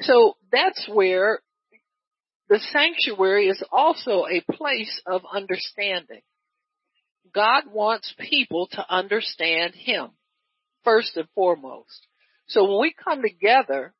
So 0.00 0.36
that's 0.50 0.88
where 0.92 1.40
the 2.48 2.58
sanctuary 2.58 3.48
is 3.48 3.62
also 3.70 4.26
a 4.26 4.42
place 4.52 5.00
of 5.06 5.22
understanding. 5.32 6.22
God 7.32 7.64
wants 7.72 8.12
people 8.18 8.68
to 8.72 8.84
understand 8.88 9.74
Him, 9.74 10.10
first 10.84 11.16
and 11.16 11.28
foremost. 11.34 12.06
So 12.48 12.64
when 12.64 12.80
we 12.80 12.94
come 13.04 13.22
together, 13.22 13.94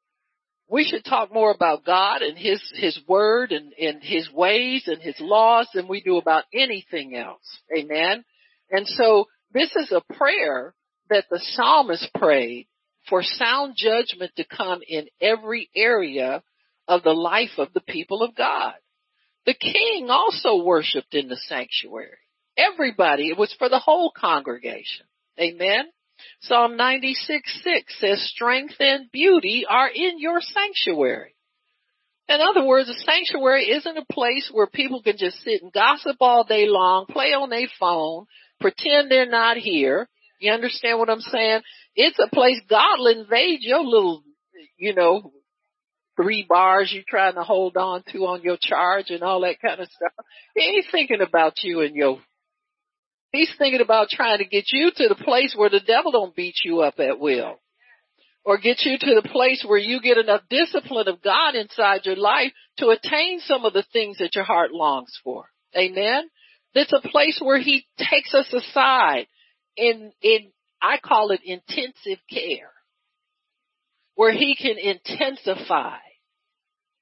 we 0.69 0.85
should 0.85 1.05
talk 1.05 1.33
more 1.33 1.53
about 1.53 1.85
God 1.85 2.23
and 2.23 2.37
His, 2.37 2.61
His 2.75 2.99
Word 3.07 3.53
and, 3.53 3.73
and 3.73 4.03
His 4.03 4.31
ways 4.33 4.85
and 4.87 5.01
His 5.01 5.17
laws 5.21 5.69
than 5.75 5.87
we 5.87 6.01
do 6.01 6.17
about 6.17 6.45
anything 6.53 7.15
else. 7.17 7.45
Amen. 7.77 8.25
And 8.71 8.87
so 8.87 9.27
this 9.53 9.71
is 9.77 9.93
a 9.93 10.15
prayer 10.15 10.75
that 11.09 11.27
the 11.31 11.41
psalmist 11.41 12.09
prayed 12.15 12.67
for 13.11 13.23
sound 13.23 13.75
judgment 13.77 14.33
to 14.37 14.45
come 14.45 14.81
in 14.89 15.09
every 15.21 15.69
area 15.77 16.43
of 16.89 17.03
the 17.03 17.13
life 17.13 17.59
of 17.59 17.73
the 17.75 17.83
people 17.83 18.23
of 18.23 18.35
God. 18.35 18.75
The 19.45 19.55
king 19.55 20.09
also 20.09 20.65
worshiped 20.65 21.15
in 21.15 21.29
the 21.29 21.37
sanctuary. 21.37 22.17
Everybody, 22.57 23.29
it 23.29 23.39
was 23.39 23.55
for 23.59 23.69
the 23.69 23.79
whole 23.79 24.13
congregation. 24.17 25.07
Amen. 25.39 25.85
Psalm 26.43 26.77
96 26.77 27.61
6 27.65 28.01
says, 28.01 28.31
strength 28.35 28.75
and 28.79 29.11
beauty 29.11 29.65
are 29.69 29.89
in 29.89 30.19
your 30.19 30.41
sanctuary. 30.41 31.35
In 32.29 32.41
other 32.41 32.65
words, 32.65 32.89
a 32.89 32.95
sanctuary 32.95 33.71
isn't 33.71 33.97
a 33.97 34.05
place 34.13 34.51
where 34.53 34.69
people 34.69 35.03
can 35.03 35.17
just 35.17 35.43
sit 35.43 35.63
and 35.63 35.73
gossip 35.73 36.17
all 36.21 36.45
day 36.45 36.67
long, 36.69 37.07
play 37.07 37.33
on 37.33 37.51
their 37.51 37.67
phone, 37.81 38.27
pretend 38.61 39.11
they're 39.11 39.29
not 39.29 39.57
here. 39.57 40.09
You 40.41 40.53
understand 40.53 40.99
what 40.99 41.11
I'm 41.11 41.21
saying? 41.21 41.61
It's 41.95 42.19
a 42.19 42.35
place 42.35 42.61
God 42.69 42.99
will 42.99 43.21
invade 43.21 43.61
your 43.61 43.85
little, 43.85 44.25
you 44.79 44.95
know, 44.95 45.33
three 46.17 46.45
bars 46.49 46.91
you're 46.93 47.05
trying 47.09 47.35
to 47.35 47.43
hold 47.43 47.77
on 47.77 48.03
to 48.13 48.19
on 48.27 48.43
your 48.43 48.57
charge 48.61 49.11
and 49.11 49.23
all 49.23 49.43
that 49.43 49.61
kind 49.61 49.81
of 49.81 49.89
stuff. 49.89 50.27
He 50.57 50.63
ain't 50.63 50.87
thinking 50.91 51.21
about 51.21 51.63
you 51.63 51.83
and 51.83 51.95
your 51.95 52.19
He's 53.33 53.53
thinking 53.59 53.81
about 53.81 54.09
trying 54.09 54.39
to 54.39 54.45
get 54.45 54.65
you 54.73 54.91
to 54.95 55.09
the 55.09 55.15
place 55.15 55.55
where 55.57 55.71
the 55.71 55.81
devil 55.81 56.11
don't 56.11 56.35
beat 56.35 56.57
you 56.65 56.81
up 56.81 56.99
at 56.99 57.21
will. 57.21 57.61
Or 58.45 58.59
get 58.59 58.81
you 58.85 58.99
to 58.99 59.21
the 59.23 59.29
place 59.29 59.65
where 59.65 59.79
you 59.79 60.01
get 60.01 60.19
enough 60.19 60.41
discipline 60.51 61.07
of 61.07 61.23
God 61.23 61.55
inside 61.55 62.07
your 62.07 62.17
life 62.17 62.53
to 62.79 62.89
attain 62.89 63.39
some 63.41 63.65
of 63.65 63.73
the 63.73 63.85
things 63.93 64.19
that 64.19 64.35
your 64.35 64.45
heart 64.45 64.73
longs 64.73 65.13
for. 65.23 65.45
Amen? 65.77 66.29
It's 66.75 66.93
a 66.93 67.07
place 67.09 67.39
where 67.41 67.61
He 67.61 67.87
takes 67.99 68.35
us 68.35 68.53
aside 68.53 69.27
in, 69.81 70.13
in, 70.23 70.53
I 70.81 70.99
call 70.99 71.31
it 71.31 71.41
intensive 71.45 72.23
care. 72.31 72.73
Where 74.15 74.33
He 74.33 74.55
can 74.55 74.77
intensify. 74.79 75.99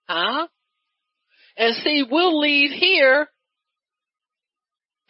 Huh? 0.09 0.47
And 1.57 1.75
see, 1.77 2.05
we'll 2.09 2.39
leave 2.39 2.71
here 2.71 3.29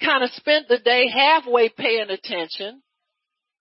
kind 0.03 0.23
of 0.23 0.31
spent 0.31 0.69
the 0.69 0.79
day 0.79 1.09
halfway 1.09 1.69
paying 1.69 2.11
attention, 2.11 2.83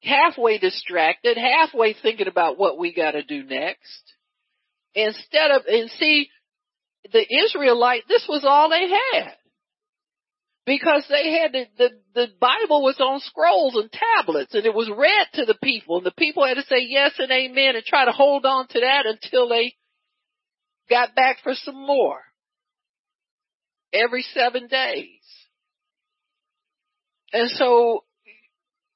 halfway 0.01 0.60
distracted, 0.60 1.38
halfway 1.38 1.93
thinking 1.93 2.28
about 2.28 2.58
what 2.58 2.78
we 2.78 2.93
got 2.93 3.12
to 3.12 3.24
do 3.24 3.43
next. 3.43 4.03
Instead 4.93 5.51
of, 5.51 5.64
and 5.68 5.89
see, 5.91 6.30
the 7.12 7.26
Israelite, 7.45 8.03
this 8.08 8.26
was 8.30 8.43
all 8.45 8.70
they 8.70 8.88
had. 8.88 9.34
Because 10.68 11.05
they 11.09 11.32
had 11.32 11.53
the, 11.53 11.65
the, 11.78 11.89
the 12.13 12.28
Bible 12.41 12.84
was 12.84 12.97
on 12.99 13.22
scrolls 13.22 13.78
and 13.78 13.89
tablets 13.89 14.53
and 14.53 14.65
it 14.65 14.74
was 14.74 14.91
read 14.95 15.28
to 15.36 15.45
the 15.45 15.57
people 15.63 15.95
and 15.95 16.05
the 16.05 16.11
people 16.11 16.45
had 16.45 16.55
to 16.55 16.63
say 16.63 16.82
yes 16.82 17.13
and 17.20 17.32
amen 17.32 17.78
and 17.78 17.86
try 17.86 18.03
to 18.03 18.11
hold 18.11 18.45
on 18.45 18.68
to 18.68 18.82
that 18.82 19.05
until 19.05 19.47
they 19.47 19.76
got 20.89 21.15
back 21.15 21.38
for 21.41 21.53
some 21.53 21.88
more. 21.88 22.20
Every 23.93 24.24
seven 24.34 24.68
days. 24.68 25.07
And 27.32 27.49
so 27.51 28.03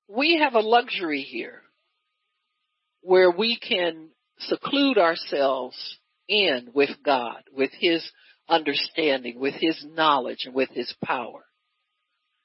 we 0.09 0.39
have 0.39 0.55
a 0.55 0.59
luxury 0.59 1.21
here 1.21 1.61
where 2.99 3.31
we 3.31 3.57
can 3.57 4.09
seclude 4.39 4.97
ourselves 4.97 5.77
in 6.27 6.71
with 6.73 6.89
God, 7.05 7.43
with 7.55 7.71
His 7.79 8.05
understanding, 8.49 9.39
with 9.39 9.53
His 9.53 9.85
knowledge, 9.95 10.39
and 10.43 10.53
with 10.53 10.69
His 10.71 10.93
power. 11.01 11.45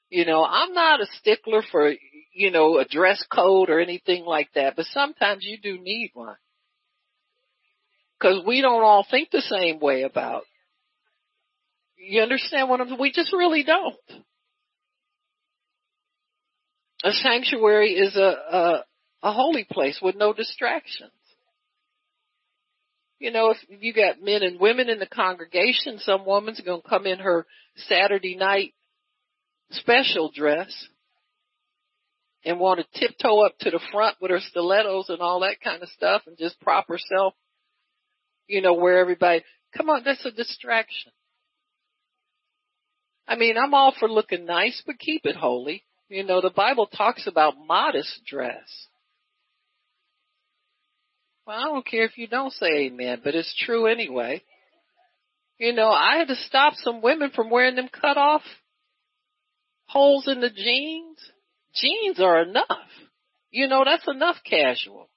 You 0.09 0.25
know, 0.25 0.43
I'm 0.43 0.73
not 0.73 1.01
a 1.01 1.07
stickler 1.19 1.61
for, 1.71 1.93
you 2.33 2.51
know, 2.51 2.77
a 2.77 2.85
dress 2.85 3.23
code 3.31 3.69
or 3.69 3.79
anything 3.79 4.25
like 4.25 4.49
that, 4.55 4.75
but 4.75 4.85
sometimes 4.85 5.43
you 5.43 5.57
do 5.61 5.81
need 5.81 6.11
one. 6.13 6.37
Cause 8.21 8.41
we 8.47 8.61
don't 8.61 8.83
all 8.83 9.05
think 9.09 9.29
the 9.29 9.41
same 9.41 9.79
way 9.79 10.01
about. 10.01 10.43
You 11.97 12.21
understand 12.21 12.69
what 12.69 12.81
I'm, 12.81 12.97
we 12.99 13.11
just 13.11 13.31
really 13.31 13.63
don't 13.63 13.95
a 17.03 17.11
sanctuary 17.11 17.93
is 17.93 18.15
a, 18.15 18.19
a, 18.21 18.85
a 19.23 19.31
holy 19.31 19.65
place 19.69 19.99
with 20.01 20.15
no 20.15 20.33
distractions. 20.33 21.11
You 23.19 23.31
know, 23.31 23.51
if 23.51 23.57
you 23.81 23.93
got 23.93 24.21
men 24.21 24.43
and 24.43 24.59
women 24.59 24.89
in 24.89 24.99
the 24.99 25.07
congregation, 25.07 25.99
some 25.99 26.25
woman's 26.25 26.61
going 26.61 26.81
to 26.81 26.87
come 26.87 27.07
in 27.07 27.19
her 27.19 27.47
Saturday 27.87 28.35
night 28.35 28.73
special 29.71 30.31
dress 30.33 30.87
and 32.45 32.59
want 32.59 32.79
to 32.79 32.99
tiptoe 32.99 33.45
up 33.45 33.57
to 33.59 33.71
the 33.71 33.79
front 33.91 34.15
with 34.21 34.31
her 34.31 34.39
stilettos 34.39 35.09
and 35.09 35.19
all 35.19 35.41
that 35.41 35.59
kind 35.61 35.83
of 35.83 35.89
stuff 35.89 36.23
and 36.27 36.37
just 36.37 36.59
prop 36.61 36.87
herself, 36.87 37.33
you 38.47 38.61
know, 38.61 38.73
where 38.73 38.99
everybody, 38.99 39.43
come 39.75 39.89
on, 39.89 40.03
that's 40.05 40.25
a 40.25 40.31
distraction. 40.31 41.11
I 43.27 43.35
mean, 43.35 43.55
I'm 43.57 43.73
all 43.73 43.93
for 43.99 44.07
looking 44.07 44.45
nice, 44.45 44.81
but 44.85 44.99
keep 44.99 45.25
it 45.25 45.35
holy. 45.35 45.83
You 46.07 46.23
know, 46.23 46.39
the 46.39 46.49
Bible 46.49 46.87
talks 46.87 47.27
about 47.27 47.55
modest 47.67 48.21
dress. 48.25 48.87
Well, 51.45 51.57
I 51.57 51.65
don't 51.65 51.85
care 51.85 52.05
if 52.05 52.17
you 52.17 52.27
don't 52.27 52.53
say 52.53 52.85
amen, 52.85 53.21
but 53.23 53.35
it's 53.35 53.53
true 53.65 53.87
anyway. 53.87 54.41
You 55.57 55.73
know, 55.73 55.89
I 55.89 56.17
had 56.17 56.29
to 56.29 56.35
stop 56.35 56.73
some 56.75 57.01
women 57.01 57.31
from 57.35 57.49
wearing 57.49 57.75
them 57.75 57.89
cut 57.89 58.17
off 58.17 58.43
holes 59.87 60.27
in 60.27 60.41
the 60.41 60.49
jeans. 60.49 61.17
Jeans 61.73 62.19
are 62.19 62.41
enough. 62.41 62.67
You 63.51 63.67
know, 63.67 63.83
that's 63.85 64.07
enough 64.07 64.37
casual. 64.45 65.09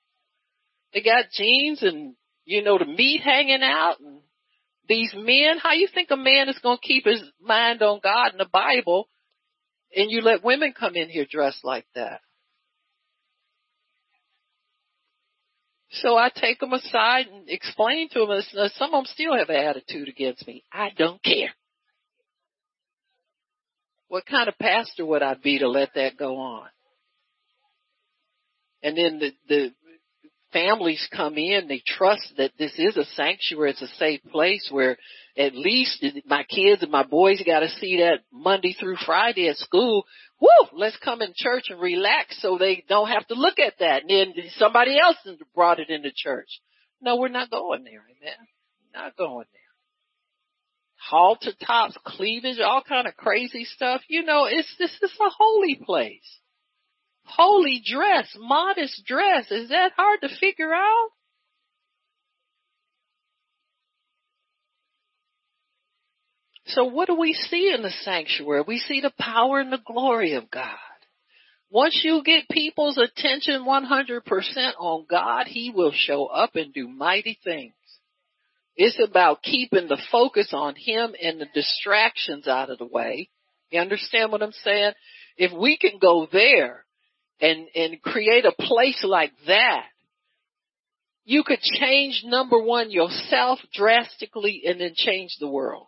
They 0.93 1.03
got 1.03 1.31
jeans 1.33 1.83
and, 1.83 2.15
you 2.45 2.63
know, 2.63 2.79
the 2.79 2.85
meat 2.85 3.21
hanging 3.23 3.63
out 3.63 4.01
and 4.01 4.21
these 4.89 5.13
men, 5.15 5.59
how 5.63 5.73
you 5.73 5.89
think 5.93 6.11
a 6.11 6.17
man 6.17 6.49
is 6.49 6.59
going 6.59 6.79
to 6.79 6.87
keep 6.87 7.05
his 7.05 7.23
mind 7.41 7.83
on 7.83 8.01
God 8.03 8.33
and 8.33 8.41
the 8.41 8.49
Bible 8.51 9.09
and 9.95 10.11
you 10.11 10.21
let 10.21 10.45
women 10.45 10.73
come 10.79 10.95
in 10.95 11.09
here 11.09 11.27
dressed 11.29 11.65
like 11.65 11.87
that. 11.95 12.21
So 15.93 16.17
I 16.17 16.31
take 16.35 16.61
them 16.61 16.73
aside 16.73 17.27
and 17.27 17.49
explain 17.49 18.09
to 18.11 18.21
them. 18.21 18.31
And 18.31 18.73
some 18.73 18.95
of 18.95 19.05
them 19.05 19.13
still 19.13 19.37
have 19.37 19.49
an 19.49 19.57
attitude 19.57 20.09
against 20.09 20.47
me. 20.47 20.65
I 20.73 20.91
don't 20.97 21.23
care. 21.23 21.51
What 24.11 24.27
kind 24.27 24.49
of 24.49 24.59
pastor 24.59 25.07
would 25.07 25.23
I 25.23 25.35
be 25.35 25.61
to 25.61 25.69
let 25.69 25.95
that 25.95 26.17
go 26.17 26.37
on? 26.37 26.67
And 28.83 28.99
then 28.99 29.21
the, 29.21 29.31
the 29.49 29.73
families 30.53 31.07
come 31.15 31.39
in, 31.39 31.69
they 31.69 31.81
trust 31.87 32.33
that 32.37 32.51
this 32.59 32.73
is 32.77 32.97
a 32.97 33.05
sanctuary, 33.15 33.71
it's 33.71 33.83
a 33.83 33.87
safe 33.99 34.21
place 34.33 34.69
where 34.73 34.97
at 35.39 35.55
least 35.55 36.05
my 36.27 36.43
kids 36.43 36.83
and 36.83 36.91
my 36.91 37.05
boys 37.05 37.41
got 37.47 37.61
to 37.61 37.69
see 37.69 37.99
that 37.99 38.25
Monday 38.33 38.73
through 38.73 38.97
Friday 39.07 39.49
at 39.49 39.59
school. 39.59 40.03
Woo! 40.41 40.49
Let's 40.73 40.97
come 40.97 41.23
in 41.23 41.33
church 41.37 41.67
and 41.69 41.81
relax 41.81 42.43
so 42.43 42.59
they 42.59 42.85
don't 42.89 43.11
have 43.11 43.29
to 43.29 43.35
look 43.35 43.61
at 43.61 43.75
that. 43.79 44.03
And 44.03 44.11
then 44.11 44.45
somebody 44.57 44.99
else 44.99 45.19
brought 45.55 45.79
it 45.79 45.89
into 45.89 46.11
church. 46.13 46.49
No, 47.01 47.15
we're 47.15 47.29
not 47.29 47.49
going 47.49 47.85
there, 47.85 48.03
amen. 48.11 48.39
Not 48.93 49.17
going 49.17 49.47
there. 49.53 49.60
Halter 51.09 51.53
tops, 51.67 51.97
cleavage, 52.05 52.61
all 52.61 52.83
kind 52.87 53.07
of 53.07 53.17
crazy 53.17 53.65
stuff. 53.65 54.03
You 54.09 54.23
know, 54.23 54.45
it's 54.45 54.73
this 54.79 54.93
is 55.03 55.13
a 55.21 55.31
holy 55.31 55.77
place. 55.77 56.39
Holy 57.25 57.83
dress, 57.85 58.37
modest 58.39 59.05
dress. 59.07 59.51
Is 59.51 59.71
that 59.71 59.93
hard 59.97 60.21
to 60.23 60.29
figure 60.41 60.73
out? 60.73 61.09
So 66.67 66.85
what 66.85 67.09
do 67.09 67.17
we 67.17 67.33
see 67.33 67.73
in 67.75 67.83
the 67.83 67.91
sanctuary? 68.03 68.63
We 68.67 68.79
see 68.79 69.01
the 69.01 69.13
power 69.19 69.59
and 69.59 69.73
the 69.73 69.83
glory 69.85 70.35
of 70.35 70.51
God. 70.51 70.77
Once 71.69 72.01
you 72.03 72.23
get 72.25 72.49
people's 72.49 72.99
attention 72.99 73.65
100% 73.65 74.23
on 74.79 75.07
God, 75.09 75.47
He 75.47 75.71
will 75.75 75.93
show 75.95 76.27
up 76.27 76.57
and 76.57 76.73
do 76.73 76.89
mighty 76.89 77.39
things. 77.45 77.75
It's 78.77 79.01
about 79.03 79.43
keeping 79.43 79.89
the 79.89 80.01
focus 80.11 80.51
on 80.53 80.75
Him 80.77 81.15
and 81.23 81.41
the 81.41 81.49
distractions 81.55 82.49
out 82.49 82.71
of 82.71 82.79
the 82.79 82.87
way. 82.87 83.29
You 83.71 83.81
understand 83.81 84.33
what 84.33 84.43
I'm 84.43 84.53
saying? 84.53 84.93
If 85.37 85.53
we 85.53 85.77
can 85.77 85.99
go 86.01 86.27
there 86.31 86.85
and, 87.41 87.67
and 87.75 88.03
create 88.03 88.45
a 88.45 88.53
place 88.53 89.03
like 89.05 89.33
that, 89.47 89.87
you 91.25 91.45
could 91.45 91.61
change 91.61 92.23
number 92.25 92.59
one 92.59 92.91
yourself 92.91 93.61
drastically 93.73 94.63
and 94.67 94.81
then 94.81 94.93
change 94.97 95.37
the 95.39 95.49
world. 95.49 95.87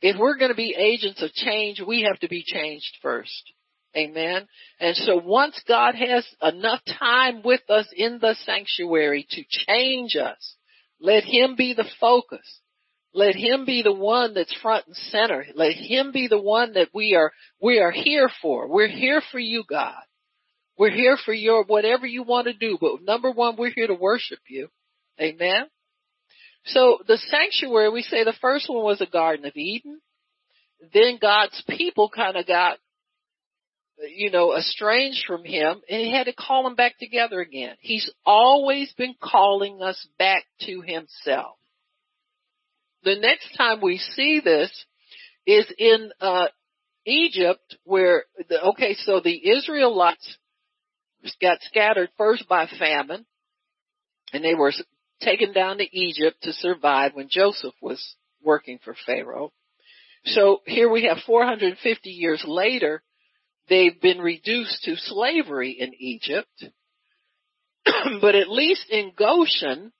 If 0.00 0.18
we're 0.18 0.38
going 0.38 0.50
to 0.50 0.56
be 0.56 0.74
agents 0.76 1.22
of 1.22 1.32
change, 1.32 1.80
we 1.86 2.02
have 2.02 2.18
to 2.20 2.28
be 2.28 2.42
changed 2.44 2.96
first. 3.02 3.52
Amen. 3.96 4.46
And 4.80 4.96
so 4.96 5.20
once 5.24 5.60
God 5.66 5.94
has 5.94 6.26
enough 6.42 6.80
time 6.98 7.42
with 7.44 7.62
us 7.68 7.86
in 7.96 8.18
the 8.20 8.34
sanctuary 8.44 9.26
to 9.30 9.42
change 9.48 10.14
us, 10.16 10.56
let 11.00 11.24
Him 11.24 11.56
be 11.56 11.74
the 11.74 11.88
focus. 12.00 12.60
Let 13.14 13.34
Him 13.34 13.64
be 13.64 13.82
the 13.82 13.92
one 13.92 14.34
that's 14.34 14.54
front 14.60 14.86
and 14.86 14.96
center. 14.96 15.46
Let 15.54 15.72
Him 15.72 16.12
be 16.12 16.28
the 16.28 16.40
one 16.40 16.74
that 16.74 16.88
we 16.94 17.14
are, 17.14 17.32
we 17.60 17.80
are 17.80 17.90
here 17.90 18.28
for. 18.42 18.68
We're 18.68 18.88
here 18.88 19.22
for 19.32 19.38
you, 19.38 19.64
God. 19.68 20.02
We're 20.78 20.90
here 20.90 21.16
for 21.24 21.34
your, 21.34 21.64
whatever 21.64 22.06
you 22.06 22.22
want 22.22 22.46
to 22.46 22.52
do. 22.52 22.78
But 22.80 23.02
number 23.02 23.30
one, 23.30 23.56
we're 23.56 23.72
here 23.72 23.88
to 23.88 23.94
worship 23.94 24.38
you. 24.48 24.68
Amen. 25.20 25.66
So 26.66 26.98
the 27.06 27.16
sanctuary, 27.16 27.90
we 27.90 28.02
say 28.02 28.24
the 28.24 28.34
first 28.40 28.68
one 28.68 28.84
was 28.84 28.98
the 28.98 29.06
Garden 29.06 29.46
of 29.46 29.56
Eden. 29.56 30.00
Then 30.92 31.18
God's 31.20 31.60
people 31.68 32.10
kind 32.14 32.36
of 32.36 32.46
got, 32.46 32.78
you 34.14 34.30
know, 34.30 34.56
estranged 34.56 35.24
from 35.26 35.44
him 35.44 35.80
and 35.88 36.00
he 36.00 36.12
had 36.12 36.24
to 36.24 36.32
call 36.32 36.64
them 36.64 36.74
back 36.74 36.98
together 36.98 37.40
again. 37.40 37.76
He's 37.80 38.10
always 38.24 38.92
been 38.96 39.14
calling 39.22 39.82
us 39.82 40.06
back 40.18 40.44
to 40.62 40.82
himself. 40.82 41.56
the 43.02 43.16
next 43.16 43.56
time 43.56 43.80
we 43.80 43.98
see 43.98 44.40
this 44.40 44.70
is 45.46 45.66
in 45.78 46.10
uh, 46.20 46.48
Egypt, 47.06 47.76
where 47.84 48.24
the, 48.48 48.62
okay, 48.70 48.94
so 48.94 49.20
the 49.20 49.50
Israelites 49.50 50.36
got 51.40 51.58
scattered 51.62 52.10
first 52.18 52.46
by 52.48 52.66
famine, 52.78 53.24
and 54.32 54.44
they 54.44 54.54
were 54.54 54.72
taken 55.22 55.52
down 55.52 55.78
to 55.78 55.96
Egypt 55.98 56.36
to 56.42 56.52
survive 56.52 57.14
when 57.14 57.28
Joseph 57.30 57.74
was 57.80 58.16
working 58.42 58.78
for 58.84 58.94
Pharaoh. 59.06 59.52
So 60.26 60.60
here 60.66 60.90
we 60.90 61.04
have 61.04 61.18
450 61.26 62.10
years 62.10 62.44
later, 62.46 63.02
they've 63.68 64.00
been 64.00 64.18
reduced 64.18 64.82
to 64.84 64.96
slavery 64.96 65.76
in 65.78 65.92
Egypt. 65.98 66.64
but 68.20 68.34
at 68.34 68.50
least 68.50 68.86
in 68.90 69.12
Goshen, 69.16 69.92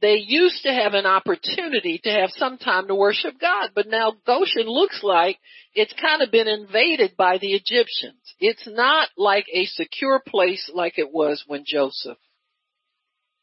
they 0.00 0.16
used 0.16 0.62
to 0.64 0.72
have 0.72 0.92
an 0.94 1.06
opportunity 1.06 2.00
to 2.04 2.10
have 2.10 2.30
some 2.32 2.58
time 2.58 2.88
to 2.88 2.94
worship 2.94 3.34
God, 3.40 3.70
but 3.74 3.86
now 3.86 4.12
Goshen 4.26 4.66
looks 4.66 5.00
like 5.02 5.38
it's 5.74 5.94
kind 6.00 6.20
of 6.20 6.30
been 6.30 6.48
invaded 6.48 7.16
by 7.16 7.38
the 7.38 7.52
Egyptians. 7.52 8.20
It's 8.38 8.66
not 8.66 9.08
like 9.16 9.46
a 9.52 9.64
secure 9.66 10.20
place 10.26 10.70
like 10.74 10.98
it 10.98 11.12
was 11.12 11.44
when 11.46 11.64
Joseph 11.66 12.18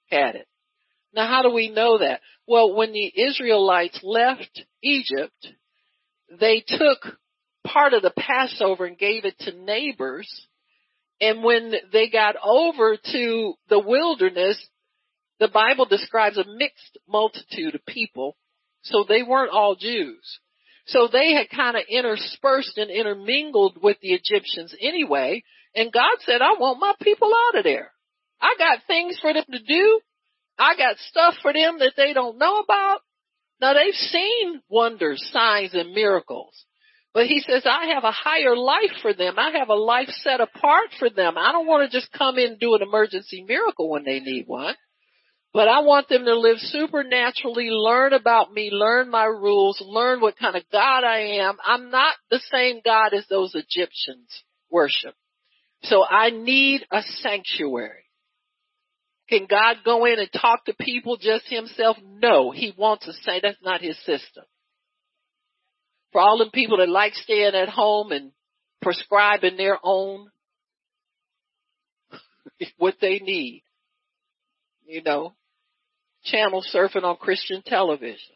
had 0.09 0.35
it. 0.35 0.47
Now 1.13 1.27
how 1.27 1.41
do 1.41 1.51
we 1.51 1.69
know 1.69 1.97
that? 1.97 2.21
Well, 2.47 2.75
when 2.75 2.91
the 2.91 3.11
Israelites 3.15 3.99
left 4.03 4.63
Egypt, 4.83 5.47
they 6.39 6.63
took 6.65 7.17
part 7.65 7.93
of 7.93 8.01
the 8.01 8.13
Passover 8.17 8.85
and 8.85 8.97
gave 8.97 9.25
it 9.25 9.37
to 9.39 9.51
neighbors. 9.51 10.27
And 11.19 11.43
when 11.43 11.73
they 11.91 12.09
got 12.09 12.35
over 12.43 12.97
to 12.97 13.53
the 13.69 13.79
wilderness, 13.79 14.63
the 15.39 15.47
Bible 15.47 15.85
describes 15.85 16.37
a 16.37 16.45
mixed 16.45 16.97
multitude 17.07 17.75
of 17.75 17.85
people, 17.85 18.37
so 18.83 19.05
they 19.07 19.23
weren't 19.23 19.51
all 19.51 19.75
Jews. 19.75 20.39
So 20.87 21.07
they 21.11 21.33
had 21.33 21.49
kind 21.49 21.77
of 21.77 21.83
interspersed 21.89 22.77
and 22.77 22.89
intermingled 22.89 23.77
with 23.81 23.97
the 24.01 24.13
Egyptians 24.13 24.75
anyway, 24.81 25.43
and 25.75 25.91
God 25.91 26.17
said, 26.25 26.41
I 26.41 26.53
want 26.59 26.79
my 26.79 26.93
people 27.01 27.31
out 27.47 27.59
of 27.59 27.63
there. 27.63 27.91
I 28.41 28.55
got 28.57 28.79
things 28.87 29.17
for 29.21 29.33
them 29.33 29.45
to 29.51 29.59
do. 29.59 29.99
I 30.57 30.75
got 30.75 30.97
stuff 31.09 31.35
for 31.41 31.53
them 31.53 31.79
that 31.79 31.93
they 31.95 32.13
don't 32.13 32.37
know 32.37 32.57
about. 32.57 32.99
Now 33.61 33.73
they've 33.73 33.93
seen 33.93 34.61
wonders, 34.69 35.23
signs, 35.31 35.73
and 35.73 35.93
miracles. 35.93 36.65
But 37.13 37.27
he 37.27 37.39
says, 37.39 37.63
I 37.65 37.93
have 37.93 38.05
a 38.05 38.11
higher 38.11 38.55
life 38.55 39.01
for 39.01 39.13
them. 39.13 39.37
I 39.37 39.57
have 39.57 39.69
a 39.69 39.75
life 39.75 40.09
set 40.23 40.39
apart 40.39 40.89
for 40.97 41.09
them. 41.09 41.37
I 41.37 41.51
don't 41.51 41.67
want 41.67 41.89
to 41.89 41.97
just 41.97 42.11
come 42.13 42.37
in 42.37 42.51
and 42.51 42.59
do 42.59 42.73
an 42.73 42.81
emergency 42.81 43.43
miracle 43.45 43.89
when 43.89 44.05
they 44.05 44.19
need 44.19 44.47
one. 44.47 44.75
But 45.53 45.67
I 45.67 45.81
want 45.81 46.07
them 46.07 46.23
to 46.23 46.39
live 46.39 46.59
supernaturally, 46.59 47.67
learn 47.69 48.13
about 48.13 48.53
me, 48.53 48.69
learn 48.71 49.09
my 49.09 49.25
rules, 49.25 49.83
learn 49.85 50.21
what 50.21 50.37
kind 50.37 50.55
of 50.55 50.63
God 50.71 51.03
I 51.03 51.39
am. 51.41 51.57
I'm 51.65 51.89
not 51.89 52.15
the 52.29 52.39
same 52.49 52.79
God 52.85 53.13
as 53.13 53.25
those 53.27 53.53
Egyptians 53.53 54.43
worship. 54.69 55.13
So 55.83 56.05
I 56.05 56.29
need 56.29 56.85
a 56.89 57.01
sanctuary. 57.01 58.05
Can 59.27 59.45
God 59.49 59.77
go 59.83 60.05
in 60.05 60.19
and 60.19 60.29
talk 60.31 60.65
to 60.65 60.73
people 60.73 61.17
just 61.17 61.45
himself? 61.47 61.97
No, 62.05 62.51
he 62.51 62.73
wants 62.77 63.05
to 63.05 63.13
say 63.13 63.41
that's 63.41 63.61
not 63.61 63.81
his 63.81 63.97
system. 64.05 64.45
For 66.11 66.21
all 66.21 66.37
the 66.37 66.51
people 66.51 66.77
that 66.77 66.89
like 66.89 67.13
staying 67.13 67.55
at 67.55 67.69
home 67.69 68.11
and 68.11 68.31
prescribing 68.81 69.57
their 69.57 69.77
own 69.83 70.29
what 72.77 72.95
they 73.01 73.19
need. 73.19 73.63
You 74.85 75.03
know, 75.03 75.35
channel 76.23 76.63
surfing 76.73 77.03
on 77.03 77.17
Christian 77.17 77.61
television, 77.65 78.35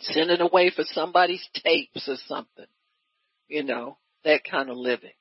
sending 0.00 0.40
away 0.40 0.70
for 0.70 0.84
somebody's 0.84 1.46
tapes 1.64 2.08
or 2.08 2.16
something, 2.26 2.66
you 3.48 3.62
know, 3.62 3.96
that 4.24 4.42
kind 4.48 4.68
of 4.68 4.76
living. 4.76 5.12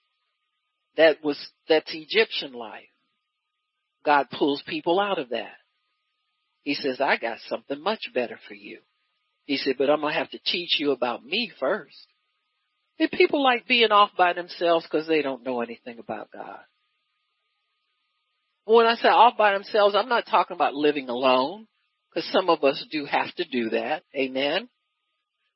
That 0.97 1.23
was, 1.23 1.37
that's 1.69 1.93
Egyptian 1.93 2.53
life. 2.53 2.89
God 4.03 4.27
pulls 4.31 4.63
people 4.67 4.99
out 4.99 5.19
of 5.19 5.29
that. 5.29 5.55
He 6.63 6.73
says, 6.73 6.99
I 6.99 7.17
got 7.17 7.37
something 7.47 7.81
much 7.81 8.09
better 8.13 8.39
for 8.47 8.53
you. 8.53 8.79
He 9.47 9.55
said, 9.55 9.75
but 9.77 9.89
I'm 9.89 10.01
going 10.01 10.13
to 10.13 10.19
have 10.19 10.29
to 10.31 10.39
teach 10.45 10.75
you 10.77 10.91
about 10.91 11.25
me 11.25 11.51
first. 11.57 11.95
And 12.99 13.09
people 13.09 13.41
like 13.41 13.65
being 13.65 13.91
off 13.91 14.11
by 14.17 14.33
themselves 14.33 14.85
because 14.85 15.07
they 15.07 15.21
don't 15.21 15.45
know 15.45 15.61
anything 15.61 15.99
about 15.99 16.29
God. 16.31 16.59
When 18.65 18.85
I 18.85 18.95
say 18.95 19.07
off 19.07 19.37
by 19.37 19.53
themselves, 19.53 19.95
I'm 19.95 20.09
not 20.09 20.25
talking 20.29 20.55
about 20.55 20.73
living 20.73 21.07
alone, 21.07 21.67
because 22.13 22.29
some 22.33 22.49
of 22.49 22.65
us 22.65 22.85
do 22.91 23.05
have 23.05 23.33
to 23.35 23.45
do 23.45 23.69
that. 23.69 24.03
Amen. 24.13 24.67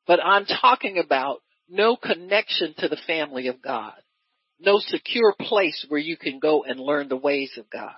But 0.08 0.24
I'm 0.24 0.46
talking 0.46 0.98
about 0.98 1.42
no 1.68 1.98
connection 1.98 2.74
to 2.78 2.88
the 2.88 3.00
family 3.06 3.48
of 3.48 3.62
God. 3.62 3.96
No 4.58 4.78
secure 4.80 5.36
place 5.38 5.86
where 5.90 6.00
you 6.00 6.16
can 6.16 6.40
go 6.40 6.64
and 6.64 6.80
learn 6.80 7.10
the 7.10 7.18
ways 7.18 7.52
of 7.58 7.70
God. 7.70 7.92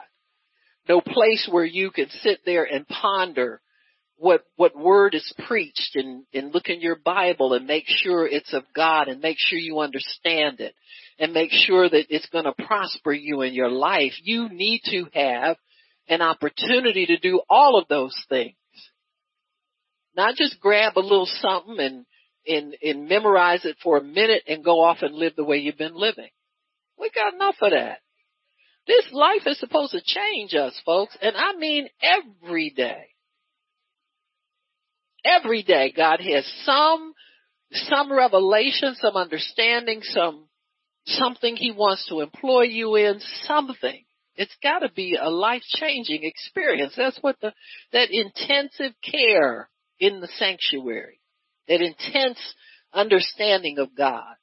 No 0.89 1.01
place 1.01 1.47
where 1.51 1.65
you 1.65 1.91
can 1.91 2.09
sit 2.09 2.39
there 2.45 2.63
and 2.63 2.87
ponder 2.87 3.61
what 4.17 4.43
what 4.55 4.77
word 4.77 5.15
is 5.15 5.33
preached 5.47 5.95
and, 5.95 6.23
and 6.33 6.53
look 6.53 6.69
in 6.69 6.81
your 6.81 6.95
Bible 6.95 7.53
and 7.53 7.67
make 7.67 7.85
sure 7.87 8.27
it's 8.27 8.53
of 8.53 8.63
God 8.75 9.07
and 9.07 9.21
make 9.21 9.37
sure 9.39 9.59
you 9.59 9.79
understand 9.79 10.59
it 10.59 10.73
and 11.19 11.33
make 11.33 11.51
sure 11.51 11.89
that 11.89 12.05
it's 12.09 12.29
going 12.29 12.45
to 12.45 12.53
prosper 12.53 13.11
you 13.11 13.41
in 13.41 13.53
your 13.53 13.69
life. 13.69 14.13
You 14.23 14.49
need 14.49 14.81
to 14.85 15.07
have 15.13 15.57
an 16.07 16.21
opportunity 16.21 17.05
to 17.07 17.17
do 17.17 17.41
all 17.49 17.79
of 17.79 17.87
those 17.87 18.15
things. 18.29 18.55
Not 20.15 20.35
just 20.35 20.59
grab 20.59 20.93
a 20.95 20.99
little 20.99 21.27
something 21.27 21.79
and 21.79 22.05
and, 22.45 22.75
and 22.83 23.07
memorize 23.07 23.63
it 23.65 23.77
for 23.81 23.97
a 23.97 24.03
minute 24.03 24.43
and 24.47 24.65
go 24.65 24.83
off 24.83 24.97
and 25.01 25.15
live 25.15 25.33
the 25.35 25.45
way 25.45 25.57
you've 25.57 25.77
been 25.77 25.95
living. 25.95 26.29
We 26.99 27.09
got 27.09 27.33
enough 27.33 27.55
of 27.61 27.71
that. 27.71 27.99
This 28.85 29.05
life 29.13 29.43
is 29.45 29.59
supposed 29.59 29.93
to 29.93 30.01
change 30.03 30.53
us, 30.53 30.79
folks, 30.85 31.17
and 31.21 31.37
I 31.37 31.55
mean 31.55 31.87
every 32.01 32.69
day. 32.69 33.12
Every 35.25 35.63
day 35.63 35.93
God 35.95 36.19
has 36.19 36.45
some, 36.63 37.13
some 37.71 38.11
revelation, 38.11 38.95
some 38.95 39.15
understanding, 39.15 40.01
some, 40.01 40.47
something 41.05 41.55
He 41.55 41.71
wants 41.71 42.07
to 42.09 42.21
employ 42.21 42.63
you 42.63 42.95
in, 42.95 43.19
something. 43.45 44.03
It's 44.35 44.55
gotta 44.61 44.91
be 44.93 45.17
a 45.21 45.29
life 45.29 45.61
changing 45.67 46.21
experience. 46.23 46.93
That's 46.97 47.19
what 47.21 47.37
the, 47.41 47.53
that 47.91 48.09
intensive 48.11 48.93
care 49.03 49.69
in 49.99 50.19
the 50.19 50.29
sanctuary, 50.39 51.19
that 51.67 51.81
intense 51.81 52.39
understanding 52.93 53.77
of 53.77 53.95
God, 53.95 54.35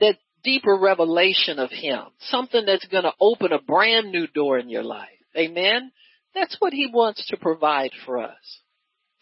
that 0.00 0.16
deeper 0.44 0.76
revelation 0.76 1.58
of 1.58 1.70
Him, 1.70 2.02
something 2.20 2.64
that's 2.66 2.86
gonna 2.86 3.12
open 3.20 3.52
a 3.52 3.60
brand 3.60 4.12
new 4.12 4.26
door 4.26 4.58
in 4.58 4.68
your 4.68 4.84
life. 4.84 5.08
Amen? 5.36 5.90
That's 6.34 6.56
what 6.58 6.72
He 6.72 6.90
wants 6.92 7.26
to 7.28 7.36
provide 7.36 7.90
for 8.04 8.18
us. 8.18 8.60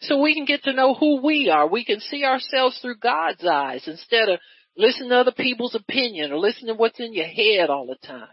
So 0.01 0.21
we 0.21 0.35
can 0.35 0.45
get 0.45 0.63
to 0.63 0.73
know 0.73 0.93
who 0.93 1.21
we 1.21 1.49
are. 1.49 1.67
We 1.67 1.83
can 1.83 1.99
see 1.99 2.23
ourselves 2.23 2.77
through 2.79 2.97
God's 2.97 3.45
eyes 3.45 3.87
instead 3.87 4.29
of 4.29 4.39
listening 4.77 5.09
to 5.09 5.17
other 5.17 5.31
people's 5.31 5.75
opinion 5.75 6.31
or 6.31 6.37
listening 6.37 6.67
to 6.67 6.79
what's 6.79 6.99
in 6.99 7.13
your 7.13 7.25
head 7.25 7.69
all 7.69 7.87
the 7.87 8.07
time. 8.07 8.27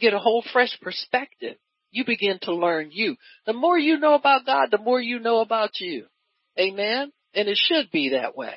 Get 0.00 0.14
a 0.14 0.18
whole 0.18 0.44
fresh 0.52 0.76
perspective. 0.80 1.56
You 1.92 2.04
begin 2.04 2.38
to 2.42 2.54
learn 2.54 2.88
you. 2.90 3.16
The 3.46 3.52
more 3.52 3.78
you 3.78 3.98
know 3.98 4.14
about 4.14 4.46
God, 4.46 4.68
the 4.70 4.78
more 4.78 5.00
you 5.00 5.20
know 5.20 5.40
about 5.40 5.78
you. 5.78 6.06
Amen? 6.58 7.12
And 7.34 7.48
it 7.48 7.58
should 7.58 7.90
be 7.92 8.10
that 8.10 8.36
way. 8.36 8.54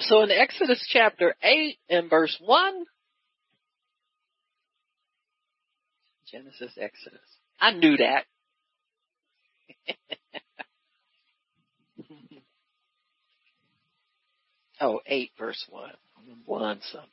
So 0.00 0.22
in 0.22 0.30
Exodus 0.30 0.84
chapter 0.90 1.34
8 1.42 1.78
and 1.88 2.10
verse 2.10 2.36
1, 2.40 2.84
Genesis, 6.30 6.72
Exodus. 6.78 7.20
I 7.60 7.72
knew 7.72 7.96
that. 7.96 8.24
Oh, 14.80 15.00
8 15.06 15.30
verse 15.38 15.64
1. 15.70 15.90
1 16.44 16.80
something. 16.92 17.08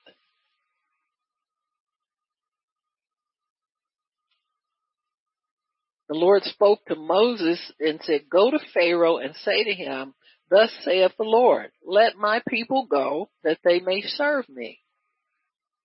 The 6.07 6.15
Lord 6.15 6.43
spoke 6.43 6.85
to 6.85 6.95
Moses 6.95 7.59
and 7.79 7.99
said, 8.03 8.29
Go 8.29 8.51
to 8.51 8.59
Pharaoh 8.73 9.17
and 9.17 9.35
say 9.37 9.63
to 9.63 9.73
him, 9.73 10.13
Thus 10.49 10.71
saith 10.83 11.13
the 11.17 11.23
Lord, 11.23 11.71
let 11.83 12.15
my 12.15 12.41
people 12.47 12.85
go 12.85 13.29
that 13.43 13.57
they 13.63 13.79
may 13.79 14.01
serve 14.01 14.47
me. 14.47 14.79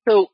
So 0.06 0.30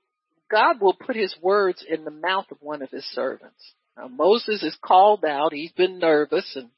God 0.51 0.80
will 0.80 0.94
put 0.94 1.14
his 1.14 1.34
words 1.40 1.84
in 1.88 2.05
the 2.05 2.11
mouth 2.11 2.47
of 2.51 2.59
one 2.61 2.82
of 2.82 2.90
his 2.90 3.05
servants. 3.12 3.74
Now 3.97 4.09
Moses 4.09 4.62
is 4.64 4.76
called 4.84 5.24
out. 5.24 5.53
He's 5.53 5.72
been 5.72 5.99
nervous 5.99 6.57
and 6.57 6.70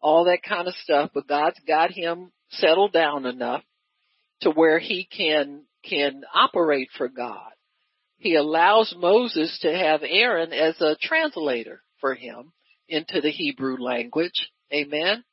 all 0.00 0.24
that 0.24 0.42
kind 0.42 0.66
of 0.66 0.74
stuff, 0.74 1.10
but 1.14 1.28
God's 1.28 1.58
got 1.66 1.92
him 1.92 2.32
settled 2.50 2.92
down 2.92 3.26
enough 3.26 3.62
to 4.42 4.50
where 4.50 4.78
he 4.78 5.04
can, 5.04 5.64
can 5.84 6.22
operate 6.34 6.88
for 6.96 7.08
God. 7.08 7.50
He 8.18 8.34
allows 8.34 8.94
Moses 8.96 9.58
to 9.62 9.72
have 9.72 10.00
Aaron 10.02 10.52
as 10.52 10.80
a 10.80 10.96
translator 11.00 11.82
for 12.00 12.14
him 12.14 12.52
into 12.88 13.20
the 13.20 13.30
Hebrew 13.30 13.76
language. 13.78 14.50
Amen. 14.72 15.24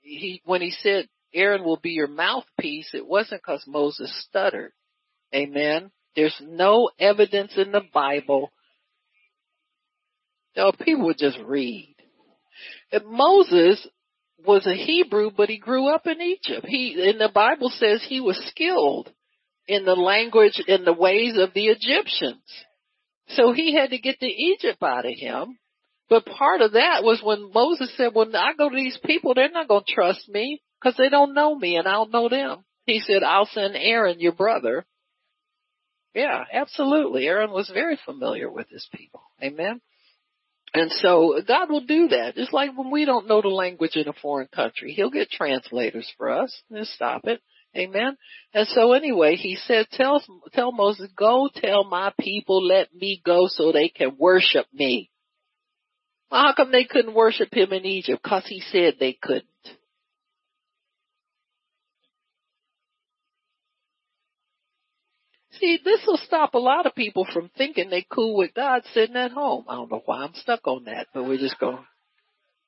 he, 0.00 0.42
when 0.44 0.60
he 0.60 0.70
said 0.70 1.08
Aaron 1.32 1.64
will 1.64 1.78
be 1.78 1.90
your 1.90 2.08
mouthpiece, 2.08 2.90
it 2.94 3.06
wasn't 3.06 3.42
because 3.42 3.64
Moses 3.66 4.12
stuttered. 4.28 4.72
Amen. 5.34 5.90
There's 6.16 6.40
no 6.44 6.90
evidence 6.98 7.52
in 7.56 7.70
the 7.70 7.82
Bible. 7.94 8.50
No, 10.56 10.72
people 10.72 11.06
would 11.06 11.18
just 11.18 11.38
read. 11.38 11.94
And 12.90 13.06
Moses 13.06 13.86
was 14.46 14.66
a 14.66 14.74
Hebrew, 14.74 15.30
but 15.36 15.48
he 15.48 15.58
grew 15.58 15.88
up 15.88 16.06
in 16.06 16.20
Egypt. 16.20 16.66
He, 16.66 17.10
and 17.10 17.20
the 17.20 17.30
Bible 17.32 17.70
says 17.70 18.02
he 18.02 18.20
was 18.20 18.40
skilled 18.48 19.12
in 19.66 19.84
the 19.84 19.94
language 19.94 20.62
and 20.66 20.86
the 20.86 20.92
ways 20.92 21.36
of 21.38 21.54
the 21.54 21.66
Egyptians. 21.66 22.42
So 23.28 23.52
he 23.52 23.74
had 23.74 23.90
to 23.90 23.98
get 23.98 24.18
the 24.20 24.26
Egypt 24.26 24.82
out 24.82 25.06
of 25.06 25.12
him. 25.16 25.58
But 26.08 26.26
part 26.26 26.60
of 26.60 26.72
that 26.72 27.04
was 27.04 27.22
when 27.22 27.52
Moses 27.54 27.92
said, 27.96 28.14
when 28.14 28.34
I 28.34 28.52
go 28.58 28.68
to 28.68 28.74
these 28.74 28.98
people, 29.04 29.34
they're 29.34 29.50
not 29.50 29.68
going 29.68 29.84
to 29.86 29.94
trust 29.94 30.28
me 30.28 30.60
because 30.80 30.96
they 30.96 31.08
don't 31.08 31.34
know 31.34 31.54
me 31.54 31.76
and 31.76 31.86
I 31.86 31.92
don't 31.92 32.12
know 32.12 32.28
them. 32.28 32.64
He 32.86 32.98
said, 32.98 33.22
I'll 33.22 33.46
send 33.46 33.76
Aaron, 33.76 34.18
your 34.18 34.32
brother. 34.32 34.84
Yeah, 36.14 36.42
absolutely. 36.52 37.28
Aaron 37.28 37.52
was 37.52 37.70
very 37.72 37.96
familiar 38.04 38.50
with 38.50 38.68
his 38.68 38.88
people. 38.92 39.22
Amen. 39.40 39.80
And 40.72 40.90
so 40.92 41.40
God 41.46 41.70
will 41.70 41.84
do 41.84 42.08
that. 42.08 42.36
Just 42.36 42.52
like 42.52 42.76
when 42.76 42.90
we 42.90 43.04
don't 43.04 43.26
know 43.26 43.42
the 43.42 43.48
language 43.48 43.96
in 43.96 44.08
a 44.08 44.12
foreign 44.12 44.48
country, 44.54 44.92
He'll 44.92 45.10
get 45.10 45.30
translators 45.30 46.10
for 46.16 46.30
us 46.30 46.62
and 46.70 46.86
stop 46.86 47.26
it. 47.26 47.40
Amen. 47.76 48.16
And 48.54 48.68
so 48.68 48.92
anyway, 48.92 49.36
He 49.36 49.56
said, 49.56 49.86
tell, 49.92 50.22
tell 50.52 50.72
Moses, 50.72 51.10
go 51.16 51.48
tell 51.52 51.84
my 51.84 52.12
people, 52.18 52.64
let 52.64 52.94
me 52.94 53.20
go 53.24 53.46
so 53.48 53.72
they 53.72 53.88
can 53.88 54.16
worship 54.18 54.66
me. 54.72 55.10
Well, 56.30 56.42
how 56.42 56.54
come 56.54 56.70
they 56.70 56.84
couldn't 56.84 57.14
worship 57.14 57.52
Him 57.52 57.72
in 57.72 57.84
Egypt? 57.84 58.22
Cause 58.22 58.44
He 58.46 58.60
said 58.60 58.94
they 59.00 59.18
couldn't. 59.20 59.44
See, 65.60 65.78
this 65.84 66.00
will 66.06 66.18
stop 66.24 66.54
a 66.54 66.58
lot 66.58 66.86
of 66.86 66.94
people 66.94 67.26
from 67.30 67.50
thinking 67.56 67.90
they 67.90 68.06
cool 68.10 68.36
with 68.36 68.54
God 68.54 68.82
sitting 68.94 69.16
at 69.16 69.30
home. 69.30 69.66
I 69.68 69.74
don't 69.74 69.90
know 69.90 70.02
why 70.06 70.22
I'm 70.22 70.34
stuck 70.34 70.66
on 70.66 70.84
that, 70.84 71.08
but 71.12 71.24
we're 71.24 71.36
just 71.38 71.58
going, 71.58 71.84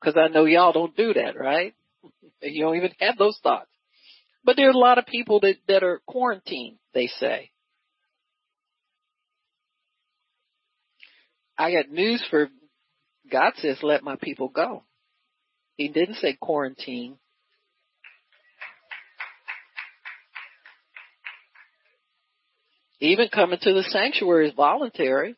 cause 0.05 0.15
I 0.17 0.29
know 0.29 0.45
y'all 0.45 0.73
don't 0.73 0.95
do 0.97 1.15
that, 1.15 1.39
right? 1.39 1.75
You 2.43 2.65
don't 2.65 2.77
even 2.77 2.93
have 3.01 3.17
those 3.17 3.39
thoughts. 3.43 3.71
But 4.45 4.57
there 4.57 4.67
are 4.69 4.73
a 4.73 4.79
lot 4.79 4.99
of 4.99 5.07
people 5.07 5.41
that, 5.41 5.57
that 5.69 5.83
are 5.83 6.03
quarantined, 6.07 6.77
they 6.93 7.07
say. 7.07 7.51
I 11.57 11.73
got 11.73 11.91
news 11.91 12.23
for 12.29 12.49
God 13.31 13.53
says 13.57 13.79
let 13.83 14.03
my 14.03 14.17
people 14.21 14.49
go. 14.49 14.83
He 15.77 15.89
didn't 15.89 16.17
say 16.17 16.37
quarantine. 16.39 17.17
Even 23.03 23.27
coming 23.31 23.59
to 23.61 23.73
the 23.73 23.83
sanctuary 23.83 24.47
is 24.47 24.55
voluntary. 24.55 25.35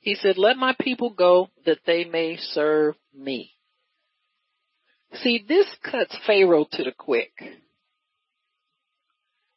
He 0.00 0.14
said, 0.14 0.38
let 0.38 0.56
my 0.56 0.74
people 0.80 1.10
go 1.10 1.50
that 1.66 1.80
they 1.84 2.04
may 2.04 2.38
serve 2.38 2.94
me. 3.14 3.52
See, 5.16 5.44
this 5.46 5.66
cuts 5.84 6.16
Pharaoh 6.26 6.66
to 6.72 6.82
the 6.82 6.92
quick. 6.96 7.32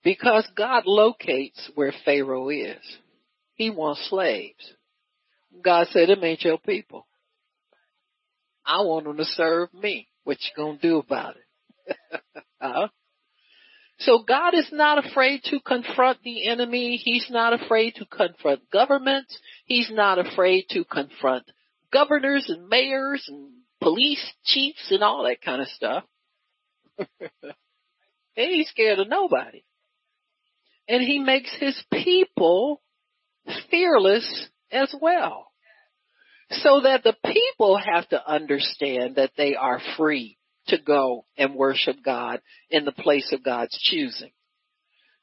Because 0.03 0.45
God 0.57 0.83
locates 0.85 1.71
where 1.73 1.93
Pharaoh 2.03 2.49
is. 2.49 2.83
He 3.53 3.69
wants 3.69 4.09
slaves. 4.09 4.73
God 5.63 5.87
said, 5.91 6.09
them 6.09 6.21
ain't 6.25 6.43
your 6.43 6.57
people. 6.57 7.07
I 8.65 8.81
want 8.81 9.05
them 9.05 9.15
to 9.15 9.23
serve 9.23 9.73
me. 9.73 10.09
What 10.25 10.37
you 10.41 10.51
gonna 10.61 10.79
do 10.81 10.97
about 10.97 11.37
it? 11.37 12.21
huh? 12.61 12.89
So 14.01 14.23
God 14.27 14.55
is 14.55 14.67
not 14.71 15.05
afraid 15.05 15.43
to 15.45 15.59
confront 15.59 16.23
the 16.23 16.47
enemy. 16.47 16.97
He's 16.97 17.27
not 17.29 17.53
afraid 17.53 17.95
to 17.95 18.05
confront 18.05 18.69
governments. 18.71 19.37
He's 19.65 19.91
not 19.91 20.17
afraid 20.17 20.65
to 20.69 20.83
confront 20.83 21.43
governors 21.93 22.45
and 22.49 22.67
mayors 22.67 23.23
and 23.27 23.51
police 23.79 24.23
chiefs 24.43 24.89
and 24.89 25.03
all 25.03 25.23
that 25.23 25.41
kind 25.41 25.61
of 25.61 25.67
stuff. 25.67 26.03
he 26.97 28.41
ain't 28.41 28.67
scared 28.67 28.99
of 28.99 29.07
nobody. 29.07 29.63
And 30.87 31.03
he 31.03 31.19
makes 31.19 31.55
his 31.59 31.79
people 31.93 32.81
fearless 33.69 34.47
as 34.71 34.93
well. 34.99 35.51
So 36.49 36.81
that 36.81 37.03
the 37.03 37.15
people 37.23 37.77
have 37.77 38.09
to 38.09 38.29
understand 38.29 39.15
that 39.15 39.31
they 39.37 39.55
are 39.55 39.79
free 39.95 40.37
to 40.67 40.77
go 40.77 41.25
and 41.37 41.55
worship 41.55 41.97
God 42.03 42.41
in 42.69 42.85
the 42.85 42.91
place 42.91 43.31
of 43.33 43.43
God's 43.43 43.77
choosing. 43.81 44.31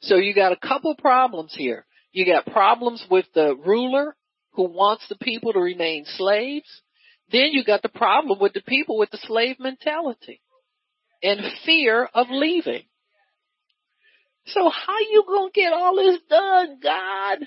So 0.01 0.17
you 0.17 0.35
got 0.35 0.53
a 0.53 0.57
couple 0.57 0.95
problems 0.97 1.55
here. 1.57 1.87
You 2.13 2.27
got 2.27 2.53
problems 2.53 3.05
with 3.11 3.27
the 3.35 3.55
ruler 3.55 4.17
who 4.53 4.65
wants 4.65 5.07
the 5.09 5.17
people 5.17 5.53
to 5.53 5.61
remain 5.61 6.05
slaves. 6.07 6.69
Then 7.31 7.51
you 7.53 7.65
got 7.65 7.83
the 7.83 7.89
problem 7.89 8.39
with 8.41 8.55
the 8.55 8.63
people 8.63 8.99
with 8.99 9.11
the 9.11 9.19
slave 9.19 9.57
mentality 9.61 10.41
and 11.23 11.41
fear 11.65 12.09
of 12.15 12.29
leaving. 12.31 12.85
So 14.47 14.71
how 14.71 14.99
you 14.99 15.25
gonna 15.27 15.51
get 15.53 15.73
all 15.73 15.97
this 15.97 16.21
done, 16.29 16.79
God? 16.83 17.39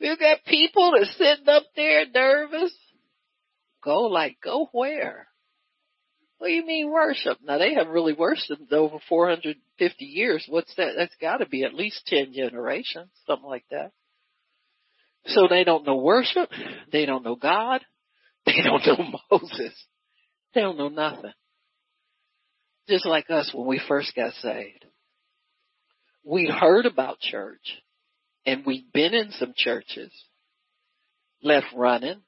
You 0.00 0.16
got 0.18 0.44
people 0.44 0.92
that 0.92 1.06
sitting 1.16 1.48
up 1.48 1.64
there 1.74 2.04
nervous. 2.12 2.74
Go 3.84 4.02
like, 4.02 4.38
go 4.42 4.68
where? 4.72 5.28
What 6.38 6.48
do 6.48 6.54
you 6.54 6.66
mean 6.66 6.90
worship? 6.90 7.38
Now 7.44 7.58
they 7.58 7.74
have 7.74 7.88
really 7.88 8.12
worshipped 8.12 8.72
over 8.72 8.98
450 9.08 10.04
years. 10.04 10.44
What's 10.48 10.74
that? 10.76 10.92
That's 10.96 11.14
gotta 11.20 11.46
be 11.46 11.64
at 11.64 11.74
least 11.74 12.06
10 12.06 12.32
generations, 12.32 13.10
something 13.26 13.48
like 13.48 13.64
that. 13.70 13.92
So 15.26 15.46
they 15.48 15.64
don't 15.64 15.86
know 15.86 15.96
worship. 15.96 16.50
They 16.92 17.06
don't 17.06 17.24
know 17.24 17.36
God. 17.36 17.82
They 18.46 18.60
don't 18.62 18.86
know 18.86 19.18
Moses. 19.30 19.72
They 20.54 20.60
don't 20.60 20.76
know 20.76 20.90
nothing. 20.90 21.32
Just 22.86 23.06
like 23.06 23.30
us 23.30 23.50
when 23.54 23.66
we 23.66 23.80
first 23.88 24.14
got 24.14 24.34
saved. 24.34 24.84
We'd 26.22 26.50
heard 26.50 26.84
about 26.84 27.20
church 27.20 27.82
and 28.44 28.66
we'd 28.66 28.92
been 28.92 29.14
in 29.14 29.30
some 29.30 29.54
churches, 29.56 30.12
left 31.42 31.68
running, 31.74 32.20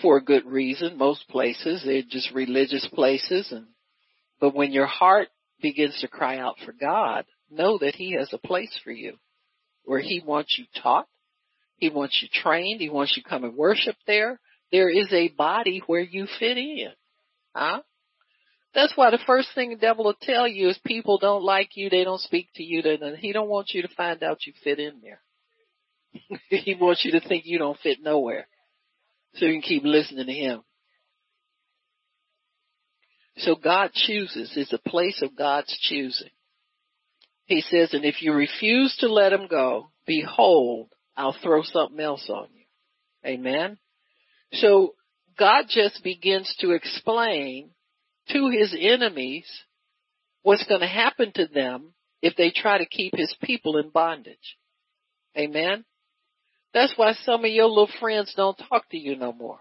for 0.00 0.16
a 0.16 0.24
good 0.24 0.46
reason. 0.46 0.96
Most 0.96 1.28
places, 1.28 1.82
they're 1.84 2.02
just 2.08 2.32
religious 2.34 2.86
places 2.92 3.50
and, 3.52 3.66
but 4.40 4.54
when 4.54 4.72
your 4.72 4.86
heart 4.86 5.28
begins 5.60 5.98
to 6.00 6.08
cry 6.08 6.38
out 6.38 6.56
for 6.64 6.72
God, 6.72 7.24
know 7.50 7.78
that 7.78 7.96
He 7.96 8.12
has 8.12 8.32
a 8.32 8.38
place 8.38 8.78
for 8.84 8.92
you 8.92 9.14
where 9.84 10.00
He 10.00 10.22
wants 10.24 10.56
you 10.58 10.66
taught. 10.80 11.08
He 11.76 11.90
wants 11.90 12.18
you 12.22 12.28
trained. 12.32 12.80
He 12.80 12.90
wants 12.90 13.16
you 13.16 13.22
come 13.22 13.44
and 13.44 13.56
worship 13.56 13.96
there. 14.06 14.40
There 14.70 14.90
is 14.90 15.12
a 15.12 15.28
body 15.28 15.82
where 15.86 16.00
you 16.00 16.26
fit 16.38 16.58
in. 16.58 16.90
Huh? 17.54 17.82
That's 18.74 18.92
why 18.96 19.10
the 19.10 19.18
first 19.26 19.48
thing 19.54 19.70
the 19.70 19.76
devil 19.76 20.04
will 20.04 20.16
tell 20.20 20.46
you 20.46 20.68
is 20.68 20.78
people 20.84 21.18
don't 21.18 21.42
like 21.42 21.70
you, 21.74 21.88
they 21.88 22.04
don't 22.04 22.20
speak 22.20 22.48
to 22.56 22.62
you, 22.62 22.82
then 22.82 23.16
he 23.18 23.32
don't 23.32 23.48
want 23.48 23.70
you 23.72 23.82
to 23.82 23.88
find 23.96 24.22
out 24.22 24.46
you 24.46 24.52
fit 24.62 24.78
in 24.78 25.00
there. 25.02 25.20
he 26.50 26.74
wants 26.74 27.04
you 27.04 27.12
to 27.12 27.26
think 27.26 27.44
you 27.46 27.58
don't 27.58 27.78
fit 27.80 27.98
nowhere 28.02 28.46
so 29.34 29.44
you 29.44 29.52
can 29.52 29.62
keep 29.62 29.84
listening 29.84 30.26
to 30.26 30.32
him. 30.32 30.62
So 33.38 33.54
God 33.54 33.92
chooses. 33.92 34.52
It's 34.56 34.72
a 34.72 34.90
place 34.90 35.22
of 35.22 35.36
God's 35.36 35.76
choosing. 35.80 36.30
He 37.46 37.60
says, 37.62 37.94
and 37.94 38.04
if 38.04 38.20
you 38.20 38.32
refuse 38.32 38.96
to 39.00 39.08
let 39.10 39.32
him 39.32 39.46
go, 39.48 39.90
behold, 40.06 40.90
I'll 41.16 41.36
throw 41.42 41.62
something 41.62 42.00
else 42.00 42.28
on 42.28 42.48
you. 42.52 42.64
Amen. 43.24 43.78
So 44.52 44.94
God 45.38 45.66
just 45.68 46.02
begins 46.02 46.54
to 46.60 46.72
explain 46.72 47.70
to 48.32 48.50
his 48.50 48.76
enemies 48.78 49.46
what's 50.42 50.66
going 50.66 50.80
to 50.80 50.86
happen 50.86 51.32
to 51.36 51.46
them 51.46 51.94
if 52.20 52.36
they 52.36 52.50
try 52.50 52.78
to 52.78 52.86
keep 52.86 53.14
his 53.16 53.34
people 53.42 53.78
in 53.78 53.90
bondage. 53.90 54.56
Amen. 55.36 55.84
That's 56.74 56.92
why 56.96 57.14
some 57.24 57.44
of 57.44 57.50
your 57.50 57.66
little 57.66 57.88
friends 58.00 58.34
don't 58.36 58.60
talk 58.68 58.88
to 58.90 58.98
you 58.98 59.16
no 59.16 59.32
more. 59.32 59.58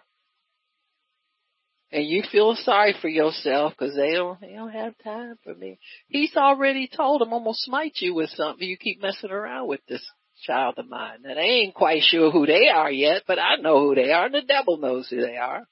And 1.91 2.05
you 2.05 2.23
feel 2.29 2.55
sorry 2.55 2.95
for 3.01 3.07
yourself 3.07 3.73
because 3.77 3.95
they 3.95 4.11
don't, 4.11 4.39
they 4.41 4.53
don't 4.53 4.71
have 4.71 4.93
time 5.03 5.35
for 5.43 5.55
me. 5.55 5.79
He's 6.09 6.35
already 6.35 6.89
told 6.93 7.21
them 7.21 7.33
I'm 7.33 7.43
going 7.43 7.53
to 7.53 7.59
smite 7.59 7.93
you 7.99 8.13
with 8.13 8.29
something. 8.31 8.67
You 8.67 8.77
keep 8.77 9.01
messing 9.01 9.31
around 9.31 9.67
with 9.67 9.79
this 9.87 10.05
child 10.43 10.75
of 10.77 10.89
mine. 10.89 11.19
And 11.23 11.39
I 11.39 11.43
ain't 11.43 11.73
quite 11.73 12.03
sure 12.03 12.29
who 12.29 12.45
they 12.45 12.67
are 12.67 12.91
yet, 12.91 13.23
but 13.25 13.39
I 13.39 13.55
know 13.55 13.79
who 13.79 13.95
they 13.95 14.11
are 14.11 14.25
and 14.25 14.35
the 14.35 14.41
devil 14.41 14.77
knows 14.77 15.07
who 15.09 15.21
they 15.21 15.37
are. 15.37 15.65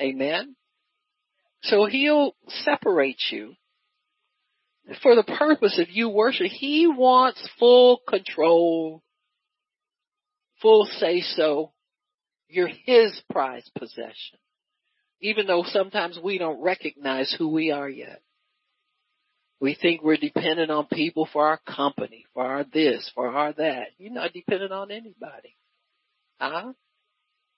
Amen. 0.00 0.56
So 1.62 1.86
he'll 1.86 2.34
separate 2.48 3.20
you 3.30 3.54
for 5.02 5.14
the 5.14 5.22
purpose 5.22 5.78
of 5.78 5.88
you 5.88 6.08
worship. 6.08 6.48
He 6.48 6.86
wants 6.86 7.48
full 7.58 8.00
control 8.08 9.02
full 10.64 10.86
say 10.98 11.20
so 11.20 11.72
You're 12.48 12.70
His 12.86 13.20
prized 13.30 13.70
possession. 13.78 14.38
Even 15.20 15.46
though 15.46 15.64
sometimes 15.66 16.18
we 16.22 16.38
don't 16.38 16.62
recognize 16.62 17.34
who 17.38 17.48
we 17.48 17.70
are 17.70 17.88
yet. 17.88 18.22
We 19.60 19.76
think 19.80 20.02
we're 20.02 20.16
dependent 20.16 20.70
on 20.70 20.86
people 20.86 21.28
for 21.32 21.46
our 21.46 21.58
company, 21.58 22.26
for 22.34 22.44
our 22.44 22.64
this, 22.64 23.10
for 23.14 23.28
our 23.28 23.52
that. 23.52 23.88
You're 23.98 24.12
not 24.12 24.32
dependent 24.32 24.72
on 24.72 24.90
anybody. 24.90 25.56
Huh? 26.40 26.72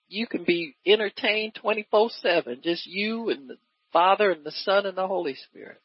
You 0.07 0.27
can 0.27 0.43
be 0.43 0.75
entertained 0.85 1.59
24-7, 1.63 2.61
just 2.61 2.85
you 2.85 3.29
and 3.29 3.49
the 3.49 3.57
Father 3.91 4.31
and 4.31 4.45
the 4.45 4.51
Son 4.51 4.85
and 4.85 4.97
the 4.97 5.07
Holy 5.07 5.35
Spirit. 5.35 5.81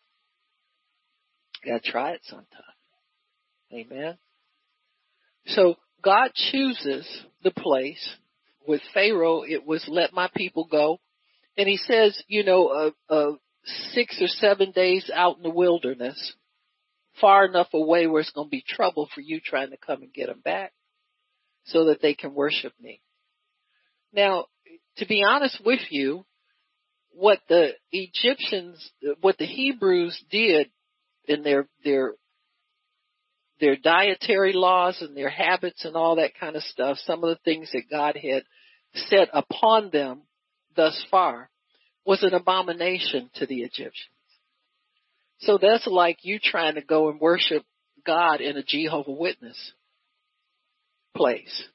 You 1.65 1.73
gotta 1.73 1.91
try 1.91 2.11
it 2.13 2.21
sometime. 2.25 2.47
Amen. 3.73 4.19
So 5.47 5.77
God 6.03 6.31
chooses 6.35 7.07
the 7.43 7.51
place. 7.51 8.17
With 8.67 8.81
Pharaoh, 8.95 9.43
it 9.43 9.67
was 9.67 9.85
let 9.89 10.13
my 10.13 10.29
people 10.37 10.69
go. 10.71 10.99
And 11.57 11.69
he 11.69 11.77
says, 11.77 12.23
you 12.29 12.45
know, 12.45 12.69
uh, 12.69 13.13
uh, 13.13 13.33
six 13.93 14.21
or 14.21 14.29
seven 14.29 14.71
days 14.71 15.11
out 15.13 15.37
in 15.37 15.43
the 15.43 15.51
wilderness, 15.51 16.35
far 17.21 17.45
enough 17.45 17.69
away 17.75 18.07
where 18.07 18.21
it's 18.21 18.31
going 18.31 18.47
to 18.47 18.51
be 18.51 18.65
trouble 18.67 19.09
for 19.15 19.21
you 19.21 19.41
trying 19.41 19.71
to 19.71 19.77
come 19.77 20.03
and 20.03 20.13
get 20.13 20.29
them 20.29 20.41
back 20.45 20.73
so 21.65 21.87
that 21.87 22.01
they 22.01 22.15
can 22.15 22.35
worship 22.35 22.73
me. 22.81 23.01
Now, 24.13 24.47
to 24.99 25.07
be 25.07 25.23
honest 25.27 25.61
with 25.65 25.81
you, 25.91 26.25
what 27.15 27.41
the 27.49 27.71
Egyptians, 27.91 28.91
what 29.21 29.39
the 29.39 29.47
Hebrews 29.47 30.23
did 30.31 30.71
in 31.27 31.43
their, 31.43 31.69
their, 31.85 32.15
their 33.63 33.77
dietary 33.77 34.53
laws 34.53 35.01
and 35.01 35.17
their 35.17 35.31
habits 35.31 35.85
and 35.85 35.95
all 35.95 36.17
that 36.17 36.33
kind 36.39 36.57
of 36.57 36.65
stuff, 36.65 36.99
some 37.07 37.23
of 37.23 37.31
the 37.31 37.39
things 37.45 37.71
that 37.73 37.89
God 37.89 38.17
had 38.21 38.43
set 38.93 39.29
upon 39.33 39.91
them 39.91 40.23
thus 40.75 41.07
far 41.13 41.49
was 42.05 42.25
an 42.25 42.35
abomination 42.35 43.31
to 43.37 43.47
the 43.47 43.61
Egyptians. 43.61 44.11
So 45.39 45.61
that's 45.63 45.87
like 45.87 46.25
you 46.25 46.41
trying 46.43 46.75
to 46.75 46.83
go 46.83 47.09
and 47.09 47.21
worship 47.21 47.65
God 48.05 48.41
in 48.41 48.57
a 48.57 48.65
Jehovah 48.65 49.13
Witness 49.13 49.73
place. 51.15 51.69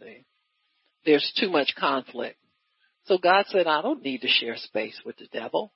See? 0.00 0.24
There's 1.06 1.32
too 1.38 1.48
much 1.48 1.74
conflict. 1.78 2.38
So 3.04 3.18
God 3.18 3.44
said, 3.50 3.68
I 3.68 3.82
don't 3.82 4.02
need 4.02 4.22
to 4.22 4.28
share 4.28 4.56
space 4.56 5.00
with 5.06 5.16
the 5.18 5.28
devil. 5.32 5.72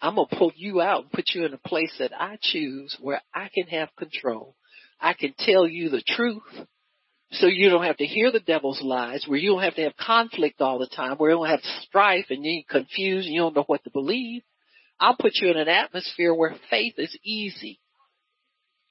I'm 0.00 0.16
going 0.16 0.28
to 0.28 0.36
pull 0.36 0.52
you 0.56 0.80
out 0.80 1.02
and 1.02 1.12
put 1.12 1.30
you 1.34 1.44
in 1.46 1.54
a 1.54 1.68
place 1.68 1.94
that 1.98 2.12
I 2.12 2.38
choose 2.40 2.96
where 3.00 3.22
I 3.34 3.48
can 3.54 3.66
have 3.68 3.88
control. 3.96 4.56
I 5.00 5.14
can 5.14 5.34
tell 5.38 5.66
you 5.66 5.88
the 5.88 6.02
truth 6.06 6.42
so 7.32 7.46
you 7.46 7.70
don't 7.70 7.84
have 7.84 7.96
to 7.96 8.06
hear 8.06 8.30
the 8.30 8.40
devil's 8.40 8.80
lies, 8.82 9.24
where 9.26 9.38
you 9.38 9.50
don't 9.50 9.62
have 9.62 9.74
to 9.74 9.82
have 9.82 9.96
conflict 9.96 10.60
all 10.60 10.78
the 10.78 10.86
time, 10.86 11.16
where 11.16 11.30
you 11.30 11.36
don't 11.36 11.48
have 11.48 11.62
strife 11.82 12.26
and 12.30 12.44
you're 12.44 12.62
confused 12.68 13.26
and 13.26 13.34
you 13.34 13.40
don't 13.40 13.56
know 13.56 13.64
what 13.66 13.82
to 13.84 13.90
believe. 13.90 14.42
I'll 15.00 15.16
put 15.16 15.32
you 15.34 15.50
in 15.50 15.56
an 15.56 15.68
atmosphere 15.68 16.32
where 16.32 16.54
faith 16.70 16.94
is 16.98 17.16
easy, 17.24 17.80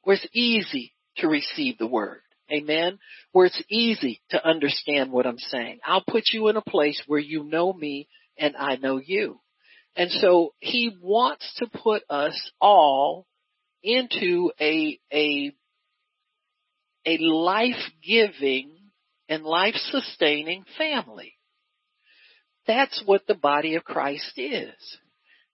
where 0.03 0.15
it's 0.15 0.27
easy 0.33 0.93
to 1.17 1.27
receive 1.27 1.77
the 1.77 1.87
word. 1.87 2.21
Amen. 2.51 2.99
Where 3.31 3.47
it's 3.47 3.63
easy 3.69 4.21
to 4.29 4.47
understand 4.47 5.11
what 5.11 5.25
I'm 5.25 5.39
saying. 5.39 5.79
I'll 5.85 6.03
put 6.07 6.25
you 6.31 6.47
in 6.49 6.57
a 6.57 6.61
place 6.61 7.01
where 7.07 7.19
you 7.19 7.43
know 7.43 7.73
me 7.73 8.07
and 8.37 8.55
I 8.55 8.75
know 8.75 9.01
you. 9.03 9.39
And 9.95 10.11
so 10.11 10.53
he 10.59 10.95
wants 11.01 11.53
to 11.57 11.67
put 11.67 12.03
us 12.09 12.51
all 12.59 13.25
into 13.81 14.51
a, 14.59 14.99
a, 15.13 15.51
a 17.05 17.17
life-giving 17.19 18.71
and 19.29 19.43
life-sustaining 19.43 20.65
family. 20.77 21.33
That's 22.67 23.03
what 23.05 23.25
the 23.27 23.35
body 23.35 23.75
of 23.75 23.83
Christ 23.83 24.33
is. 24.37 24.73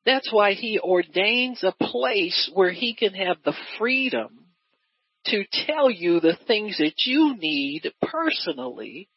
That's 0.06 0.32
why 0.34 0.54
he 0.54 0.80
ordains 0.80 1.64
a 1.64 1.74
place 1.74 2.50
where 2.54 2.72
he 2.72 2.96
can 2.96 3.14
have 3.14 3.38
the 3.46 3.54
freedom 3.78 4.48
to 5.26 5.44
tell 5.68 5.92
you 5.92 6.20
the 6.20 6.38
things 6.48 6.80
that 6.80 7.06
you 7.06 7.36
need 7.38 7.92
personally 8.02 9.08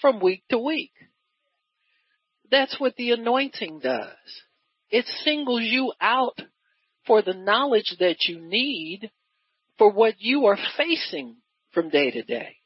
from 0.00 0.20
week 0.20 0.44
to 0.50 0.58
week. 0.58 0.92
That's 2.50 2.78
what 2.78 2.94
the 2.96 3.10
anointing 3.10 3.80
does. 3.80 4.12
It 4.92 5.06
singles 5.24 5.62
you 5.62 5.92
out 6.00 6.38
for 7.06 7.22
the 7.22 7.32
knowledge 7.32 7.96
that 7.98 8.26
you 8.28 8.38
need 8.40 9.10
for 9.78 9.90
what 9.90 10.16
you 10.18 10.46
are 10.46 10.58
facing 10.76 11.38
from 11.72 11.88
day 11.88 12.10
to 12.10 12.22
day. 12.22 12.56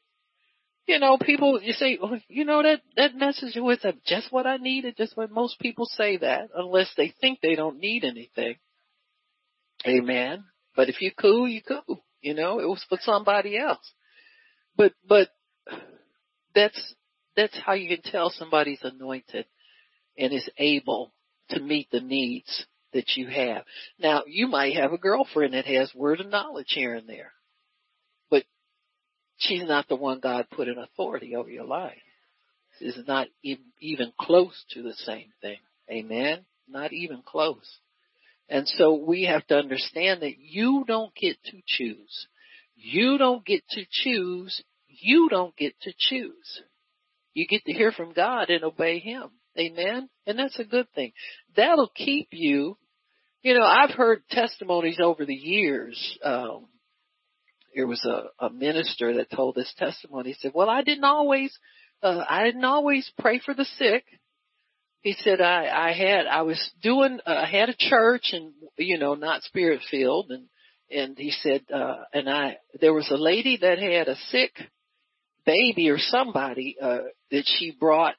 You 0.85 0.99
know, 0.99 1.17
people, 1.17 1.61
you 1.61 1.73
say, 1.73 1.97
oh, 2.01 2.17
you 2.27 2.45
know, 2.45 2.61
that, 2.61 2.81
that 2.97 3.15
message 3.15 3.55
was 3.55 3.85
just 4.05 4.31
what 4.31 4.45
I 4.45 4.57
needed, 4.57 4.95
just 4.97 5.15
what 5.17 5.31
most 5.31 5.59
people 5.59 5.85
say 5.85 6.17
that, 6.17 6.49
unless 6.55 6.91
they 6.95 7.13
think 7.19 7.39
they 7.41 7.55
don't 7.55 7.79
need 7.79 8.03
anything. 8.03 8.55
Amen. 9.85 10.43
But 10.75 10.89
if 10.89 11.01
you 11.01 11.11
cool, 11.19 11.47
you 11.47 11.61
cool. 11.61 12.03
You 12.21 12.33
know, 12.33 12.59
it 12.59 12.67
was 12.67 12.85
for 12.87 12.97
somebody 13.01 13.57
else. 13.57 13.93
But, 14.75 14.93
but 15.07 15.29
that's, 16.53 16.93
that's 17.35 17.57
how 17.65 17.73
you 17.73 17.87
can 17.87 18.11
tell 18.11 18.29
somebody's 18.29 18.81
anointed 18.83 19.45
and 20.17 20.33
is 20.33 20.49
able 20.57 21.13
to 21.49 21.59
meet 21.59 21.89
the 21.91 22.01
needs 22.01 22.65
that 22.93 23.15
you 23.15 23.27
have. 23.27 23.63
Now, 23.99 24.23
you 24.27 24.47
might 24.47 24.75
have 24.75 24.93
a 24.93 24.97
girlfriend 24.97 25.53
that 25.53 25.65
has 25.65 25.93
word 25.93 26.19
of 26.19 26.27
knowledge 26.27 26.71
here 26.73 26.95
and 26.95 27.07
there, 27.07 27.33
but 28.29 28.43
she's 29.37 29.63
not 29.63 29.87
the 29.87 29.95
one 29.95 30.19
God 30.19 30.47
put 30.49 30.67
in 30.67 30.77
authority 30.77 31.35
over 31.35 31.49
your 31.49 31.65
life. 31.65 31.97
This 32.79 32.95
is 32.95 33.07
not 33.07 33.27
even 33.81 34.13
close 34.19 34.63
to 34.71 34.83
the 34.83 34.93
same 34.93 35.31
thing. 35.41 35.57
Amen. 35.89 36.45
Not 36.67 36.93
even 36.93 37.23
close. 37.25 37.79
And 38.49 38.67
so 38.67 38.95
we 38.95 39.23
have 39.23 39.45
to 39.47 39.57
understand 39.57 40.21
that 40.21 40.37
you 40.37 40.83
don't 40.87 41.13
get 41.15 41.37
to 41.45 41.61
choose. 41.65 42.27
You 42.75 43.17
don't 43.17 43.43
get 43.45 43.67
to 43.71 43.85
choose. 43.89 44.63
You 44.87 45.27
don't 45.29 45.55
get 45.55 45.73
to 45.81 45.91
choose. 45.97 46.61
You 47.33 47.47
get 47.47 47.65
to 47.65 47.73
hear 47.73 47.91
from 47.91 48.13
God 48.13 48.49
and 48.49 48.63
obey 48.63 48.99
Him. 48.99 49.29
Amen. 49.59 50.09
And 50.25 50.37
that's 50.37 50.59
a 50.59 50.65
good 50.65 50.87
thing. 50.93 51.13
That'll 51.55 51.91
keep 51.95 52.29
you, 52.31 52.77
you 53.41 53.57
know, 53.57 53.65
I've 53.65 53.91
heard 53.91 54.23
testimonies 54.29 54.99
over 55.01 55.25
the 55.25 55.33
years, 55.33 56.17
um, 56.23 56.67
there 57.75 57.87
was 57.87 58.03
a, 58.05 58.45
a 58.45 58.49
minister 58.49 59.15
that 59.15 59.29
told 59.29 59.55
this 59.55 59.71
testimony. 59.77 60.29
He 60.29 60.35
said, 60.39 60.51
well, 60.55 60.69
I 60.69 60.81
didn't 60.81 61.03
always, 61.03 61.55
uh, 62.01 62.23
I 62.27 62.43
didn't 62.45 62.65
always 62.65 63.11
pray 63.19 63.39
for 63.43 63.53
the 63.53 63.65
sick 63.77 64.03
he 65.07 65.15
said 65.23 65.39
I 65.39 65.67
I 65.67 65.93
had 65.93 66.27
I 66.27 66.41
was 66.41 66.71
doing 66.81 67.19
uh, 67.25 67.43
I 67.45 67.45
had 67.45 67.69
a 67.69 67.75
church 67.77 68.31
and 68.33 68.51
you 68.77 68.97
know 68.97 69.15
not 69.15 69.43
spirit 69.43 69.81
filled 69.89 70.31
and 70.31 70.47
and 70.91 71.17
he 71.17 71.31
said 71.31 71.61
uh 71.73 72.03
and 72.13 72.29
I 72.29 72.57
there 72.81 72.93
was 72.93 73.09
a 73.09 73.17
lady 73.17 73.57
that 73.61 73.79
had 73.79 74.09
a 74.09 74.17
sick 74.29 74.51
baby 75.45 75.89
or 75.89 75.97
somebody 75.97 76.75
uh 76.81 76.99
that 77.31 77.43
she 77.45 77.71
brought 77.71 78.15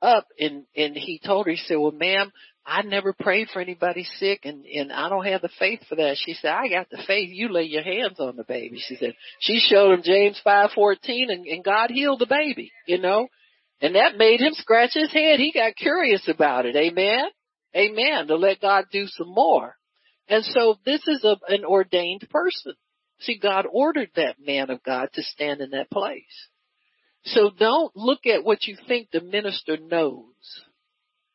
up 0.00 0.26
and 0.38 0.64
and 0.76 0.96
he 0.96 1.20
told 1.24 1.46
her 1.46 1.52
he 1.52 1.58
said 1.58 1.76
well 1.76 1.92
ma'am 1.92 2.30
I 2.64 2.82
never 2.82 3.12
prayed 3.12 3.48
for 3.52 3.60
anybody 3.60 4.04
sick 4.04 4.40
and 4.44 4.64
and 4.66 4.92
I 4.92 5.08
don't 5.08 5.26
have 5.26 5.42
the 5.42 5.50
faith 5.58 5.80
for 5.88 5.96
that 5.96 6.16
she 6.18 6.34
said 6.34 6.52
I 6.52 6.68
got 6.68 6.88
the 6.90 7.02
faith 7.06 7.30
you 7.32 7.48
lay 7.48 7.64
your 7.64 7.82
hands 7.82 8.20
on 8.20 8.36
the 8.36 8.44
baby 8.44 8.78
she 8.78 8.96
said 8.96 9.14
she 9.40 9.58
showed 9.58 9.92
him 9.92 10.02
James 10.02 10.40
5:14 10.46 10.96
and 11.30 11.46
and 11.46 11.64
God 11.64 11.90
healed 11.90 12.20
the 12.20 12.26
baby 12.26 12.70
you 12.86 12.98
know 12.98 13.28
and 13.80 13.94
that 13.94 14.16
made 14.16 14.40
him 14.40 14.54
scratch 14.54 14.94
his 14.94 15.12
head. 15.12 15.38
He 15.38 15.52
got 15.52 15.76
curious 15.76 16.28
about 16.28 16.66
it. 16.66 16.74
Amen. 16.76 17.26
Amen. 17.76 18.26
To 18.26 18.36
let 18.36 18.60
God 18.60 18.86
do 18.90 19.06
some 19.06 19.32
more. 19.32 19.76
And 20.28 20.44
so 20.44 20.76
this 20.84 21.06
is 21.06 21.24
a, 21.24 21.36
an 21.48 21.64
ordained 21.64 22.26
person. 22.30 22.74
See, 23.20 23.38
God 23.38 23.66
ordered 23.70 24.10
that 24.16 24.36
man 24.44 24.70
of 24.70 24.82
God 24.82 25.08
to 25.14 25.22
stand 25.22 25.60
in 25.60 25.70
that 25.70 25.90
place. 25.90 26.48
So 27.24 27.50
don't 27.56 27.94
look 27.96 28.26
at 28.26 28.44
what 28.44 28.64
you 28.66 28.76
think 28.86 29.10
the 29.10 29.20
minister 29.20 29.76
knows. 29.76 30.24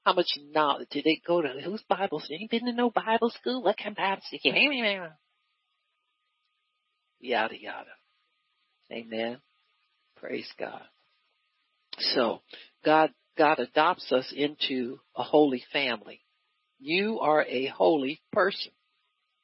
How 0.05 0.13
much 0.13 0.27
knowledge 0.51 0.89
did 0.89 1.05
they 1.05 1.21
go 1.25 1.41
to? 1.41 1.61
Whose 1.63 1.83
Bible 1.87 2.19
school? 2.19 2.37
Ain't 2.39 2.51
been 2.51 2.65
to 2.65 2.73
no 2.73 2.89
Bible 2.89 3.29
school? 3.29 3.63
What 3.63 3.77
kind 3.77 3.91
of 3.91 3.97
Bible 3.97 4.21
school? 4.27 4.39
Yada 7.19 7.59
yada. 7.59 7.89
Amen. 8.91 9.39
Praise 10.17 10.51
God. 10.59 10.83
So 11.99 12.41
God, 12.83 13.11
God 13.37 13.59
adopts 13.59 14.11
us 14.11 14.33
into 14.35 14.99
a 15.15 15.23
holy 15.23 15.63
family. 15.71 16.21
You 16.79 17.19
are 17.21 17.45
a 17.45 17.67
holy 17.67 18.21
person 18.33 18.71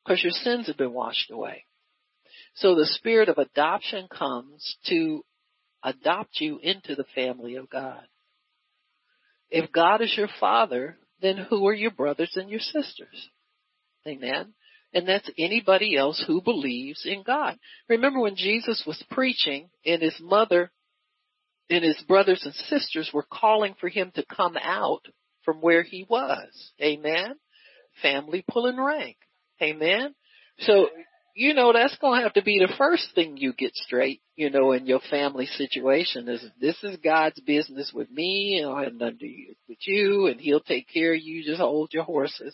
because 0.04 0.24
your 0.24 0.32
sins 0.34 0.68
have 0.68 0.78
been 0.78 0.94
washed 0.94 1.32
away. 1.32 1.66
So 2.56 2.76
the 2.76 2.86
spirit 2.86 3.30
of 3.30 3.38
adoption 3.38 4.08
comes 4.10 4.78
to 4.88 5.24
adopt 5.84 6.39
you 6.39 6.59
into 6.61 6.95
the 6.95 7.05
family 7.15 7.55
of 7.55 7.69
God. 7.69 8.03
If 9.49 9.71
God 9.71 10.01
is 10.01 10.13
your 10.15 10.30
father, 10.39 10.97
then 11.21 11.38
who 11.38 11.67
are 11.67 11.73
your 11.73 11.91
brothers 11.91 12.34
and 12.36 12.49
your 12.49 12.59
sisters? 12.59 13.30
Amen. 14.07 14.53
And 14.93 15.07
that's 15.07 15.30
anybody 15.38 15.95
else 15.97 16.23
who 16.25 16.41
believes 16.41 17.05
in 17.05 17.23
God. 17.23 17.57
Remember 17.88 18.19
when 18.19 18.36
Jesus 18.36 18.84
was 18.88 19.03
preaching 19.11 19.69
and 19.86 20.01
his 20.01 20.17
mother 20.19 20.71
and 21.69 21.84
his 21.84 22.01
brothers 22.07 22.41
and 22.43 22.53
sisters 22.53 23.11
were 23.13 23.25
calling 23.32 23.75
for 23.80 23.89
him 23.89 24.11
to 24.15 24.25
come 24.36 24.57
out 24.59 25.01
from 25.43 25.57
where 25.61 25.84
he 25.84 26.05
was. 26.09 26.71
Amen. 26.82 27.36
Family 28.01 28.43
pulling 28.49 28.82
rank. 28.82 29.17
Amen. 29.61 30.15
So, 30.59 30.89
you 31.40 31.54
know, 31.54 31.72
that's 31.72 31.96
going 32.00 32.20
to 32.20 32.24
have 32.24 32.34
to 32.34 32.44
be 32.44 32.60
the 32.60 32.74
first 32.78 33.16
thing 33.16 33.38
you 33.38 33.54
get 33.54 33.74
straight, 33.74 34.22
you 34.36 34.50
know, 34.50 34.74
in 34.74 34.86
your 34.86 35.00
family 35.10 35.46
situation 35.46 36.28
is 36.28 36.44
this 36.60 36.76
is 36.84 36.98
God's 36.98 37.40
business 37.40 37.94
with 37.96 38.12
me 38.12 38.60
and 38.62 38.70
I 38.70 38.84
have 38.84 38.94
nothing 38.94 39.20
to 39.20 39.26
do 39.26 39.56
with 39.70 39.78
you 39.88 40.28
and 40.28 40.38
he'll 40.38 40.60
take 40.60 40.90
care 40.94 41.14
of 41.14 41.22
you. 41.22 41.46
Just 41.46 41.62
hold 41.62 41.94
your 41.94 42.04
horses. 42.04 42.54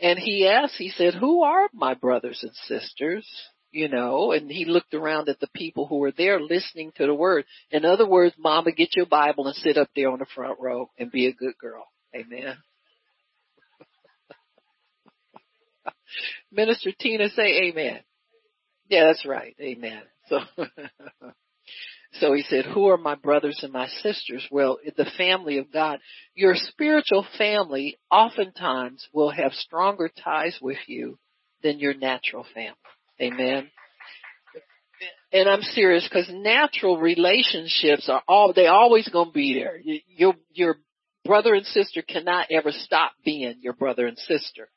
And 0.00 0.18
he 0.18 0.48
asked, 0.48 0.74
he 0.76 0.88
said, 0.88 1.14
who 1.14 1.44
are 1.44 1.68
my 1.72 1.94
brothers 1.94 2.40
and 2.42 2.52
sisters? 2.66 3.24
You 3.70 3.88
know, 3.88 4.32
and 4.32 4.50
he 4.50 4.64
looked 4.64 4.92
around 4.92 5.28
at 5.28 5.38
the 5.38 5.48
people 5.54 5.86
who 5.86 5.98
were 5.98 6.12
there 6.12 6.40
listening 6.40 6.90
to 6.96 7.06
the 7.06 7.14
word. 7.14 7.44
In 7.70 7.84
other 7.84 8.08
words, 8.08 8.34
mama, 8.36 8.72
get 8.72 8.96
your 8.96 9.06
Bible 9.06 9.46
and 9.46 9.54
sit 9.54 9.78
up 9.78 9.90
there 9.94 10.10
on 10.10 10.18
the 10.18 10.26
front 10.34 10.58
row 10.58 10.90
and 10.98 11.12
be 11.12 11.28
a 11.28 11.32
good 11.32 11.56
girl. 11.60 11.86
Amen. 12.12 12.56
Minister 16.52 16.90
Tina 16.98 17.28
say 17.30 17.68
amen. 17.68 18.00
Yeah, 18.88 19.06
that's 19.06 19.26
right. 19.26 19.54
Amen. 19.60 20.02
So, 20.28 20.40
so 22.20 22.32
he 22.32 22.42
said, 22.42 22.64
who 22.64 22.88
are 22.88 22.96
my 22.96 23.14
brothers 23.14 23.60
and 23.62 23.72
my 23.72 23.88
sisters? 23.88 24.46
Well, 24.50 24.78
the 24.96 25.10
family 25.16 25.58
of 25.58 25.72
God. 25.72 25.98
Your 26.34 26.54
spiritual 26.54 27.26
family 27.36 27.98
oftentimes 28.10 29.06
will 29.12 29.30
have 29.30 29.52
stronger 29.52 30.10
ties 30.22 30.58
with 30.62 30.78
you 30.86 31.18
than 31.62 31.78
your 31.78 31.94
natural 31.94 32.46
family. 32.54 32.76
Amen. 33.20 33.70
And 35.32 35.48
I'm 35.48 35.62
serious 35.62 36.08
because 36.08 36.30
natural 36.32 36.98
relationships 36.98 38.08
are 38.08 38.22
all, 38.28 38.52
they 38.54 38.66
always 38.66 39.08
gonna 39.08 39.32
be 39.32 39.54
there. 39.54 39.78
Your, 40.16 40.34
your 40.52 40.76
brother 41.24 41.54
and 41.54 41.66
sister 41.66 42.02
cannot 42.02 42.46
ever 42.50 42.70
stop 42.70 43.12
being 43.24 43.56
your 43.60 43.74
brother 43.74 44.06
and 44.06 44.16
sister. 44.16 44.68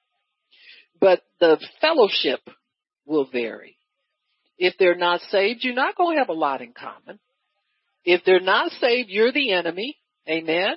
But 1.00 1.22
the 1.40 1.58
fellowship 1.82 2.42
will 3.06 3.30
vary. 3.32 3.78
If 4.58 4.76
they're 4.78 4.96
not 4.96 5.22
saved, 5.30 5.64
you're 5.64 5.74
not 5.74 5.96
going 5.96 6.16
to 6.16 6.20
have 6.20 6.30
a 6.30 6.34
lot 6.34 6.62
in 6.62 6.74
common. 6.74 7.20
If 8.04 8.24
they're 8.26 8.42
not 8.42 8.72
saved, 8.74 9.10
you're 9.10 9.32
the 9.32 9.54
enemy. 9.54 9.98
Amen. 10.28 10.76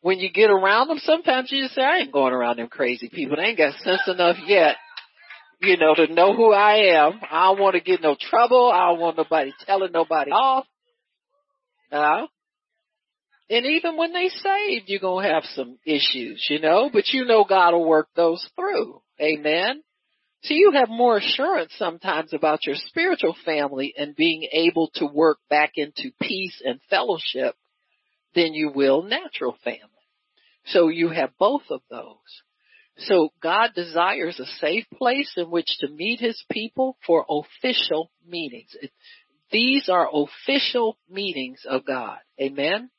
When 0.00 0.18
you 0.18 0.30
get 0.30 0.50
around 0.50 0.88
them, 0.88 0.98
sometimes 0.98 1.50
you 1.52 1.64
just 1.64 1.74
say, 1.74 1.82
I 1.82 1.98
ain't 1.98 2.12
going 2.12 2.32
around 2.32 2.58
them 2.58 2.68
crazy 2.68 3.08
people. 3.08 3.36
They 3.36 3.44
ain't 3.44 3.58
got 3.58 3.74
sense 3.80 4.02
enough 4.06 4.36
yet, 4.46 4.76
you 5.60 5.76
know, 5.76 5.94
to 5.94 6.12
know 6.12 6.34
who 6.34 6.52
I 6.52 6.94
am. 6.94 7.20
I 7.30 7.48
don't 7.48 7.60
want 7.60 7.74
to 7.74 7.80
get 7.80 8.00
no 8.00 8.16
trouble. 8.18 8.70
I 8.72 8.88
don't 8.88 9.00
want 9.00 9.16
nobody 9.16 9.52
telling 9.66 9.92
nobody 9.92 10.30
off. 10.30 10.66
No. 11.90 12.28
And 13.50 13.64
even 13.64 13.96
when 13.96 14.12
they 14.12 14.28
saved, 14.28 14.84
you're 14.88 15.00
going 15.00 15.24
to 15.26 15.32
have 15.32 15.44
some 15.54 15.78
issues, 15.86 16.46
you 16.50 16.60
know, 16.60 16.90
but 16.92 17.08
you 17.08 17.24
know 17.24 17.44
God 17.44 17.72
will 17.72 17.88
work 17.88 18.08
those 18.14 18.46
through. 18.54 19.00
Amen. 19.20 19.82
So 20.42 20.54
you 20.54 20.72
have 20.74 20.88
more 20.88 21.16
assurance 21.16 21.72
sometimes 21.76 22.32
about 22.32 22.66
your 22.66 22.76
spiritual 22.76 23.34
family 23.44 23.94
and 23.96 24.14
being 24.14 24.48
able 24.52 24.90
to 24.94 25.06
work 25.06 25.38
back 25.50 25.72
into 25.76 26.12
peace 26.20 26.62
and 26.64 26.80
fellowship 26.88 27.56
than 28.34 28.54
you 28.54 28.70
will 28.72 29.02
natural 29.02 29.56
family. 29.64 29.80
So 30.66 30.88
you 30.88 31.08
have 31.08 31.30
both 31.38 31.62
of 31.70 31.80
those. 31.90 32.42
So 32.98 33.30
God 33.42 33.70
desires 33.74 34.38
a 34.38 34.46
safe 34.60 34.84
place 34.96 35.32
in 35.36 35.50
which 35.50 35.78
to 35.80 35.88
meet 35.88 36.20
his 36.20 36.42
people 36.50 36.96
for 37.06 37.24
official 37.28 38.10
meetings. 38.26 38.76
These 39.50 39.88
are 39.88 40.08
official 40.12 40.98
meetings 41.08 41.60
of 41.68 41.86
God. 41.86 42.18
Amen. 42.40 42.90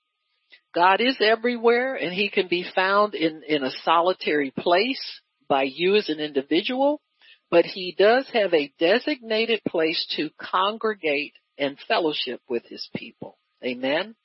God 0.74 1.02
is 1.02 1.18
everywhere 1.20 1.96
and 1.96 2.14
he 2.14 2.30
can 2.30 2.48
be 2.48 2.66
found 2.76 3.16
in, 3.16 3.42
in 3.48 3.64
a 3.64 3.72
solitary 3.84 4.52
place 4.52 5.22
by 5.48 5.64
you 5.64 5.96
as 5.96 6.10
an 6.10 6.20
individual, 6.20 7.02
but 7.50 7.66
he 7.66 7.96
does 7.98 8.30
have 8.34 8.54
a 8.54 8.72
designated 8.80 9.62
place 9.68 10.06
to 10.16 10.30
congregate 10.40 11.34
and 11.58 11.78
fellowship 11.88 12.42
with 12.48 12.64
his 12.66 12.88
people. 12.96 13.38
Amen. 13.64 14.16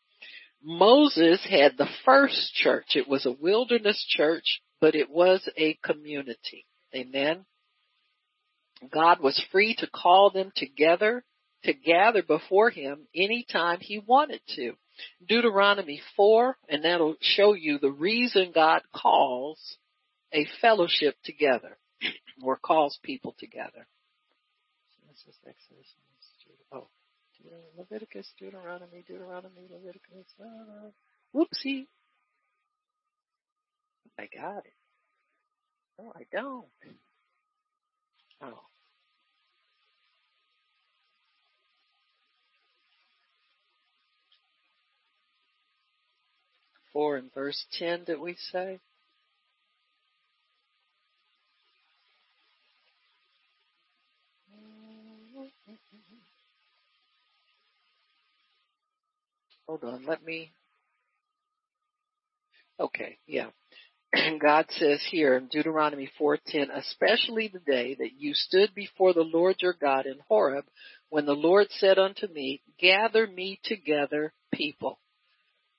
Moses 0.63 1.45
had 1.49 1.77
the 1.77 1.89
first 2.05 2.55
church. 2.55 2.95
It 2.95 3.09
was 3.09 3.27
a 3.27 3.33
wilderness 3.33 4.05
church, 4.09 4.61
but 4.81 4.95
it 4.95 5.11
was 5.11 5.47
a 5.57 5.79
community. 5.83 6.67
Amen. 6.95 7.45
God 8.93 9.21
was 9.21 9.43
free 9.51 9.75
to 9.77 9.87
call 9.87 10.31
them 10.31 10.53
together 10.55 11.25
to 11.65 11.73
gather 11.73 12.23
before 12.23 12.71
him 12.71 13.07
anytime 13.15 13.79
he 13.81 13.99
wanted 13.99 14.41
to. 14.57 14.75
Deuteronomy 15.27 16.01
4, 16.17 16.57
and 16.69 16.85
that'll 16.85 17.17
show 17.21 17.53
you 17.55 17.79
the 17.79 17.91
reason 17.91 18.53
God 18.55 18.83
calls 18.95 19.77
a 20.33 20.47
fellowship 20.61 21.17
together 21.25 21.79
or 22.43 22.57
calls 22.57 22.99
people 23.03 23.35
together. 23.39 23.87
This 25.09 25.35
is 25.35 25.37
Exodus. 25.47 25.95
Oh, 26.73 26.89
Leviticus, 27.77 28.33
Deuteronomy, 28.39 29.05
Deuteronomy, 29.07 29.69
Leviticus. 29.71 30.27
Uh, 30.41 30.91
whoopsie. 31.35 31.87
I 34.19 34.29
got 34.35 34.59
it. 34.59 34.73
No, 35.99 36.13
I 36.17 36.23
don't. 36.33 36.67
Oh. 38.43 38.61
Four 46.95 47.17
and 47.17 47.35
verse 47.35 47.67
ten, 47.79 48.05
did 48.05 48.21
we 48.21 48.37
say? 48.53 48.81
Hold 59.67 59.85
on, 59.85 60.07
let 60.07 60.25
me. 60.25 60.53
Okay, 62.79 63.19
yeah. 63.27 63.49
And 64.13 64.41
God 64.41 64.67
says 64.71 65.05
here 65.11 65.37
in 65.37 65.49
Deuteronomy 65.49 66.09
4:10, 66.21 66.71
especially 66.77 67.49
the 67.49 67.59
day 67.59 67.95
that 67.97 68.13
you 68.19 68.35
stood 68.35 68.75
before 68.75 69.13
the 69.13 69.23
Lord 69.23 69.57
your 69.61 69.73
God 69.73 70.07
in 70.07 70.19
Horeb, 70.29 70.65
when 71.09 71.27
the 71.27 71.35
Lord 71.35 71.67
said 71.71 71.99
unto 71.99 72.29
me, 72.29 72.63
gather 72.79 73.27
me 73.27 73.61
together 73.65 74.33
people. 74.53 75.01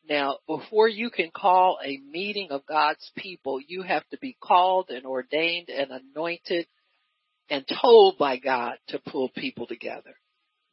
Now, 0.07 0.37
before 0.47 0.87
you 0.87 1.09
can 1.09 1.31
call 1.35 1.79
a 1.83 1.99
meeting 2.11 2.49
of 2.51 2.65
God's 2.65 3.11
people, 3.17 3.59
you 3.65 3.81
have 3.81 4.07
to 4.09 4.17
be 4.19 4.37
called 4.39 4.89
and 4.89 5.05
ordained 5.05 5.69
and 5.69 5.91
anointed 5.91 6.67
and 7.49 7.65
told 7.81 8.17
by 8.17 8.37
God 8.37 8.75
to 8.89 8.99
pull 8.99 9.29
people 9.29 9.65
together. 9.65 10.15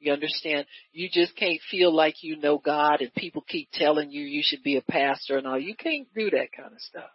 You 0.01 0.13
understand? 0.13 0.67
You 0.93 1.09
just 1.11 1.37
can't 1.37 1.61
feel 1.71 1.95
like 1.95 2.23
you 2.23 2.37
know 2.37 2.59
God 2.59 3.01
and 3.01 3.15
people 3.15 3.45
keep 3.47 3.69
telling 3.73 4.11
you 4.11 4.23
you 4.23 4.43
should 4.45 4.63
be 4.63 4.77
a 4.77 4.83
pastor 4.83 5.39
and 5.39 5.47
all. 5.47 5.59
You 5.59 5.77
can't 5.77 6.13
do 6.15 6.31
that 6.31 6.53
kind 6.57 6.73
of 6.73 6.81
stuff. 6.81 7.11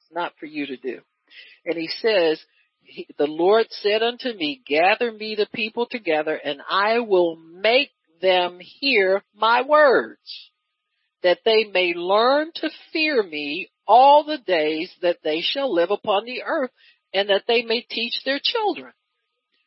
It's 0.00 0.14
not 0.14 0.32
for 0.38 0.46
you 0.46 0.66
to 0.66 0.76
do. 0.76 1.00
And 1.64 1.76
he 1.76 1.88
says, 1.88 2.40
the 3.16 3.26
Lord 3.26 3.66
said 3.70 4.02
unto 4.02 4.32
me, 4.32 4.60
gather 4.66 5.12
me 5.12 5.36
the 5.36 5.48
people 5.52 5.86
together 5.90 6.34
and 6.34 6.60
I 6.68 7.00
will 7.00 7.36
make 7.36 7.90
them 8.20 8.58
hear 8.60 9.22
my 9.34 9.62
words 9.62 10.50
that 11.26 11.40
they 11.44 11.64
may 11.64 11.92
learn 11.92 12.52
to 12.54 12.70
fear 12.92 13.20
me 13.20 13.68
all 13.84 14.22
the 14.22 14.38
days 14.38 14.94
that 15.02 15.18
they 15.24 15.40
shall 15.40 15.74
live 15.74 15.90
upon 15.90 16.24
the 16.24 16.44
earth 16.44 16.70
and 17.12 17.28
that 17.30 17.42
they 17.48 17.62
may 17.62 17.80
teach 17.80 18.14
their 18.24 18.38
children. 18.40 18.92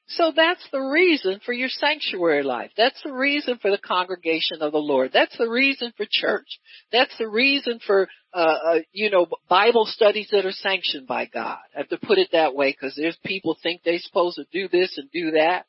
So 0.07 0.32
that's 0.34 0.66
the 0.72 0.80
reason 0.80 1.41
for 1.45 1.51
your 1.51 1.68
sanctuary 1.68 2.43
life. 2.43 2.72
That's 2.78 2.99
the 3.03 3.12
reason 3.12 3.60
for 3.62 3.72
the 3.72 3.78
congregation 3.78 4.62
of 4.62 4.72
the 4.72 4.80
Lord. 4.80 5.12
That's 5.14 5.38
the 5.38 5.49
reason 5.49 5.91
for 5.97 6.05
church. 6.10 6.47
That's 6.93 7.16
the 7.20 7.28
reason 7.28 7.82
for, 7.86 8.07
uh, 8.34 8.39
uh, 8.39 8.80
you 8.93 9.10
know, 9.10 9.28
Bible 9.49 9.86
studies 9.86 10.30
that 10.32 10.45
are 10.45 10.53
sanctioned 10.53 11.07
by 11.07 11.26
God. 11.26 11.60
I 11.76 11.80
have 11.80 11.89
to 11.89 11.97
put 11.97 12.20
it 12.20 12.30
that 12.32 12.55
way 12.55 12.72
because 12.72 12.95
there's 12.95 13.18
people 13.26 13.57
think 13.62 13.82
they're 13.84 13.99
supposed 13.99 14.38
to 14.38 14.45
do 14.51 14.70
this 14.70 14.97
and 14.97 15.12
do 15.12 15.32
that. 15.32 15.66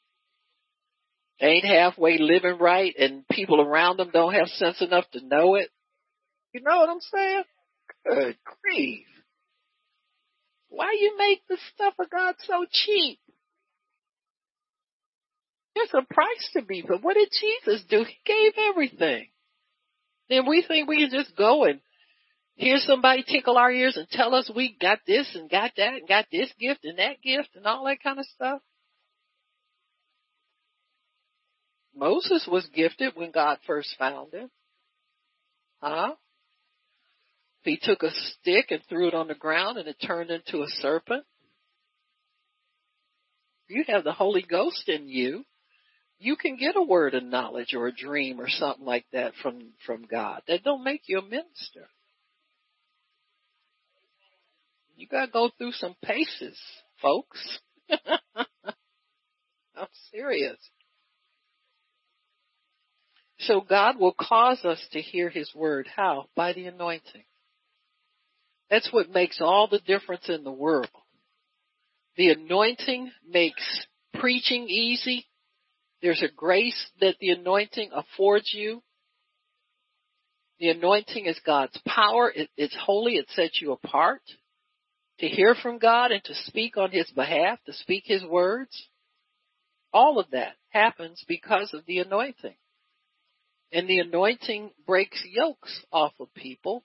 They 1.41 1.49
ain't 1.49 1.64
halfway 1.64 2.18
living 2.18 2.59
right 2.59 2.95
and 2.97 3.26
people 3.28 3.61
around 3.61 3.97
them 3.97 4.11
don't 4.12 4.34
have 4.34 4.49
sense 4.49 4.80
enough 4.80 5.11
to 5.12 5.26
know 5.26 5.57
it. 5.57 5.68
You 6.53 6.62
know 6.62 6.78
what 6.78 6.88
I'm 6.88 7.01
saying? 7.01 7.42
Good 8.05 8.36
grief. 8.62 9.07
Why 10.68 10.96
you 11.01 11.16
make 11.18 11.40
the 11.48 11.59
stuff 11.74 11.94
of 11.98 12.11
God 12.11 12.34
so 12.46 12.64
cheap? 12.70 13.18
There's 15.74 15.90
a 15.94 16.14
price 16.14 16.51
to 16.55 16.62
be, 16.62 16.84
but 16.86 17.03
what 17.03 17.14
did 17.14 17.28
Jesus 17.40 17.84
do? 17.88 18.05
He 18.05 18.16
gave 18.24 18.53
everything. 18.70 19.28
Then 20.28 20.48
we 20.48 20.64
think 20.66 20.88
we 20.88 20.98
can 20.98 21.11
just 21.11 21.36
go 21.36 21.64
and 21.64 21.80
hear 22.55 22.76
somebody 22.78 23.22
tickle 23.22 23.57
our 23.57 23.70
ears 23.70 23.96
and 23.96 24.09
tell 24.11 24.34
us 24.34 24.51
we 24.55 24.76
got 24.80 24.98
this 25.07 25.34
and 25.34 25.51
got 25.51 25.72
that 25.76 25.94
and 25.94 26.09
got 26.09 26.26
this 26.30 26.53
gift 26.59 26.84
and 26.84 26.98
that 26.98 27.22
gift 27.22 27.51
and 27.55 27.66
all 27.66 27.84
that 27.84 28.03
kind 28.03 28.18
of 28.18 28.26
stuff. 28.26 28.61
Moses 31.94 32.46
was 32.51 32.66
gifted 32.74 33.14
when 33.16 33.30
God 33.30 33.59
first 33.66 33.94
found 33.98 34.32
him. 34.32 34.51
Huh? 35.82 36.14
He 37.62 37.78
took 37.80 38.02
a 38.02 38.11
stick 38.11 38.70
and 38.70 38.80
threw 38.88 39.08
it 39.08 39.14
on 39.14 39.28
the 39.28 39.34
ground 39.34 39.78
and 39.78 39.86
it 39.86 39.96
turned 40.04 40.30
into 40.30 40.62
a 40.62 40.68
serpent, 40.68 41.24
you 43.68 43.84
have 43.86 44.02
the 44.04 44.12
Holy 44.12 44.42
Ghost 44.42 44.88
in 44.88 45.08
you. 45.08 45.44
You 46.18 46.36
can 46.36 46.56
get 46.56 46.76
a 46.76 46.82
word 46.82 47.14
of 47.14 47.22
knowledge 47.22 47.72
or 47.72 47.86
a 47.86 47.94
dream 47.94 48.40
or 48.40 48.48
something 48.48 48.84
like 48.84 49.06
that 49.12 49.32
from, 49.42 49.72
from 49.86 50.06
God. 50.11 50.42
That 50.48 50.64
don't 50.64 50.84
make 50.84 51.02
you 51.06 51.18
a 51.18 51.22
minister. 51.22 51.88
You 54.96 55.06
gotta 55.06 55.30
go 55.30 55.50
through 55.56 55.72
some 55.72 55.94
paces, 56.02 56.58
folks. 57.00 57.58
I'm 58.34 59.86
serious. 60.11 60.58
So 63.38 63.62
God 63.62 63.98
will 63.98 64.14
cause 64.18 64.62
us 64.64 64.84
to 64.92 65.00
hear 65.00 65.30
His 65.30 65.50
word. 65.54 65.88
How? 65.94 66.26
By 66.36 66.52
the 66.52 66.66
anointing. 66.66 67.24
That's 68.70 68.92
what 68.92 69.10
makes 69.10 69.40
all 69.40 69.66
the 69.68 69.80
difference 69.80 70.28
in 70.28 70.44
the 70.44 70.52
world. 70.52 70.88
The 72.16 72.30
anointing 72.30 73.10
makes 73.28 73.86
preaching 74.14 74.68
easy. 74.68 75.26
There's 76.02 76.22
a 76.22 76.34
grace 76.34 76.90
that 77.00 77.16
the 77.20 77.30
anointing 77.30 77.90
affords 77.92 78.52
you. 78.54 78.82
The 80.60 80.68
anointing 80.68 81.26
is 81.26 81.40
God's 81.44 81.78
power. 81.86 82.30
It, 82.34 82.48
it's 82.56 82.76
holy. 82.78 83.14
It 83.14 83.26
sets 83.30 83.60
you 83.60 83.72
apart 83.72 84.22
to 85.18 85.28
hear 85.28 85.54
from 85.54 85.78
God 85.78 86.12
and 86.12 86.22
to 86.24 86.34
speak 86.34 86.76
on 86.76 86.90
His 86.90 87.10
behalf, 87.10 87.58
to 87.66 87.72
speak 87.72 88.04
His 88.06 88.24
words. 88.24 88.88
All 89.92 90.18
of 90.18 90.30
that 90.30 90.54
happens 90.68 91.24
because 91.26 91.74
of 91.74 91.84
the 91.86 91.98
anointing. 91.98 92.54
And 93.72 93.88
the 93.88 93.98
anointing 93.98 94.70
breaks 94.86 95.22
yokes 95.28 95.80
off 95.92 96.12
of 96.20 96.32
people. 96.34 96.84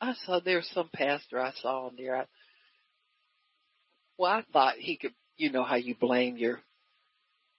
I 0.00 0.14
saw 0.24 0.40
there's 0.40 0.68
some 0.72 0.88
pastor 0.92 1.40
I 1.40 1.52
saw 1.60 1.86
on 1.86 1.96
there. 1.96 2.16
I, 2.16 2.24
well, 4.16 4.32
I 4.32 4.44
thought 4.52 4.74
he 4.78 4.96
could, 4.96 5.12
you 5.36 5.50
know 5.52 5.62
how 5.64 5.76
you 5.76 5.94
blame 5.94 6.36
your, 6.36 6.60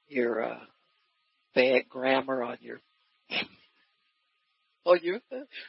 your, 0.08 0.44
uh, 0.44 0.60
bad 1.54 1.90
grammar 1.90 2.44
on 2.44 2.58
your, 2.62 2.80
oh, 4.86 4.96
you, 5.02 5.20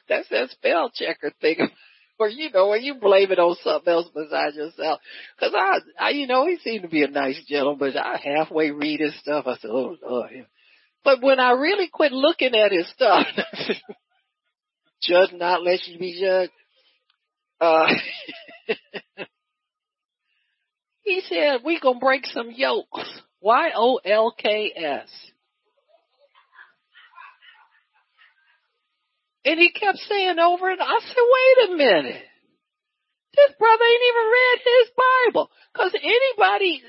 that's 0.09 0.29
that 0.29 0.51
spell 0.51 0.91
checker 0.95 1.33
thing. 1.41 1.57
or 2.19 2.29
you 2.29 2.51
know, 2.51 2.69
when 2.69 2.83
you 2.83 2.95
blame 2.95 3.33
it 3.33 3.39
on 3.39 3.57
something 3.63 3.93
else 3.93 4.09
besides 4.15 4.57
yourself. 4.57 5.01
Cause 5.41 5.53
I, 5.55 5.79
I, 5.99 6.11
you 6.11 6.27
know, 6.27 6.47
he 6.47 6.57
seemed 6.59 6.83
to 6.83 6.89
be 6.89 7.03
a 7.03 7.09
nice 7.09 7.43
gentleman, 7.49 7.97
I 7.97 8.19
halfway 8.23 8.71
read 8.71 9.01
his 9.01 9.19
stuff. 9.19 9.47
I 9.47 9.57
said, 9.57 9.71
oh 9.71 9.97
Lord. 10.07 10.47
But 11.05 11.21
when 11.21 11.41
I 11.41 11.53
really 11.53 11.89
quit 11.93 12.13
looking 12.13 12.55
at 12.55 12.71
his 12.71 12.89
stuff, 12.91 13.27
judge 15.03 15.33
not 15.33 15.65
lest 15.65 15.89
you 15.89 15.99
be 15.99 16.21
judged. 16.21 16.53
Uh, 17.63 17.87
He 21.03 21.21
said, 21.29 21.61
we 21.65 21.81
gonna 21.81 21.99
break 21.99 22.27
some 22.27 22.51
yolks. 22.51 23.21
Y-O-L-K-S. 23.41 25.09
And 29.45 29.59
he 29.59 29.73
kept 29.73 29.99
saying 29.99 30.39
over 30.39 30.71
and 30.71 30.81
I 30.81 31.01
said, 31.01 31.17
wait 31.17 31.71
a 31.71 31.77
minute. 31.77 32.23
This 33.35 33.57
brother 33.59 33.85
ain't 33.85 34.09
even 34.09 34.31
read 34.31 34.59
his 34.63 34.91
Bible. 34.95 35.51
Cause 35.77 35.93
anybody, 35.95 36.83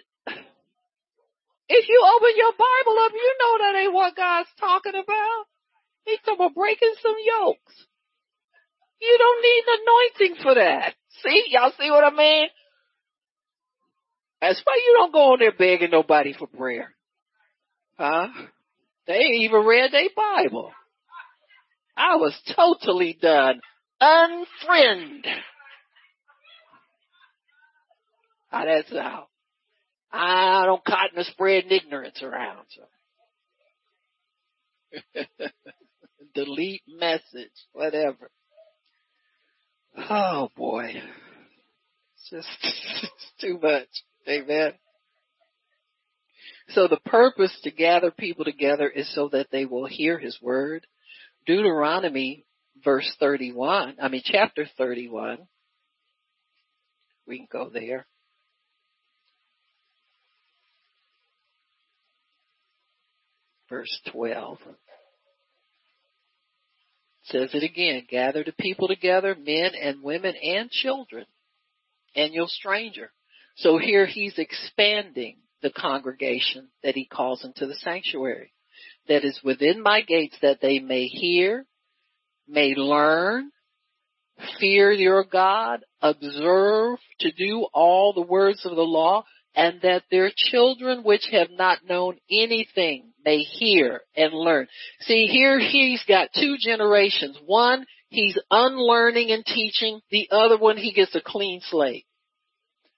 if 1.69 1.89
you 1.89 2.05
open 2.15 2.31
your 2.35 2.51
Bible 2.51 2.99
up, 3.03 3.11
you 3.13 3.35
know 3.39 3.57
that 3.57 3.79
ain't 3.79 3.93
what 3.93 4.15
God's 4.15 4.49
talking 4.59 4.93
about. 4.93 5.45
He's 6.05 6.19
talking 6.19 6.45
about 6.45 6.53
breaking 6.53 6.93
some 7.01 7.15
yokes. 7.25 7.87
You 9.03 9.17
don't 9.17 9.41
need 9.43 9.63
anointing 9.67 10.43
for 10.43 10.55
that. 10.55 10.93
See, 11.21 11.43
y'all 11.49 11.73
see 11.77 11.91
what 11.91 12.05
I 12.05 12.15
mean? 12.15 12.47
That's 14.41 14.61
why 14.63 14.79
you 14.85 14.93
don't 14.97 15.11
go 15.11 15.33
on 15.33 15.39
there 15.39 15.51
begging 15.51 15.91
nobody 15.91 16.33
for 16.33 16.47
prayer. 16.47 16.93
Huh? 17.97 18.27
They 19.07 19.15
ain't 19.15 19.43
even 19.43 19.65
read 19.65 19.91
their 19.91 20.07
Bible. 20.15 20.71
I 21.97 22.15
was 22.15 22.33
totally 22.55 23.17
done. 23.21 23.59
Unfriend. 24.01 25.25
How 28.49 28.65
that 28.65 28.87
sound? 28.87 29.25
I 30.11 30.65
don't 30.65 30.83
cotton 30.85 31.17
to 31.17 31.23
spreading 31.25 31.71
ignorance 31.71 32.21
around. 32.21 32.65
So. 32.69 32.83
Delete 36.35 36.83
message, 36.87 37.51
whatever. 37.73 38.29
Oh 39.97 40.49
boy. 40.55 40.93
It's 42.15 42.29
just 42.29 42.47
it's 43.03 43.31
too 43.39 43.59
much. 43.61 43.87
Amen. 44.27 44.73
So 46.69 46.87
the 46.87 46.99
purpose 47.05 47.57
to 47.63 47.71
gather 47.71 48.11
people 48.11 48.45
together 48.45 48.89
is 48.89 49.13
so 49.13 49.29
that 49.29 49.47
they 49.51 49.65
will 49.65 49.85
hear 49.85 50.17
his 50.17 50.39
word. 50.41 50.87
Deuteronomy 51.45 52.45
verse 52.83 53.11
31, 53.19 53.97
I 54.01 54.07
mean 54.07 54.21
chapter 54.23 54.65
31. 54.77 55.39
We 57.27 57.37
can 57.37 57.47
go 57.51 57.69
there. 57.69 58.05
Verse 63.69 64.01
12 64.11 64.57
says 67.25 67.49
it 67.53 67.63
again, 67.63 68.05
gather 68.09 68.43
the 68.43 68.53
people 68.53 68.87
together, 68.87 69.35
men 69.35 69.71
and 69.81 70.03
women 70.03 70.35
and 70.35 70.69
children, 70.69 71.25
and 72.15 72.33
your 72.33 72.47
stranger. 72.47 73.11
So 73.55 73.77
here 73.77 74.05
he's 74.05 74.37
expanding 74.37 75.37
the 75.61 75.71
congregation 75.71 76.69
that 76.83 76.95
he 76.95 77.05
calls 77.05 77.45
into 77.45 77.65
the 77.65 77.75
sanctuary 77.75 78.51
that 79.07 79.23
is 79.23 79.39
within 79.43 79.81
my 79.81 80.01
gates 80.01 80.35
that 80.41 80.59
they 80.61 80.79
may 80.79 81.05
hear, 81.05 81.65
may 82.47 82.73
learn, 82.75 83.51
fear 84.59 84.91
your 84.91 85.23
God, 85.23 85.85
observe 86.01 86.99
to 87.19 87.31
do 87.31 87.67
all 87.73 88.13
the 88.13 88.21
words 88.21 88.65
of 88.65 88.75
the 88.75 88.81
law, 88.81 89.23
and 89.55 89.81
that 89.81 90.03
their 90.09 90.31
children 90.35 91.03
which 91.03 91.27
have 91.31 91.49
not 91.51 91.79
known 91.87 92.17
anything 92.29 93.11
may 93.25 93.39
hear 93.39 94.01
and 94.15 94.33
learn. 94.33 94.67
See, 95.01 95.27
here 95.27 95.59
he's 95.59 96.03
got 96.07 96.29
two 96.33 96.57
generations. 96.59 97.37
One, 97.45 97.85
he's 98.09 98.37
unlearning 98.49 99.31
and 99.31 99.45
teaching. 99.45 100.01
The 100.11 100.29
other 100.31 100.57
one, 100.57 100.77
he 100.77 100.93
gets 100.93 101.15
a 101.15 101.21
clean 101.21 101.61
slate. 101.63 102.05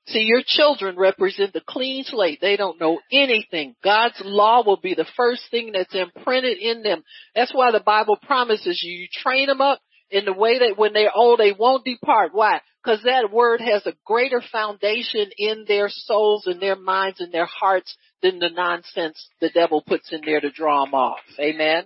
See, 0.08 0.20
your 0.20 0.42
children 0.46 0.98
represent 0.98 1.54
the 1.54 1.64
clean 1.68 2.04
slate. 2.04 2.40
They 2.40 2.58
don't 2.58 2.80
know 2.80 3.00
anything. 3.12 3.76
God's 3.84 4.22
law 4.24 4.64
will 4.64 4.80
be 4.80 4.94
the 4.94 5.08
first 5.18 5.44
thing 5.50 5.72
that's 5.72 5.96
imprinted 5.96 6.60
in 6.60 6.84
them. 6.84 7.04
That's 7.34 7.54
why 7.54 7.72
the 7.72 7.80
Bible 7.80 8.18
promises 8.22 8.82
you, 8.84 8.94
you 8.94 9.08
train 9.12 9.48
them 9.48 9.62
up 9.62 9.80
in 10.16 10.24
the 10.24 10.34
way 10.34 10.60
that 10.60 10.78
when 10.78 10.94
they're 10.94 11.14
old, 11.14 11.42
they 11.42 11.52
won't 11.52 11.84
depart. 11.84 12.30
Why? 12.32 12.62
Because 12.82 13.04
that 13.04 13.34
word 13.34 13.60
has 13.60 13.86
a 13.86 13.94
greater 14.06 14.42
foundation 14.50 15.30
in 15.38 15.66
their 15.68 15.90
souls 15.90 16.48
and 16.48 16.62
their 16.62 16.78
minds 16.78 17.20
and 17.20 17.34
their 17.34 17.48
hearts 17.48 17.94
than 18.22 18.40
the 18.40 18.50
nonsense 18.50 19.28
the 19.42 19.50
devil 19.50 19.84
puts 19.86 20.14
in 20.14 20.22
there 20.26 20.40
to 20.40 20.52
draw 20.52 20.86
them 20.86 20.94
off. 20.94 21.20
Amen? 21.38 21.84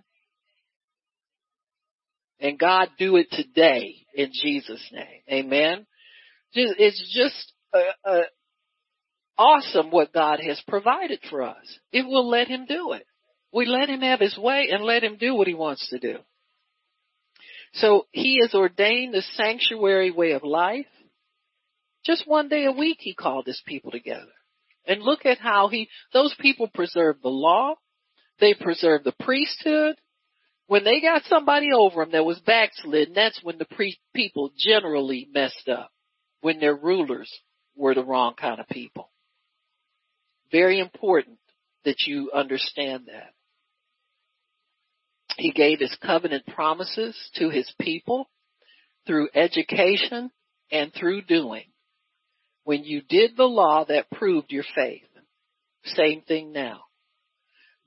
And 2.40 2.60
God 2.60 2.90
do 3.00 3.16
it 3.16 3.32
today 3.32 3.96
in 4.14 4.30
Jesus' 4.32 4.88
name. 4.92 5.22
Amen? 5.32 5.88
It's 6.54 7.12
just 7.12 7.52
uh, 7.74 8.08
uh, 8.08 8.22
awesome 9.40 9.90
what 9.90 10.14
God 10.14 10.40
has 10.40 10.62
provided 10.68 11.20
for 11.32 11.42
us. 11.42 11.80
It 11.92 12.06
will 12.06 12.30
let 12.30 12.48
him 12.48 12.68
do 12.68 12.92
it. 12.92 13.08
We 13.52 13.66
let 13.66 13.90
him 13.90 14.02
have 14.02 14.20
his 14.20 14.38
way 14.38 14.70
and 14.72 14.84
let 14.84 15.04
him 15.04 15.18
do 15.18 15.34
what 15.34 15.48
he 15.48 15.56
wants 15.56 15.90
to 15.90 15.98
do. 15.98 16.20
So 17.74 18.08
he 18.12 18.40
has 18.42 18.54
ordained 18.54 19.14
the 19.14 19.22
sanctuary 19.34 20.12
way 20.12 20.32
of 20.32 20.44
life. 20.44 20.88
Just 22.06 22.28
one 22.28 22.50
day 22.50 22.66
a 22.66 22.72
week 22.72 22.98
he 23.00 23.14
called 23.14 23.46
his 23.46 23.62
people 23.66 23.92
together. 23.92 24.32
And 24.86 25.04
look 25.04 25.26
at 25.26 25.38
how 25.38 25.68
he, 25.68 25.90
those 26.14 26.36
people 26.40 26.68
preserved 26.74 27.22
the 27.22 27.30
law. 27.30 27.76
They 28.40 28.54
preserved 28.54 29.06
the 29.06 29.14
priesthood. 29.20 29.96
When 30.68 30.84
they 30.84 31.02
got 31.02 31.24
somebody 31.26 31.70
over 31.74 32.04
them 32.04 32.12
that 32.14 32.26
was 32.26 32.40
backslidden, 32.40 33.14
that's 33.14 33.40
when 33.44 33.58
the 33.58 33.66
pre- 33.66 34.00
people 34.16 34.52
generally 34.58 35.28
messed 35.32 35.68
up. 35.68 35.92
When 36.42 36.60
their 36.60 36.76
rulers 36.76 37.32
were 37.76 37.94
the 37.94 38.04
wrong 38.04 38.34
kind 38.36 38.60
of 38.60 38.68
people. 38.68 39.10
Very 40.52 40.80
important 40.80 41.38
that 41.86 42.08
you 42.08 42.32
understand 42.34 43.08
that. 43.08 43.34
He 45.40 45.52
gave 45.52 45.80
his 45.80 45.96
covenant 46.06 46.46
promises 46.48 47.16
to 47.36 47.50
his 47.50 47.72
people 47.80 48.30
through 49.08 49.30
education 49.34 50.32
and 50.72 50.94
through 50.94 51.22
doing. 51.24 51.64
When 52.66 52.84
you 52.84 53.02
did 53.02 53.38
the 53.38 53.46
law 53.46 53.86
that 53.86 54.12
proved 54.12 54.52
your 54.52 54.66
faith. 54.76 55.08
Same 55.86 56.22
thing 56.22 56.52
now. 56.52 56.82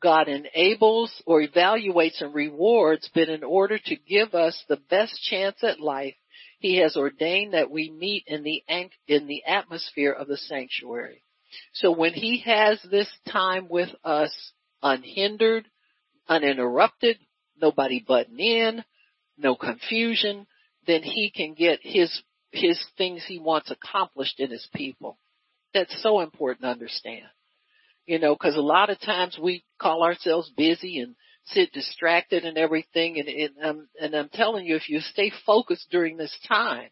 God 0.03 0.29
enables 0.29 1.13
or 1.27 1.43
evaluates 1.43 2.21
and 2.21 2.35
rewards, 2.35 3.09
but 3.15 3.29
in 3.29 3.45
order 3.45 3.79
to 3.79 3.97
give 3.97 4.35
us 4.35 4.61
the 4.69 4.81
best 4.91 5.23
chance 5.23 5.63
at 5.63 5.79
life, 5.79 6.17
He 6.59 6.79
has 6.79 6.97
ordained 6.97 7.53
that 7.53 7.71
we 7.71 7.91
meet 7.91 8.25
in 8.27 8.43
the, 8.43 8.65
in 9.07 9.27
the 9.29 9.45
atmosphere 9.47 10.11
of 10.11 10.27
the 10.27 10.39
sanctuary. 10.39 11.23
So 11.75 11.93
when 11.93 12.15
He 12.15 12.39
has 12.47 12.81
this 12.91 13.09
time 13.31 13.69
with 13.69 13.91
us 14.03 14.33
unhindered, 14.83 15.67
uninterrupted, 16.29 17.19
nobody 17.63 18.05
butting 18.07 18.39
in, 18.39 18.85
no 19.39 19.55
confusion, 19.55 20.47
then 20.87 21.03
He 21.03 21.31
can 21.35 21.55
get 21.55 21.79
His, 21.83 22.23
His 22.51 22.83
things 22.99 23.25
He 23.27 23.39
wants 23.39 23.71
accomplished 23.71 24.41
in 24.41 24.51
His 24.51 24.67
people. 24.75 25.19
That's 25.73 26.03
so 26.03 26.21
important 26.21 26.63
to 26.63 26.69
understand. 26.69 27.27
You 28.05 28.19
know, 28.19 28.35
cause 28.37 28.57
a 28.57 28.61
lot 28.61 28.91
of 28.91 29.01
times 29.01 29.39
we 29.41 29.65
call 29.81 30.03
ourselves 30.03 30.51
busy 30.57 30.99
and 30.99 31.15
sit 31.47 31.73
distracted 31.73 32.45
and 32.45 32.59
everything 32.59 33.19
and, 33.19 33.29
and, 33.29 33.51
um, 33.65 33.89
and 34.01 34.15
I'm 34.15 34.29
telling 34.29 34.67
you, 34.67 34.77
if 34.77 34.89
you 34.89 35.01
stay 35.01 35.33
focused 35.47 35.87
during 35.91 36.17
this 36.17 36.37
time, 36.49 36.91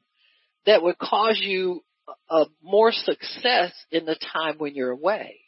that 0.66 0.82
would 0.82 0.98
cause 0.98 1.38
you 1.42 1.82
a, 2.30 2.34
a 2.34 2.47
more 2.62 2.92
success 2.92 3.72
in 3.90 4.05
the 4.06 4.16
time 4.32 4.56
when 4.59 4.74
you're 4.74 4.90
away. 4.90 5.40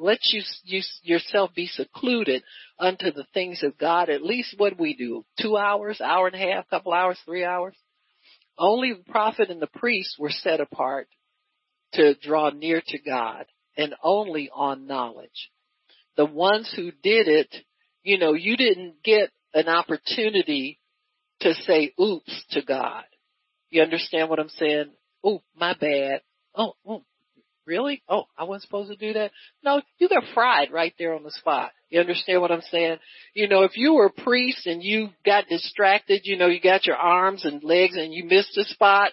Let 0.00 0.20
you, 0.32 0.40
you 0.64 0.80
yourself 1.02 1.50
be 1.54 1.66
secluded 1.66 2.42
unto 2.78 3.12
the 3.12 3.26
things 3.34 3.62
of 3.62 3.76
God. 3.76 4.08
At 4.08 4.22
least 4.22 4.54
what 4.56 4.80
we 4.80 4.96
do, 4.96 5.26
two 5.38 5.58
hours, 5.58 6.00
hour 6.00 6.26
and 6.26 6.34
a 6.34 6.52
half, 6.52 6.70
couple 6.70 6.94
hours, 6.94 7.18
three 7.26 7.44
hours. 7.44 7.76
Only 8.58 8.94
the 8.94 9.12
prophet 9.12 9.50
and 9.50 9.60
the 9.60 9.66
priest 9.66 10.16
were 10.18 10.30
set 10.30 10.58
apart 10.58 11.08
to 11.92 12.14
draw 12.14 12.48
near 12.48 12.80
to 12.86 12.98
God 12.98 13.44
and 13.76 13.94
only 14.02 14.48
on 14.54 14.86
knowledge. 14.86 15.50
The 16.16 16.24
ones 16.24 16.72
who 16.74 16.92
did 17.02 17.28
it, 17.28 17.54
you 18.02 18.18
know, 18.18 18.32
you 18.32 18.56
didn't 18.56 19.02
get 19.04 19.28
an 19.52 19.68
opportunity 19.68 20.80
to 21.40 21.52
say 21.66 21.92
oops 22.00 22.44
to 22.52 22.62
God. 22.62 23.04
You 23.68 23.82
understand 23.82 24.30
what 24.30 24.38
I'm 24.38 24.48
saying? 24.48 24.92
Oh, 25.22 25.42
my 25.54 25.74
bad. 25.78 26.22
Oh, 26.54 26.72
oh, 26.86 27.04
really? 27.70 28.02
Oh, 28.08 28.24
I 28.36 28.44
wasn't 28.44 28.64
supposed 28.64 28.90
to 28.90 28.96
do 28.96 29.12
that? 29.12 29.30
No, 29.62 29.80
you 29.98 30.08
got 30.08 30.24
fried 30.34 30.72
right 30.72 30.92
there 30.98 31.14
on 31.14 31.22
the 31.22 31.30
spot. 31.30 31.70
You 31.88 32.00
understand 32.00 32.40
what 32.40 32.50
I'm 32.50 32.62
saying? 32.62 32.98
You 33.32 33.48
know, 33.48 33.62
if 33.62 33.76
you 33.76 33.94
were 33.94 34.06
a 34.06 34.22
priest 34.22 34.66
and 34.66 34.82
you 34.82 35.10
got 35.24 35.46
distracted, 35.46 36.22
you 36.24 36.36
know, 36.36 36.48
you 36.48 36.60
got 36.60 36.84
your 36.84 36.96
arms 36.96 37.44
and 37.44 37.62
legs 37.62 37.96
and 37.96 38.12
you 38.12 38.24
missed 38.24 38.58
a 38.58 38.64
spot, 38.64 39.12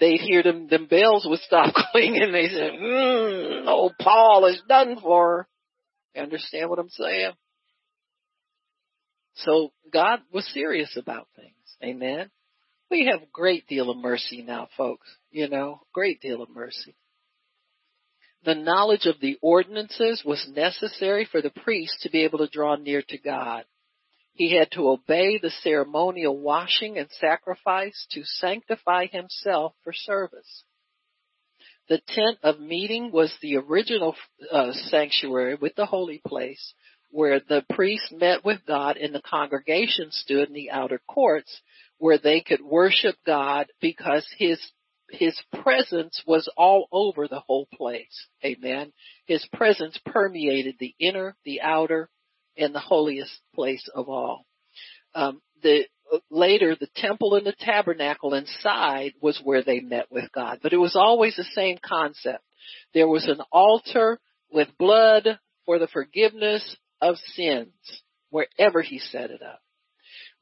they'd 0.00 0.20
hear 0.20 0.42
them, 0.42 0.66
them 0.66 0.86
bells 0.86 1.26
would 1.28 1.40
stop 1.40 1.74
clinging. 1.92 2.32
They 2.32 2.48
said, 2.48 2.72
mm, 2.72 3.64
oh, 3.66 3.90
Paul 4.00 4.46
is 4.46 4.62
done 4.66 4.96
for. 5.00 5.46
You 6.14 6.22
understand 6.22 6.70
what 6.70 6.78
I'm 6.78 6.88
saying? 6.88 7.32
So 9.34 9.72
God 9.92 10.20
was 10.32 10.50
serious 10.54 10.96
about 10.96 11.28
things. 11.36 11.52
Amen. 11.84 12.30
We 12.90 13.08
have 13.12 13.22
a 13.22 13.30
great 13.32 13.66
deal 13.68 13.90
of 13.90 13.98
mercy 13.98 14.42
now, 14.42 14.68
folks. 14.76 15.06
You 15.30 15.48
know, 15.48 15.82
great 15.92 16.20
deal 16.22 16.42
of 16.42 16.48
mercy. 16.48 16.96
The 18.44 18.54
knowledge 18.54 19.06
of 19.06 19.20
the 19.20 19.38
ordinances 19.42 20.24
was 20.24 20.48
necessary 20.48 21.24
for 21.24 21.42
the 21.42 21.50
priest 21.50 22.00
to 22.02 22.10
be 22.10 22.24
able 22.24 22.38
to 22.38 22.48
draw 22.48 22.76
near 22.76 23.02
to 23.02 23.18
God. 23.18 23.64
He 24.32 24.56
had 24.56 24.70
to 24.72 24.88
obey 24.88 25.38
the 25.38 25.50
ceremonial 25.50 26.38
washing 26.38 26.96
and 26.96 27.10
sacrifice 27.10 28.06
to 28.12 28.24
sanctify 28.24 29.06
himself 29.06 29.74
for 29.84 29.92
service. 29.92 30.64
The 31.88 32.00
tent 32.08 32.38
of 32.42 32.60
meeting 32.60 33.10
was 33.10 33.36
the 33.42 33.56
original 33.56 34.14
uh, 34.50 34.72
sanctuary 34.72 35.56
with 35.56 35.74
the 35.74 35.86
holy 35.86 36.22
place 36.26 36.72
where 37.10 37.40
the 37.40 37.64
priest 37.74 38.12
met 38.12 38.44
with 38.44 38.64
God 38.64 38.96
and 38.96 39.14
the 39.14 39.20
congregation 39.20 40.10
stood 40.12 40.48
in 40.48 40.54
the 40.54 40.70
outer 40.70 41.00
courts 41.08 41.60
where 41.98 42.18
they 42.18 42.40
could 42.40 42.62
worship 42.62 43.16
God 43.26 43.66
because 43.80 44.26
his 44.38 44.60
his 45.10 45.40
presence 45.62 46.22
was 46.26 46.48
all 46.56 46.86
over 46.92 47.28
the 47.28 47.40
whole 47.40 47.66
place. 47.74 48.26
Amen. 48.44 48.92
His 49.26 49.46
presence 49.52 49.98
permeated 50.06 50.76
the 50.78 50.94
inner, 50.98 51.36
the 51.44 51.60
outer, 51.60 52.08
and 52.56 52.74
the 52.74 52.80
holiest 52.80 53.40
place 53.54 53.88
of 53.94 54.08
all. 54.08 54.46
Um, 55.14 55.40
the 55.62 55.86
later 56.30 56.74
the 56.74 56.88
temple 56.96 57.34
and 57.34 57.46
the 57.46 57.54
tabernacle 57.58 58.34
inside 58.34 59.12
was 59.20 59.40
where 59.42 59.62
they 59.62 59.80
met 59.80 60.10
with 60.10 60.30
God, 60.32 60.58
but 60.62 60.72
it 60.72 60.78
was 60.78 60.96
always 60.96 61.36
the 61.36 61.44
same 61.54 61.78
concept. 61.84 62.44
There 62.94 63.08
was 63.08 63.26
an 63.26 63.40
altar 63.52 64.18
with 64.52 64.68
blood 64.78 65.38
for 65.66 65.78
the 65.78 65.88
forgiveness 65.88 66.76
of 67.00 67.16
sins 67.34 67.72
wherever 68.30 68.82
he 68.82 68.98
set 68.98 69.30
it 69.30 69.42
up. 69.42 69.60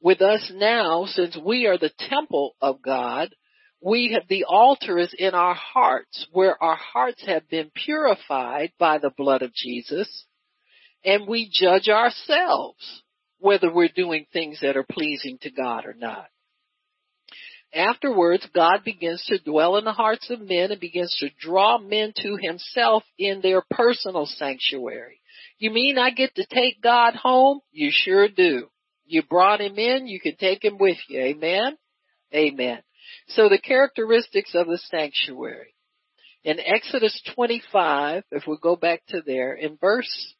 With 0.01 0.21
us 0.21 0.51
now, 0.53 1.05
since 1.05 1.37
we 1.37 1.67
are 1.67 1.77
the 1.77 1.91
temple 2.09 2.55
of 2.61 2.81
God, 2.81 3.35
we 3.81 4.11
have, 4.13 4.27
the 4.27 4.45
altar 4.45 4.97
is 4.97 5.13
in 5.17 5.33
our 5.33 5.55
hearts 5.55 6.27
where 6.31 6.61
our 6.61 6.75
hearts 6.75 7.23
have 7.25 7.49
been 7.49 7.71
purified 7.73 8.71
by 8.77 8.97
the 8.97 9.11
blood 9.15 9.41
of 9.41 9.53
Jesus 9.53 10.25
and 11.03 11.27
we 11.27 11.49
judge 11.51 11.87
ourselves 11.87 13.03
whether 13.39 13.71
we're 13.71 13.87
doing 13.87 14.25
things 14.31 14.59
that 14.61 14.75
are 14.75 14.85
pleasing 14.89 15.37
to 15.41 15.49
God 15.49 15.85
or 15.85 15.93
not. 15.93 16.27
Afterwards, 17.73 18.47
God 18.53 18.83
begins 18.83 19.23
to 19.27 19.39
dwell 19.39 19.77
in 19.77 19.85
the 19.85 19.93
hearts 19.93 20.29
of 20.29 20.41
men 20.41 20.71
and 20.71 20.79
begins 20.79 21.15
to 21.19 21.29
draw 21.39 21.77
men 21.77 22.13
to 22.17 22.35
himself 22.41 23.03
in 23.17 23.41
their 23.41 23.61
personal 23.69 24.25
sanctuary. 24.25 25.21
You 25.59 25.71
mean 25.71 25.97
I 25.97 26.09
get 26.09 26.35
to 26.35 26.45
take 26.51 26.81
God 26.81 27.15
home? 27.15 27.59
You 27.71 27.91
sure 27.93 28.27
do. 28.27 28.69
You 29.05 29.23
brought 29.23 29.61
him 29.61 29.77
in, 29.77 30.07
you 30.07 30.19
can 30.19 30.35
take 30.35 30.63
him 30.63 30.77
with 30.79 30.97
you. 31.07 31.19
Amen? 31.19 31.77
Amen. 32.33 32.79
So 33.29 33.49
the 33.49 33.59
characteristics 33.59 34.55
of 34.55 34.67
the 34.67 34.77
sanctuary. 34.77 35.73
In 36.43 36.59
Exodus 36.59 37.21
25, 37.35 38.23
if 38.31 38.47
we 38.47 38.57
go 38.61 38.75
back 38.75 39.01
to 39.09 39.21
there, 39.25 39.53
in 39.53 39.77
verse 39.79 40.33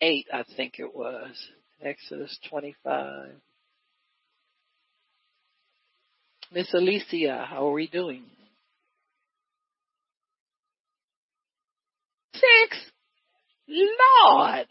8, 0.00 0.26
I 0.32 0.44
think 0.56 0.78
it 0.78 0.94
was. 0.94 1.30
Exodus 1.82 2.38
25. 2.48 3.28
Miss 6.52 6.72
Alicia, 6.72 7.46
how 7.48 7.68
are 7.68 7.72
we 7.72 7.88
doing? 7.88 8.24
Six? 12.34 12.76
Lord! 13.68 14.66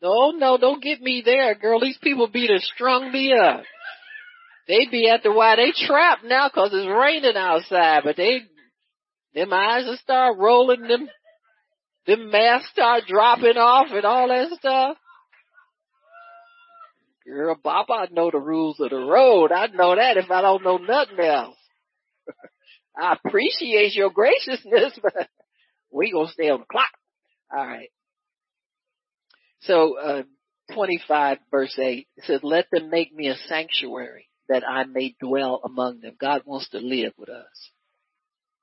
No, 0.00 0.30
no, 0.30 0.58
don't 0.58 0.82
get 0.82 1.00
me 1.00 1.22
there, 1.24 1.54
girl. 1.54 1.80
These 1.80 1.98
people 1.98 2.28
be 2.28 2.46
to 2.46 2.60
strung 2.60 3.10
me 3.10 3.32
up. 3.32 3.62
They 4.68 4.84
be 4.90 5.08
at 5.08 5.22
the 5.22 5.32
why 5.32 5.56
they 5.56 5.72
trapped 5.72 6.24
now 6.24 6.50
'cause 6.50 6.74
it's 6.74 6.86
raining 6.86 7.36
outside, 7.36 8.04
but 8.04 8.16
they, 8.16 8.42
them 9.32 9.52
eyes 9.52 9.86
will 9.86 9.96
start 9.96 10.36
rolling, 10.36 10.82
them 10.82 11.10
the 12.04 12.16
masks 12.18 12.70
start 12.70 13.06
dropping 13.06 13.56
off 13.56 13.90
and 13.90 14.04
all 14.04 14.28
that 14.28 14.50
stuff. 14.58 14.98
Girl, 17.26 17.54
Bob, 17.62 17.90
I 17.90 18.06
know 18.10 18.30
the 18.30 18.38
rules 18.38 18.80
of 18.80 18.90
the 18.90 18.96
road. 18.96 19.52
I 19.52 19.66
know 19.68 19.94
that 19.94 20.16
if 20.16 20.30
I 20.30 20.40
don't 20.40 20.64
know 20.64 20.78
nothing 20.78 21.20
else. 21.20 21.58
I 22.98 23.14
appreciate 23.24 23.94
your 23.94 24.10
graciousness, 24.10 24.98
but 25.02 25.28
we 25.90 26.12
gonna 26.12 26.28
stay 26.28 26.50
on 26.50 26.60
the 26.60 26.66
clock. 26.66 26.90
All 27.50 27.66
right. 27.66 27.90
So, 29.60 29.98
uh, 29.98 30.22
25 30.72 31.38
verse 31.50 31.78
8 31.78 32.06
it 32.16 32.24
says, 32.24 32.40
let 32.42 32.70
them 32.70 32.90
make 32.90 33.14
me 33.14 33.28
a 33.28 33.36
sanctuary 33.48 34.28
that 34.48 34.62
I 34.68 34.84
may 34.84 35.14
dwell 35.20 35.60
among 35.64 36.00
them. 36.00 36.14
God 36.18 36.42
wants 36.44 36.68
to 36.70 36.78
live 36.78 37.12
with 37.16 37.28
us. 37.28 37.70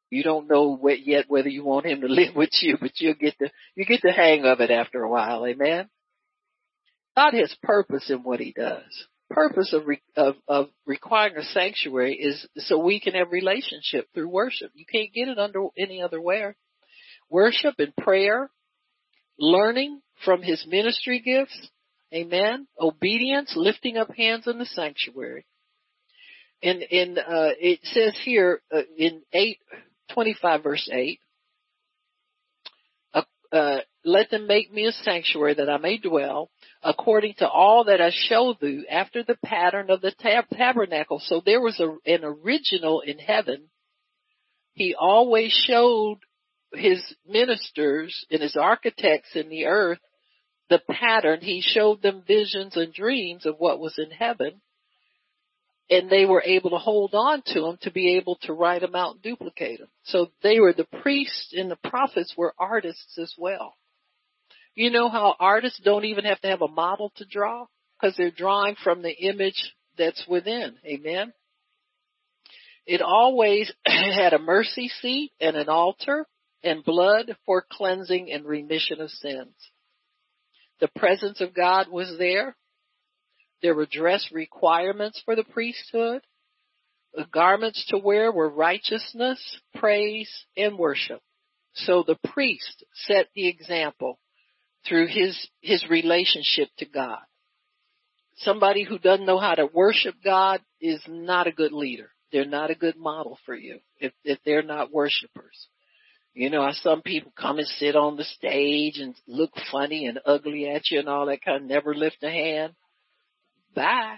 You 0.10 0.24
don't 0.24 0.48
know 0.48 0.80
yet 1.04 1.26
whether 1.28 1.50
you 1.50 1.64
want 1.64 1.86
him 1.86 2.02
to 2.02 2.08
live 2.10 2.36
with 2.36 2.52
you, 2.62 2.78
but 2.80 2.92
you'll 3.00 3.16
get 3.16 3.36
the, 3.40 3.52
you 3.76 3.86
get 3.86 4.02
the 4.02 4.12
hang 4.12 4.46
of 4.46 4.62
it 4.62 4.72
after 4.72 5.02
a 5.02 5.10
while. 5.10 5.46
Amen. 5.46 5.90
God 7.16 7.34
has 7.34 7.56
purpose 7.64 8.10
in 8.10 8.20
what 8.20 8.40
he 8.40 8.52
does. 8.52 8.84
Purpose 9.30 9.74
of, 9.74 9.88
re, 9.88 10.02
of, 10.16 10.36
of 10.48 10.68
requiring 10.86 11.38
a 11.38 11.44
sanctuary 11.44 12.16
is 12.16 12.48
so 12.58 12.78
we 12.78 13.00
can 13.00 13.14
have 13.14 13.32
relationship 13.32 14.08
through 14.14 14.30
worship. 14.30 14.72
You 14.76 14.86
can't 14.92 15.14
get 15.14 15.30
it 15.30 15.40
under 15.40 15.66
any 15.78 16.02
other 16.02 16.22
way. 16.22 16.54
Worship 17.30 17.76
and 17.80 17.96
prayer, 17.96 18.52
learning 19.40 20.02
from 20.24 20.44
his 20.44 20.64
ministry 20.68 21.20
gifts, 21.20 21.70
amen, 22.14 22.68
obedience, 22.80 23.54
lifting 23.56 23.98
up 23.98 24.10
hands 24.16 24.46
in 24.46 24.60
the 24.60 24.66
sanctuary. 24.66 25.46
And, 26.64 26.82
uh, 27.20 27.54
it 27.60 27.80
says 27.84 28.18
here, 28.24 28.62
uh, 28.74 28.82
in 28.98 29.22
8, 29.34 29.60
25 30.14 30.64
verse 30.64 30.90
8. 30.92 31.20
Uh, 33.56 33.80
let 34.04 34.30
them 34.32 34.48
make 34.48 34.74
me 34.74 34.86
a 34.86 34.92
sanctuary 34.92 35.54
that 35.54 35.70
I 35.70 35.78
may 35.78 35.98
dwell 35.98 36.52
according 36.84 37.36
to 37.36 37.48
all 37.48 37.86
that 37.86 38.02
I 38.02 38.12
showed 38.12 38.58
thee 38.60 38.86
after 38.92 39.24
the 39.24 39.38
pattern 39.46 39.90
of 39.90 40.02
the 40.02 40.12
tab- 40.12 40.50
tabernacle. 40.50 41.22
So 41.24 41.42
there 41.46 41.62
was 41.62 41.80
a, 41.80 41.96
an 42.06 42.26
original 42.26 43.00
in 43.00 43.18
heaven. 43.18 43.70
He 44.74 44.94
always 45.00 45.54
showed 45.54 46.18
his 46.74 47.02
ministers 47.26 48.26
and 48.30 48.42
his 48.42 48.58
architects 48.58 49.36
in 49.36 49.48
the 49.48 49.68
earth 49.68 50.00
the 50.70 50.82
pattern. 50.90 51.40
He 51.42 51.62
showed 51.62 52.02
them 52.02 52.24
visions 52.28 52.76
and 52.76 52.94
dreams 52.94 53.46
of 53.46 53.56
what 53.58 53.80
was 53.80 53.98
in 53.98 54.12
heaven. 54.12 54.62
And 55.90 56.10
they 56.10 56.26
were 56.26 56.42
able 56.44 56.72
to 56.72 56.78
hold 56.78 57.14
on 57.14 57.44
to 57.48 57.62
them 57.62 57.78
to 57.82 57.92
be 57.92 58.16
able 58.16 58.38
to 58.42 58.54
write 58.54 58.82
them 58.82 58.96
out 58.96 59.14
and 59.14 59.22
duplicate 59.22 59.80
them. 59.80 59.90
So 60.04 60.32
they 60.42 60.60
were 60.60 60.74
the 60.74 60.88
priests 61.02 61.54
and 61.56 61.70
the 61.70 61.76
prophets 61.76 62.34
were 62.36 62.56
artists 62.58 63.18
as 63.20 63.34
well. 63.38 63.76
You 64.74 64.90
know 64.90 65.10
how 65.10 65.36
artists 65.40 65.80
don't 65.84 66.06
even 66.06 66.26
have 66.26 66.42
to 66.42 66.48
have 66.48 66.62
a 66.62 66.68
model 66.68 67.12
to 67.18 67.26
draw 67.26 67.68
because 68.00 68.18
they're 68.18 68.32
drawing 68.32 68.76
from 68.84 69.04
the 69.04 69.14
image 69.14 69.74
that's 69.98 70.26
within. 70.28 70.76
Amen. 70.86 71.34
It 72.86 73.02
always 73.02 73.72
had 73.86 74.34
a 74.34 74.40
mercy 74.40 74.90
seat 75.02 75.32
and 75.40 75.56
an 75.56 75.70
altar 75.70 76.28
and 76.64 76.84
blood 76.84 77.36
for 77.46 77.66
cleansing 77.72 78.32
and 78.32 78.46
remission 78.46 79.02
of 79.02 79.10
sins. 79.12 79.56
The 80.82 80.90
presence 80.90 81.42
of 81.42 81.54
God 81.54 81.88
was 81.90 82.16
there. 82.18 82.56
There 83.66 83.74
were 83.74 83.88
dress 83.88 84.30
requirements 84.32 85.20
for 85.26 85.36
the 85.36 85.44
priesthood. 85.44 86.22
The 87.16 87.26
garments 87.34 87.84
to 87.88 87.98
wear 87.98 88.32
were 88.32 88.48
righteousness, 88.48 89.40
praise, 89.74 90.30
and 90.56 90.78
worship. 90.78 91.20
So 91.74 92.04
the 92.06 92.20
priest 92.32 92.84
set 92.94 93.30
the 93.34 93.48
example 93.48 94.20
through 94.88 95.08
his, 95.08 95.48
his 95.62 95.84
relationship 95.90 96.70
to 96.78 96.86
God. 96.86 97.24
Somebody 98.36 98.84
who 98.84 99.00
doesn't 99.00 99.26
know 99.26 99.40
how 99.40 99.56
to 99.56 99.66
worship 99.66 100.14
God 100.24 100.62
is 100.80 101.02
not 101.08 101.48
a 101.48 101.52
good 101.52 101.72
leader. 101.72 102.12
They're 102.32 102.46
not 102.46 102.70
a 102.70 102.76
good 102.76 102.98
model 102.98 103.40
for 103.48 103.56
you 103.56 103.80
if, 103.98 104.14
if 104.24 104.38
they're 104.46 104.62
not 104.62 104.94
worshipers. 104.94 105.70
You 106.36 106.52
know, 106.52 106.70
some 106.72 107.02
people 107.02 107.34
come 107.36 107.58
and 107.58 107.68
sit 107.68 107.96
on 107.96 108.16
the 108.16 108.26
stage 108.26 109.00
and 109.00 109.16
look 109.26 109.54
funny 109.72 110.06
and 110.06 110.20
ugly 110.24 110.70
at 110.70 110.92
you 110.92 111.00
and 111.00 111.10
all 111.10 111.26
that 111.26 111.44
kind 111.44 111.64
of 111.64 111.68
never 111.68 111.96
lift 111.96 112.22
a 112.22 112.30
hand. 112.30 112.76
Bye. 113.76 114.16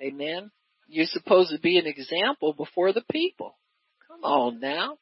Amen. 0.00 0.50
You're 0.86 1.06
supposed 1.06 1.50
to 1.50 1.60
be 1.60 1.78
an 1.78 1.86
example 1.86 2.52
before 2.52 2.92
the 2.92 3.04
people. 3.10 3.58
Come 4.06 4.22
on 4.22 4.60
now. 4.60 4.98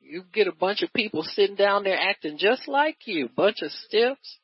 You 0.00 0.24
get 0.32 0.48
a 0.48 0.52
bunch 0.52 0.82
of 0.82 0.92
people 0.92 1.22
sitting 1.22 1.56
down 1.56 1.84
there 1.84 1.98
acting 1.98 2.36
just 2.38 2.66
like 2.66 2.98
you, 3.06 3.28
bunch 3.34 3.62
of 3.62 3.70
stiffs. 3.70 4.38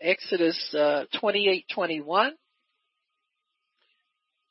Exodus 0.00 0.74
uh, 0.76 1.04
28:21 1.22 2.30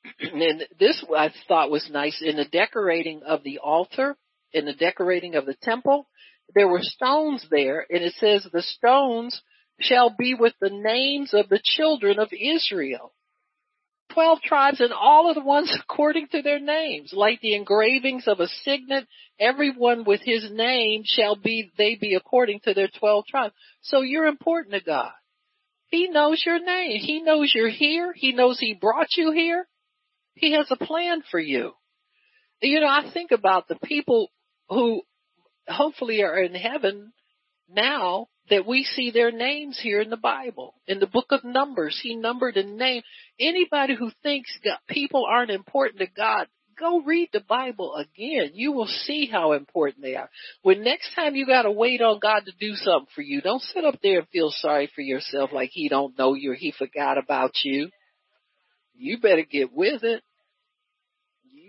and 0.19 0.63
this 0.80 1.03
I 1.15 1.31
thought 1.47 1.69
was 1.69 1.89
nice 1.91 2.21
in 2.25 2.38
the 2.38 2.45
decorating 2.45 3.21
of 3.23 3.43
the 3.43 3.59
altar, 3.59 4.15
in 4.51 4.65
the 4.65 4.73
decorating 4.73 5.35
of 5.35 5.45
the 5.45 5.55
temple, 5.61 6.07
there 6.55 6.67
were 6.67 6.81
stones 6.81 7.45
there, 7.49 7.85
and 7.89 8.03
it 8.03 8.13
says 8.19 8.47
the 8.51 8.61
stones 8.61 9.41
shall 9.80 10.16
be 10.18 10.34
with 10.34 10.54
the 10.62 10.70
names 10.70 11.34
of 11.34 11.50
the 11.50 11.62
children 11.64 12.20
of 12.20 12.30
Israel. 12.32 13.14
Twelve 14.14 14.41
tribes 14.41 14.80
and 14.80 14.94
all 14.94 15.30
of 15.30 15.36
the 15.36 15.44
ones 15.44 15.76
according 15.90 16.28
to 16.30 16.41
their 16.41 16.60
names, 16.60 17.12
like 17.14 17.41
the 17.41 17.56
engravings 17.56 18.28
of 18.28 18.40
a 18.40 18.48
signet, 18.64 19.08
everyone 19.40 20.04
with 20.04 20.22
his 20.24 20.50
name 20.52 21.04
shall 21.06 21.36
be, 21.36 21.72
they 21.78 21.95
be 21.95 22.16
according 22.16 22.60
to 22.62 22.74
their 22.74 22.90
twelve 23.00 23.26
tribes. 23.26 23.54
So 23.82 24.02
you're 24.02 24.28
important 24.28 24.74
to 24.76 24.82
God. 24.82 25.12
He 25.88 26.08
knows 26.08 26.41
your 26.44 26.60
name. 26.60 27.00
He 27.00 27.22
knows 27.22 27.52
you're 27.54 27.70
here. 27.70 28.14
He 28.16 28.34
knows 28.34 28.60
He 28.60 28.74
brought 28.74 29.10
you 29.16 29.32
here. 29.32 29.68
He 30.34 30.54
has 30.54 30.68
a 30.72 30.76
plan 30.76 31.22
for 31.30 31.40
you. 31.40 31.74
You 32.62 32.80
know, 32.80 32.88
I 32.88 33.12
think 33.14 33.32
about 33.32 33.68
the 33.68 33.78
people 33.84 34.32
who 34.70 35.04
hopefully 35.68 36.24
are 36.24 36.41
in 36.41 36.56
heaven 36.56 37.14
now 37.70 38.28
that 38.49 38.65
we 38.65 38.84
see 38.84 39.11
their 39.11 39.32
names 39.32 39.80
here 39.82 40.02
in 40.02 40.10
the 40.10 40.18
Bible. 40.18 40.76
In 40.88 40.99
the 40.99 41.07
book 41.07 41.28
of 41.32 41.44
Numbers, 41.44 41.99
he 42.02 42.15
numbered 42.15 42.57
and 42.57 42.78
named 42.78 43.03
anybody 43.40 43.95
who 43.95 44.11
thinks 44.22 44.57
God, 44.64 44.80
people 44.88 45.26
aren't 45.30 45.52
important 45.52 45.99
to 45.99 46.07
God. 46.07 46.48
Go 46.78 47.02
read 47.02 47.30
the 47.32 47.44
Bible 47.48 47.95
again. 47.95 48.52
You 48.53 48.72
will 48.72 48.88
see 48.88 49.28
how 49.28 49.53
important 49.53 50.02
they 50.02 50.15
are. 50.15 50.30
When 50.64 50.84
next 50.84 51.14
time 51.15 51.36
you 51.36 51.45
gotta 51.45 51.72
wait 51.72 52.02
on 52.02 52.20
God 52.20 52.41
to 52.45 52.52
do 52.60 52.74
something 52.76 53.07
for 53.15 53.22
you, 53.22 53.41
don't 53.41 53.61
sit 53.61 53.86
up 53.86 53.99
there 54.02 54.20
and 54.20 54.28
feel 54.30 54.52
sorry 54.52 54.90
for 54.94 55.02
yourself 55.02 55.52
like 55.53 55.70
he 55.72 55.88
don't 55.88 56.18
know 56.18 56.34
you 56.34 56.52
or 56.52 56.56
he 56.56 56.72
forgot 56.72 57.18
about 57.18 57.52
you 57.64 57.90
you 58.95 59.18
better 59.20 59.44
get 59.44 59.74
with 59.74 60.03
it. 60.03 60.24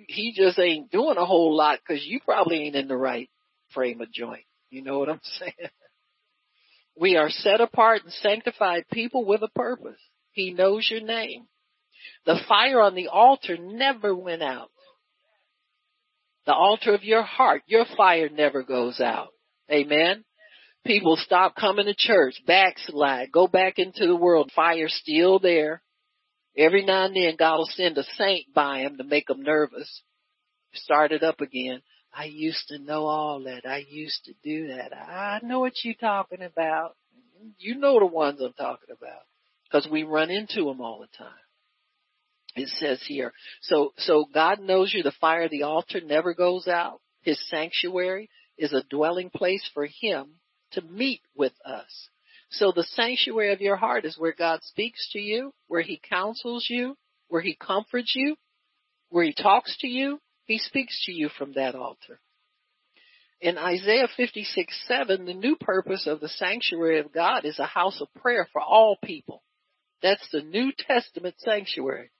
he 0.08 0.32
just 0.36 0.58
ain't 0.58 0.90
doing 0.90 1.16
a 1.16 1.24
whole 1.24 1.56
lot 1.56 1.78
because 1.78 2.04
you 2.04 2.20
probably 2.20 2.62
ain't 2.64 2.76
in 2.76 2.88
the 2.88 2.96
right 2.96 3.30
frame 3.72 4.00
of 4.00 4.12
joint. 4.12 4.44
You 4.70 4.82
know 4.82 4.98
what 4.98 5.08
I'm 5.08 5.20
saying? 5.38 5.70
We 6.96 7.16
are 7.16 7.30
set 7.30 7.60
apart 7.60 8.02
and 8.04 8.12
sanctified 8.12 8.84
people 8.92 9.24
with 9.24 9.42
a 9.42 9.48
purpose. 9.48 10.00
He 10.32 10.52
knows 10.52 10.88
your 10.90 11.00
name. 11.00 11.46
The 12.26 12.40
fire 12.48 12.80
on 12.80 12.94
the 12.94 13.08
altar 13.08 13.56
never 13.58 14.14
went 14.14 14.42
out. 14.42 14.70
The 16.46 16.54
altar 16.54 16.94
of 16.94 17.04
your 17.04 17.22
heart, 17.22 17.62
your 17.66 17.84
fire 17.96 18.28
never 18.28 18.62
goes 18.62 19.00
out. 19.00 19.28
Amen. 19.70 20.24
People 20.86 21.16
stop 21.16 21.56
coming 21.56 21.86
to 21.86 21.94
church, 21.96 22.34
backslide, 22.46 23.32
go 23.32 23.46
back 23.46 23.78
into 23.78 24.06
the 24.06 24.16
world, 24.16 24.52
fire 24.54 24.88
still 24.88 25.38
there. 25.38 25.82
Every 26.56 26.84
now 26.84 27.06
and 27.06 27.16
then 27.16 27.36
God 27.36 27.56
will 27.56 27.70
send 27.70 27.96
a 27.96 28.04
saint 28.16 28.52
by 28.54 28.80
him 28.80 28.98
to 28.98 29.04
make 29.04 29.28
him 29.28 29.42
nervous. 29.42 30.02
Start 30.74 31.12
it 31.12 31.22
up 31.22 31.40
again. 31.40 31.80
I 32.16 32.24
used 32.26 32.68
to 32.68 32.78
know 32.78 33.06
all 33.06 33.42
that. 33.44 33.66
I 33.66 33.84
used 33.88 34.24
to 34.26 34.34
do 34.42 34.68
that. 34.68 34.96
I 34.96 35.40
know 35.42 35.60
what 35.60 35.72
you're 35.82 35.94
talking 35.94 36.42
about. 36.42 36.96
You 37.58 37.76
know 37.76 37.98
the 37.98 38.06
ones 38.06 38.40
I'm 38.40 38.52
talking 38.52 38.94
about. 38.96 39.22
Cause 39.72 39.88
we 39.90 40.04
run 40.04 40.30
into 40.30 40.64
them 40.64 40.80
all 40.80 41.00
the 41.00 41.18
time. 41.18 41.32
It 42.54 42.68
says 42.68 43.02
here. 43.06 43.32
So, 43.62 43.92
so 43.98 44.26
God 44.32 44.60
knows 44.60 44.94
you. 44.94 45.02
The 45.02 45.12
fire 45.20 45.42
of 45.42 45.50
the 45.50 45.64
altar 45.64 46.00
never 46.00 46.34
goes 46.34 46.68
out. 46.68 47.00
His 47.22 47.40
sanctuary 47.48 48.30
is 48.56 48.72
a 48.72 48.84
dwelling 48.88 49.30
place 49.30 49.68
for 49.74 49.86
him 49.86 50.34
to 50.72 50.82
meet 50.82 51.22
with 51.34 51.52
us. 51.64 52.08
So 52.50 52.72
the 52.74 52.84
sanctuary 52.84 53.52
of 53.52 53.60
your 53.60 53.76
heart 53.76 54.04
is 54.04 54.16
where 54.16 54.34
God 54.36 54.62
speaks 54.62 55.10
to 55.12 55.18
you, 55.18 55.52
where 55.66 55.82
he 55.82 56.00
counsels 56.08 56.66
you, 56.70 56.96
where 57.28 57.42
he 57.42 57.56
comforts 57.56 58.12
you, 58.14 58.36
where 59.08 59.24
he 59.24 59.32
talks 59.32 59.76
to 59.78 59.88
you. 59.88 60.20
He 60.46 60.58
speaks 60.58 61.04
to 61.06 61.12
you 61.12 61.28
from 61.28 61.52
that 61.54 61.74
altar. 61.74 62.20
In 63.40 63.58
Isaiah 63.58 64.08
56, 64.16 64.84
7, 64.86 65.24
the 65.24 65.34
new 65.34 65.56
purpose 65.56 66.06
of 66.06 66.20
the 66.20 66.28
sanctuary 66.28 67.00
of 67.00 67.12
God 67.12 67.44
is 67.44 67.58
a 67.58 67.66
house 67.66 68.00
of 68.00 68.08
prayer 68.14 68.48
for 68.52 68.60
all 68.60 68.96
people. 69.02 69.42
That's 70.02 70.26
the 70.32 70.42
New 70.42 70.72
Testament 70.76 71.34
sanctuary. 71.38 72.10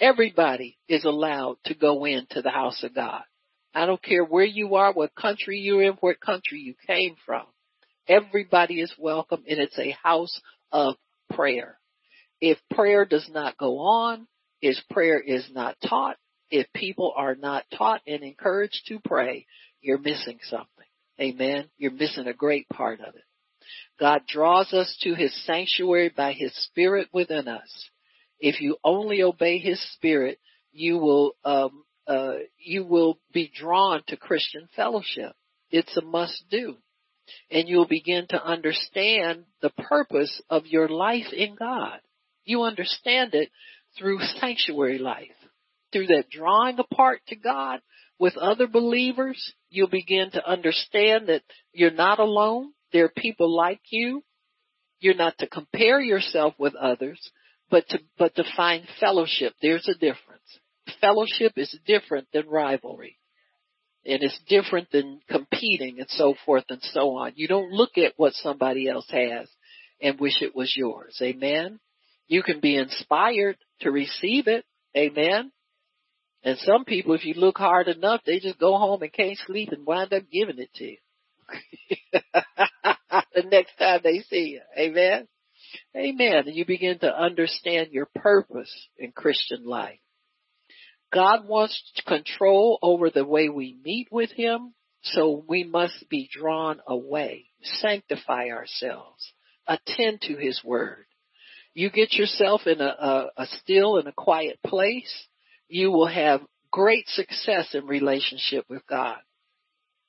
Everybody 0.00 0.78
is 0.88 1.04
allowed 1.04 1.56
to 1.66 1.74
go 1.74 2.04
into 2.04 2.42
the 2.42 2.50
house 2.50 2.82
of 2.82 2.94
God. 2.94 3.22
I 3.74 3.86
don't 3.86 4.02
care 4.02 4.24
where 4.24 4.44
you 4.44 4.76
are, 4.76 4.92
what 4.92 5.14
country 5.14 5.58
you're 5.58 5.82
in, 5.82 5.94
what 6.00 6.20
country 6.20 6.60
you 6.60 6.74
came 6.86 7.16
from. 7.26 7.44
Everybody 8.06 8.80
is 8.80 8.92
welcome 8.98 9.44
and 9.48 9.58
it's 9.58 9.78
a 9.78 9.96
house 10.02 10.40
of 10.72 10.94
prayer. 11.34 11.78
If 12.40 12.58
prayer 12.70 13.04
does 13.04 13.28
not 13.32 13.58
go 13.58 13.78
on, 13.78 14.26
if 14.62 14.76
prayer 14.90 15.20
is 15.20 15.48
not 15.52 15.76
taught, 15.86 16.16
if 16.50 16.72
people 16.72 17.12
are 17.16 17.34
not 17.34 17.64
taught 17.76 18.02
and 18.06 18.22
encouraged 18.22 18.82
to 18.88 19.00
pray, 19.04 19.46
you're 19.80 19.98
missing 19.98 20.38
something. 20.44 20.66
Amen. 21.20 21.68
You're 21.76 21.92
missing 21.92 22.26
a 22.26 22.32
great 22.32 22.68
part 22.68 23.00
of 23.00 23.14
it. 23.14 23.22
God 24.00 24.22
draws 24.28 24.72
us 24.72 24.96
to 25.02 25.14
his 25.14 25.34
sanctuary 25.44 26.12
by 26.14 26.32
his 26.32 26.54
spirit 26.64 27.08
within 27.12 27.48
us. 27.48 27.90
If 28.38 28.60
you 28.60 28.76
only 28.84 29.22
obey 29.22 29.58
his 29.58 29.80
spirit, 29.94 30.38
you 30.72 30.98
will, 30.98 31.32
um, 31.44 31.84
uh, 32.06 32.34
you 32.58 32.84
will 32.84 33.18
be 33.32 33.50
drawn 33.52 34.02
to 34.06 34.16
Christian 34.16 34.68
fellowship. 34.76 35.32
It's 35.70 35.96
a 35.96 36.02
must 36.02 36.44
do 36.50 36.76
and 37.50 37.68
you'll 37.68 37.86
begin 37.86 38.26
to 38.28 38.42
understand 38.42 39.44
the 39.60 39.70
purpose 39.70 40.42
of 40.48 40.66
your 40.66 40.88
life 40.88 41.32
in 41.32 41.54
God. 41.54 42.00
You 42.44 42.62
understand 42.62 43.34
it 43.34 43.50
through 43.98 44.20
sanctuary 44.40 44.98
life. 44.98 45.28
Through 45.92 46.08
that 46.08 46.30
drawing 46.30 46.78
apart 46.78 47.20
to 47.28 47.36
God 47.36 47.80
with 48.18 48.36
other 48.36 48.66
believers, 48.66 49.54
you'll 49.70 49.88
begin 49.88 50.30
to 50.32 50.48
understand 50.48 51.28
that 51.28 51.42
you're 51.72 51.90
not 51.90 52.18
alone. 52.18 52.72
There 52.92 53.06
are 53.06 53.12
people 53.16 53.54
like 53.54 53.80
you. 53.90 54.22
You're 55.00 55.14
not 55.14 55.38
to 55.38 55.46
compare 55.46 56.00
yourself 56.00 56.54
with 56.58 56.74
others, 56.74 57.30
but 57.70 57.88
to, 57.90 58.00
but 58.18 58.34
to 58.34 58.44
find 58.56 58.86
fellowship. 58.98 59.54
There's 59.62 59.88
a 59.88 59.94
difference. 59.94 60.42
Fellowship 61.00 61.52
is 61.56 61.78
different 61.86 62.26
than 62.32 62.48
rivalry 62.48 63.18
and 64.08 64.22
it's 64.22 64.38
different 64.48 64.90
than 64.90 65.20
competing 65.28 65.98
and 65.98 66.08
so 66.10 66.34
forth 66.46 66.64
and 66.70 66.82
so 66.82 67.16
on. 67.16 67.32
You 67.36 67.46
don't 67.46 67.72
look 67.72 67.98
at 67.98 68.14
what 68.16 68.32
somebody 68.32 68.88
else 68.88 69.08
has 69.10 69.48
and 70.00 70.18
wish 70.18 70.40
it 70.40 70.56
was 70.56 70.74
yours. 70.76 71.18
Amen. 71.22 71.78
You 72.26 72.42
can 72.42 72.60
be 72.60 72.76
inspired 72.76 73.56
to 73.80 73.90
receive 73.90 74.46
it. 74.46 74.64
Amen. 74.96 75.52
And 76.42 76.56
some 76.58 76.84
people, 76.84 77.14
if 77.14 77.24
you 77.24 77.34
look 77.34 77.58
hard 77.58 77.88
enough, 77.88 78.20
they 78.24 78.38
just 78.38 78.58
go 78.58 78.76
home 78.78 79.02
and 79.02 79.12
can't 79.12 79.38
sleep 79.46 79.70
and 79.72 79.86
wind 79.86 80.12
up 80.12 80.24
giving 80.30 80.58
it 80.58 80.72
to 80.74 80.84
you. 80.84 80.96
the 83.34 83.42
next 83.50 83.76
time 83.78 84.00
they 84.02 84.20
see 84.20 84.58
you. 84.58 84.60
Amen. 84.78 85.26
Amen. 85.96 86.44
And 86.46 86.54
you 86.54 86.64
begin 86.64 86.98
to 87.00 87.14
understand 87.14 87.88
your 87.92 88.08
purpose 88.14 88.72
in 88.96 89.12
Christian 89.12 89.64
life. 89.64 89.98
God 91.12 91.48
wants 91.48 91.80
control 92.06 92.78
over 92.82 93.10
the 93.10 93.24
way 93.24 93.48
we 93.48 93.76
meet 93.82 94.08
with 94.10 94.30
Him, 94.30 94.74
so 95.02 95.42
we 95.48 95.64
must 95.64 96.08
be 96.10 96.28
drawn 96.30 96.80
away, 96.86 97.46
sanctify 97.62 98.48
ourselves, 98.50 99.32
attend 99.66 100.20
to 100.22 100.36
His 100.36 100.62
Word. 100.62 101.06
You 101.72 101.90
get 101.90 102.12
yourself 102.12 102.62
in 102.66 102.80
a, 102.80 102.84
a, 102.84 103.30
a 103.38 103.46
still 103.62 103.96
and 103.96 104.08
a 104.08 104.12
quiet 104.12 104.58
place, 104.66 105.26
you 105.68 105.90
will 105.90 106.08
have 106.08 106.40
great 106.70 107.08
success 107.08 107.74
in 107.74 107.86
relationship 107.86 108.64
with 108.68 108.86
God. 108.86 109.18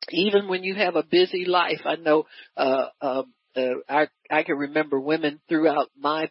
Even 0.10 0.48
when 0.48 0.64
you 0.64 0.76
have 0.76 0.95
a 0.95 1.03
busy 1.03 1.45
life, 1.45 1.81
I 1.86 1.95
know, 1.95 2.26
uh, 2.57 2.88
uh, 3.02 3.23
uh, 3.56 3.61
I, 3.88 4.07
I 4.31 4.44
can 4.44 4.57
remember 4.57 4.99
women 4.99 5.40
throughout 5.48 5.90
my, 5.98 6.30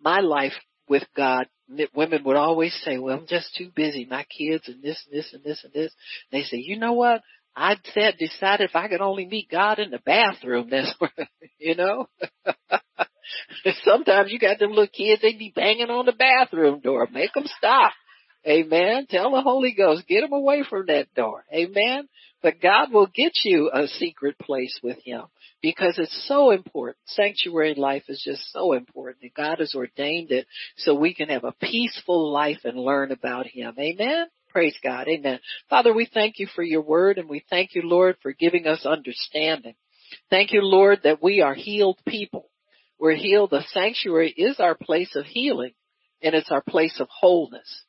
my 0.00 0.20
life 0.20 0.52
with 0.88 1.04
God, 1.16 1.46
women 1.94 2.24
would 2.24 2.36
always 2.36 2.74
say, 2.84 2.98
well, 2.98 3.18
I'm 3.18 3.26
just 3.26 3.54
too 3.56 3.70
busy, 3.74 4.06
my 4.06 4.24
kids 4.24 4.68
and 4.68 4.82
this 4.82 5.04
and 5.04 5.18
this 5.18 5.32
and 5.32 5.44
this 5.44 5.62
and 5.64 5.72
this. 5.72 5.92
And 6.30 6.40
they 6.40 6.44
say, 6.44 6.56
you 6.58 6.78
know 6.78 6.94
what? 6.94 7.22
I 7.54 7.76
said, 7.92 8.14
decided 8.18 8.70
if 8.70 8.76
I 8.76 8.88
could 8.88 9.00
only 9.00 9.26
meet 9.26 9.50
God 9.50 9.78
in 9.78 9.90
the 9.90 9.98
bathroom, 9.98 10.68
that's 10.70 10.94
where, 10.98 11.28
you 11.58 11.74
know? 11.74 12.08
Sometimes 13.84 14.30
you 14.32 14.38
got 14.38 14.58
them 14.58 14.70
little 14.70 14.86
kids, 14.86 15.20
they'd 15.20 15.38
be 15.38 15.52
banging 15.54 15.90
on 15.90 16.06
the 16.06 16.12
bathroom 16.12 16.80
door. 16.80 17.08
Make 17.10 17.34
them 17.34 17.46
stop. 17.58 17.92
Amen. 18.46 19.06
Tell 19.08 19.32
the 19.32 19.42
Holy 19.42 19.72
Ghost, 19.72 20.06
get 20.06 20.24
him 20.24 20.32
away 20.32 20.64
from 20.68 20.86
that 20.86 21.12
door. 21.14 21.44
Amen. 21.52 22.08
But 22.42 22.60
God 22.60 22.92
will 22.92 23.08
get 23.12 23.32
you 23.44 23.70
a 23.72 23.88
secret 23.88 24.38
place 24.38 24.78
with 24.82 24.98
Him 25.04 25.22
because 25.60 25.98
it's 25.98 26.26
so 26.28 26.52
important. 26.52 26.98
Sanctuary 27.06 27.74
life 27.74 28.04
is 28.08 28.22
just 28.24 28.52
so 28.52 28.74
important 28.74 29.22
and 29.22 29.34
God 29.34 29.58
has 29.58 29.74
ordained 29.74 30.30
it 30.30 30.46
so 30.76 30.94
we 30.94 31.14
can 31.14 31.30
have 31.30 31.44
a 31.44 31.54
peaceful 31.60 32.32
life 32.32 32.60
and 32.64 32.78
learn 32.78 33.10
about 33.10 33.46
Him. 33.46 33.74
Amen. 33.78 34.26
Praise 34.50 34.76
God. 34.82 35.08
Amen. 35.08 35.40
Father, 35.68 35.92
we 35.92 36.08
thank 36.12 36.38
you 36.38 36.46
for 36.54 36.62
your 36.62 36.82
word 36.82 37.18
and 37.18 37.28
we 37.28 37.44
thank 37.50 37.74
you, 37.74 37.82
Lord, 37.82 38.16
for 38.22 38.32
giving 38.32 38.66
us 38.66 38.86
understanding. 38.86 39.74
Thank 40.30 40.52
you, 40.52 40.62
Lord, 40.62 41.00
that 41.02 41.22
we 41.22 41.42
are 41.42 41.54
healed 41.54 41.98
people. 42.06 42.50
We're 43.00 43.16
healed. 43.16 43.50
The 43.50 43.64
sanctuary 43.72 44.32
is 44.36 44.60
our 44.60 44.76
place 44.76 45.14
of 45.16 45.26
healing 45.26 45.72
and 46.22 46.34
it's 46.34 46.50
our 46.50 46.62
place 46.62 46.98
of 47.00 47.08
wholeness. 47.10 47.84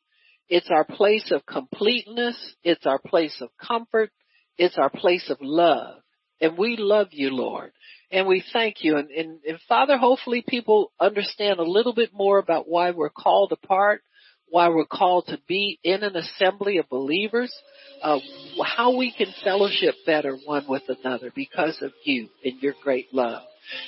It's 0.50 0.70
our 0.70 0.84
place 0.84 1.32
of 1.32 1.46
completeness. 1.46 2.36
It's 2.64 2.86
our 2.86 3.00
place 3.00 3.40
of 3.42 3.50
comfort. 3.62 4.12
It's 4.58 4.78
our 4.78 4.90
place 4.90 5.30
of 5.30 5.38
love. 5.42 6.02
And 6.42 6.58
we 6.58 6.76
love 6.78 7.10
you, 7.12 7.30
Lord. 7.32 7.72
And 8.12 8.28
we 8.28 8.44
thank 8.54 8.78
you. 8.84 8.98
And, 8.98 9.10
and, 9.12 9.40
and 9.48 9.60
Father, 9.68 9.98
hopefully 9.98 10.44
people 10.48 10.92
understand 11.00 11.60
a 11.60 11.64
little 11.64 11.94
bit 11.94 12.12
more 12.14 12.40
about 12.40 12.68
why 12.68 12.92
we're 12.92 13.10
called 13.10 13.52
apart, 13.52 14.02
why 14.48 14.70
we're 14.70 14.86
called 14.86 15.28
to 15.28 15.40
be 15.48 15.80
in 15.84 16.04
an 16.04 16.16
assembly 16.16 16.78
of 16.78 16.90
believers, 16.90 17.54
uh, 18.02 18.18
how 18.66 18.98
we 18.98 19.14
can 19.16 19.28
fellowship 19.44 19.94
better 20.06 20.38
one 20.46 20.66
with 20.68 20.84
another 20.88 21.32
because 21.36 21.80
of 21.82 21.92
you 22.04 22.30
and 22.44 22.62
your 22.62 22.74
great 22.84 23.14
love. 23.14 23.44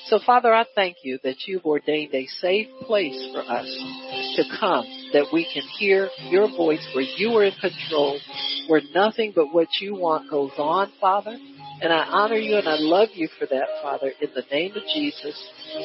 So 0.07 0.19
Father, 0.25 0.53
I 0.53 0.65
thank 0.75 0.97
you 1.03 1.19
that 1.23 1.47
you've 1.47 1.65
ordained 1.65 2.13
a 2.13 2.27
safe 2.39 2.67
place 2.81 3.29
for 3.33 3.41
us 3.41 3.65
to 4.35 4.43
come, 4.59 4.85
that 5.13 5.27
we 5.31 5.47
can 5.53 5.63
hear 5.79 6.09
your 6.29 6.49
voice 6.49 6.85
where 6.93 7.05
you 7.17 7.31
are 7.37 7.45
in 7.45 7.53
control, 7.53 8.19
where 8.67 8.81
nothing 8.93 9.33
but 9.35 9.53
what 9.53 9.67
you 9.79 9.95
want 9.95 10.29
goes 10.29 10.51
on, 10.57 10.91
Father. 10.99 11.37
And 11.81 11.91
I 11.91 12.03
honor 12.03 12.35
you 12.35 12.57
and 12.57 12.67
I 12.67 12.75
love 12.77 13.09
you 13.13 13.27
for 13.39 13.47
that, 13.47 13.67
Father, 13.81 14.11
in 14.21 14.29
the 14.35 14.43
name 14.51 14.73
of 14.75 14.83
Jesus. 14.93 15.35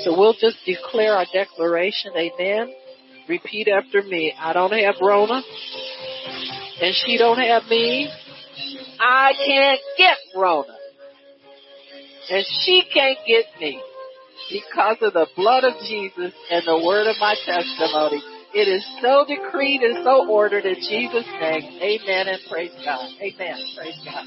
So 0.05 0.19
we'll 0.19 0.35
just 0.35 0.59
declare 0.67 1.15
our 1.15 1.27
declaration, 1.33 2.13
amen. 2.17 2.75
Repeat 3.29 3.69
after 3.69 4.03
me. 4.03 4.33
I 4.39 4.53
don't 4.53 4.73
have 4.73 4.97
Rona, 5.01 5.43
and 6.81 6.95
she 6.95 7.17
don't 7.19 7.39
have 7.39 7.65
me. 7.69 8.09
I 9.01 9.33
can't 9.47 9.81
get 9.99 10.17
Rona 10.37 10.76
and 12.31 12.45
she 12.65 12.83
can't 12.93 13.19
get 13.27 13.47
me 13.61 13.81
because 14.51 14.97
of 15.03 15.13
the 15.13 15.27
blood 15.37 15.65
of 15.65 15.75
Jesus 15.89 16.33
and 16.51 16.63
the 16.67 16.83
word 16.85 17.07
of 17.07 17.17
my 17.21 17.35
testimony. 17.45 18.23
It 18.55 18.69
is 18.69 18.85
so 19.03 19.25
decreed 19.27 19.83
and 19.83 20.05
so 20.05 20.29
ordered 20.31 20.65
in 20.65 20.77
Jesus' 20.77 21.27
name. 21.41 21.79
Amen 21.83 22.29
and 22.29 22.41
praise 22.49 22.73
God. 22.85 23.11
Amen. 23.21 23.57
Praise 23.77 24.01
God. 24.05 24.25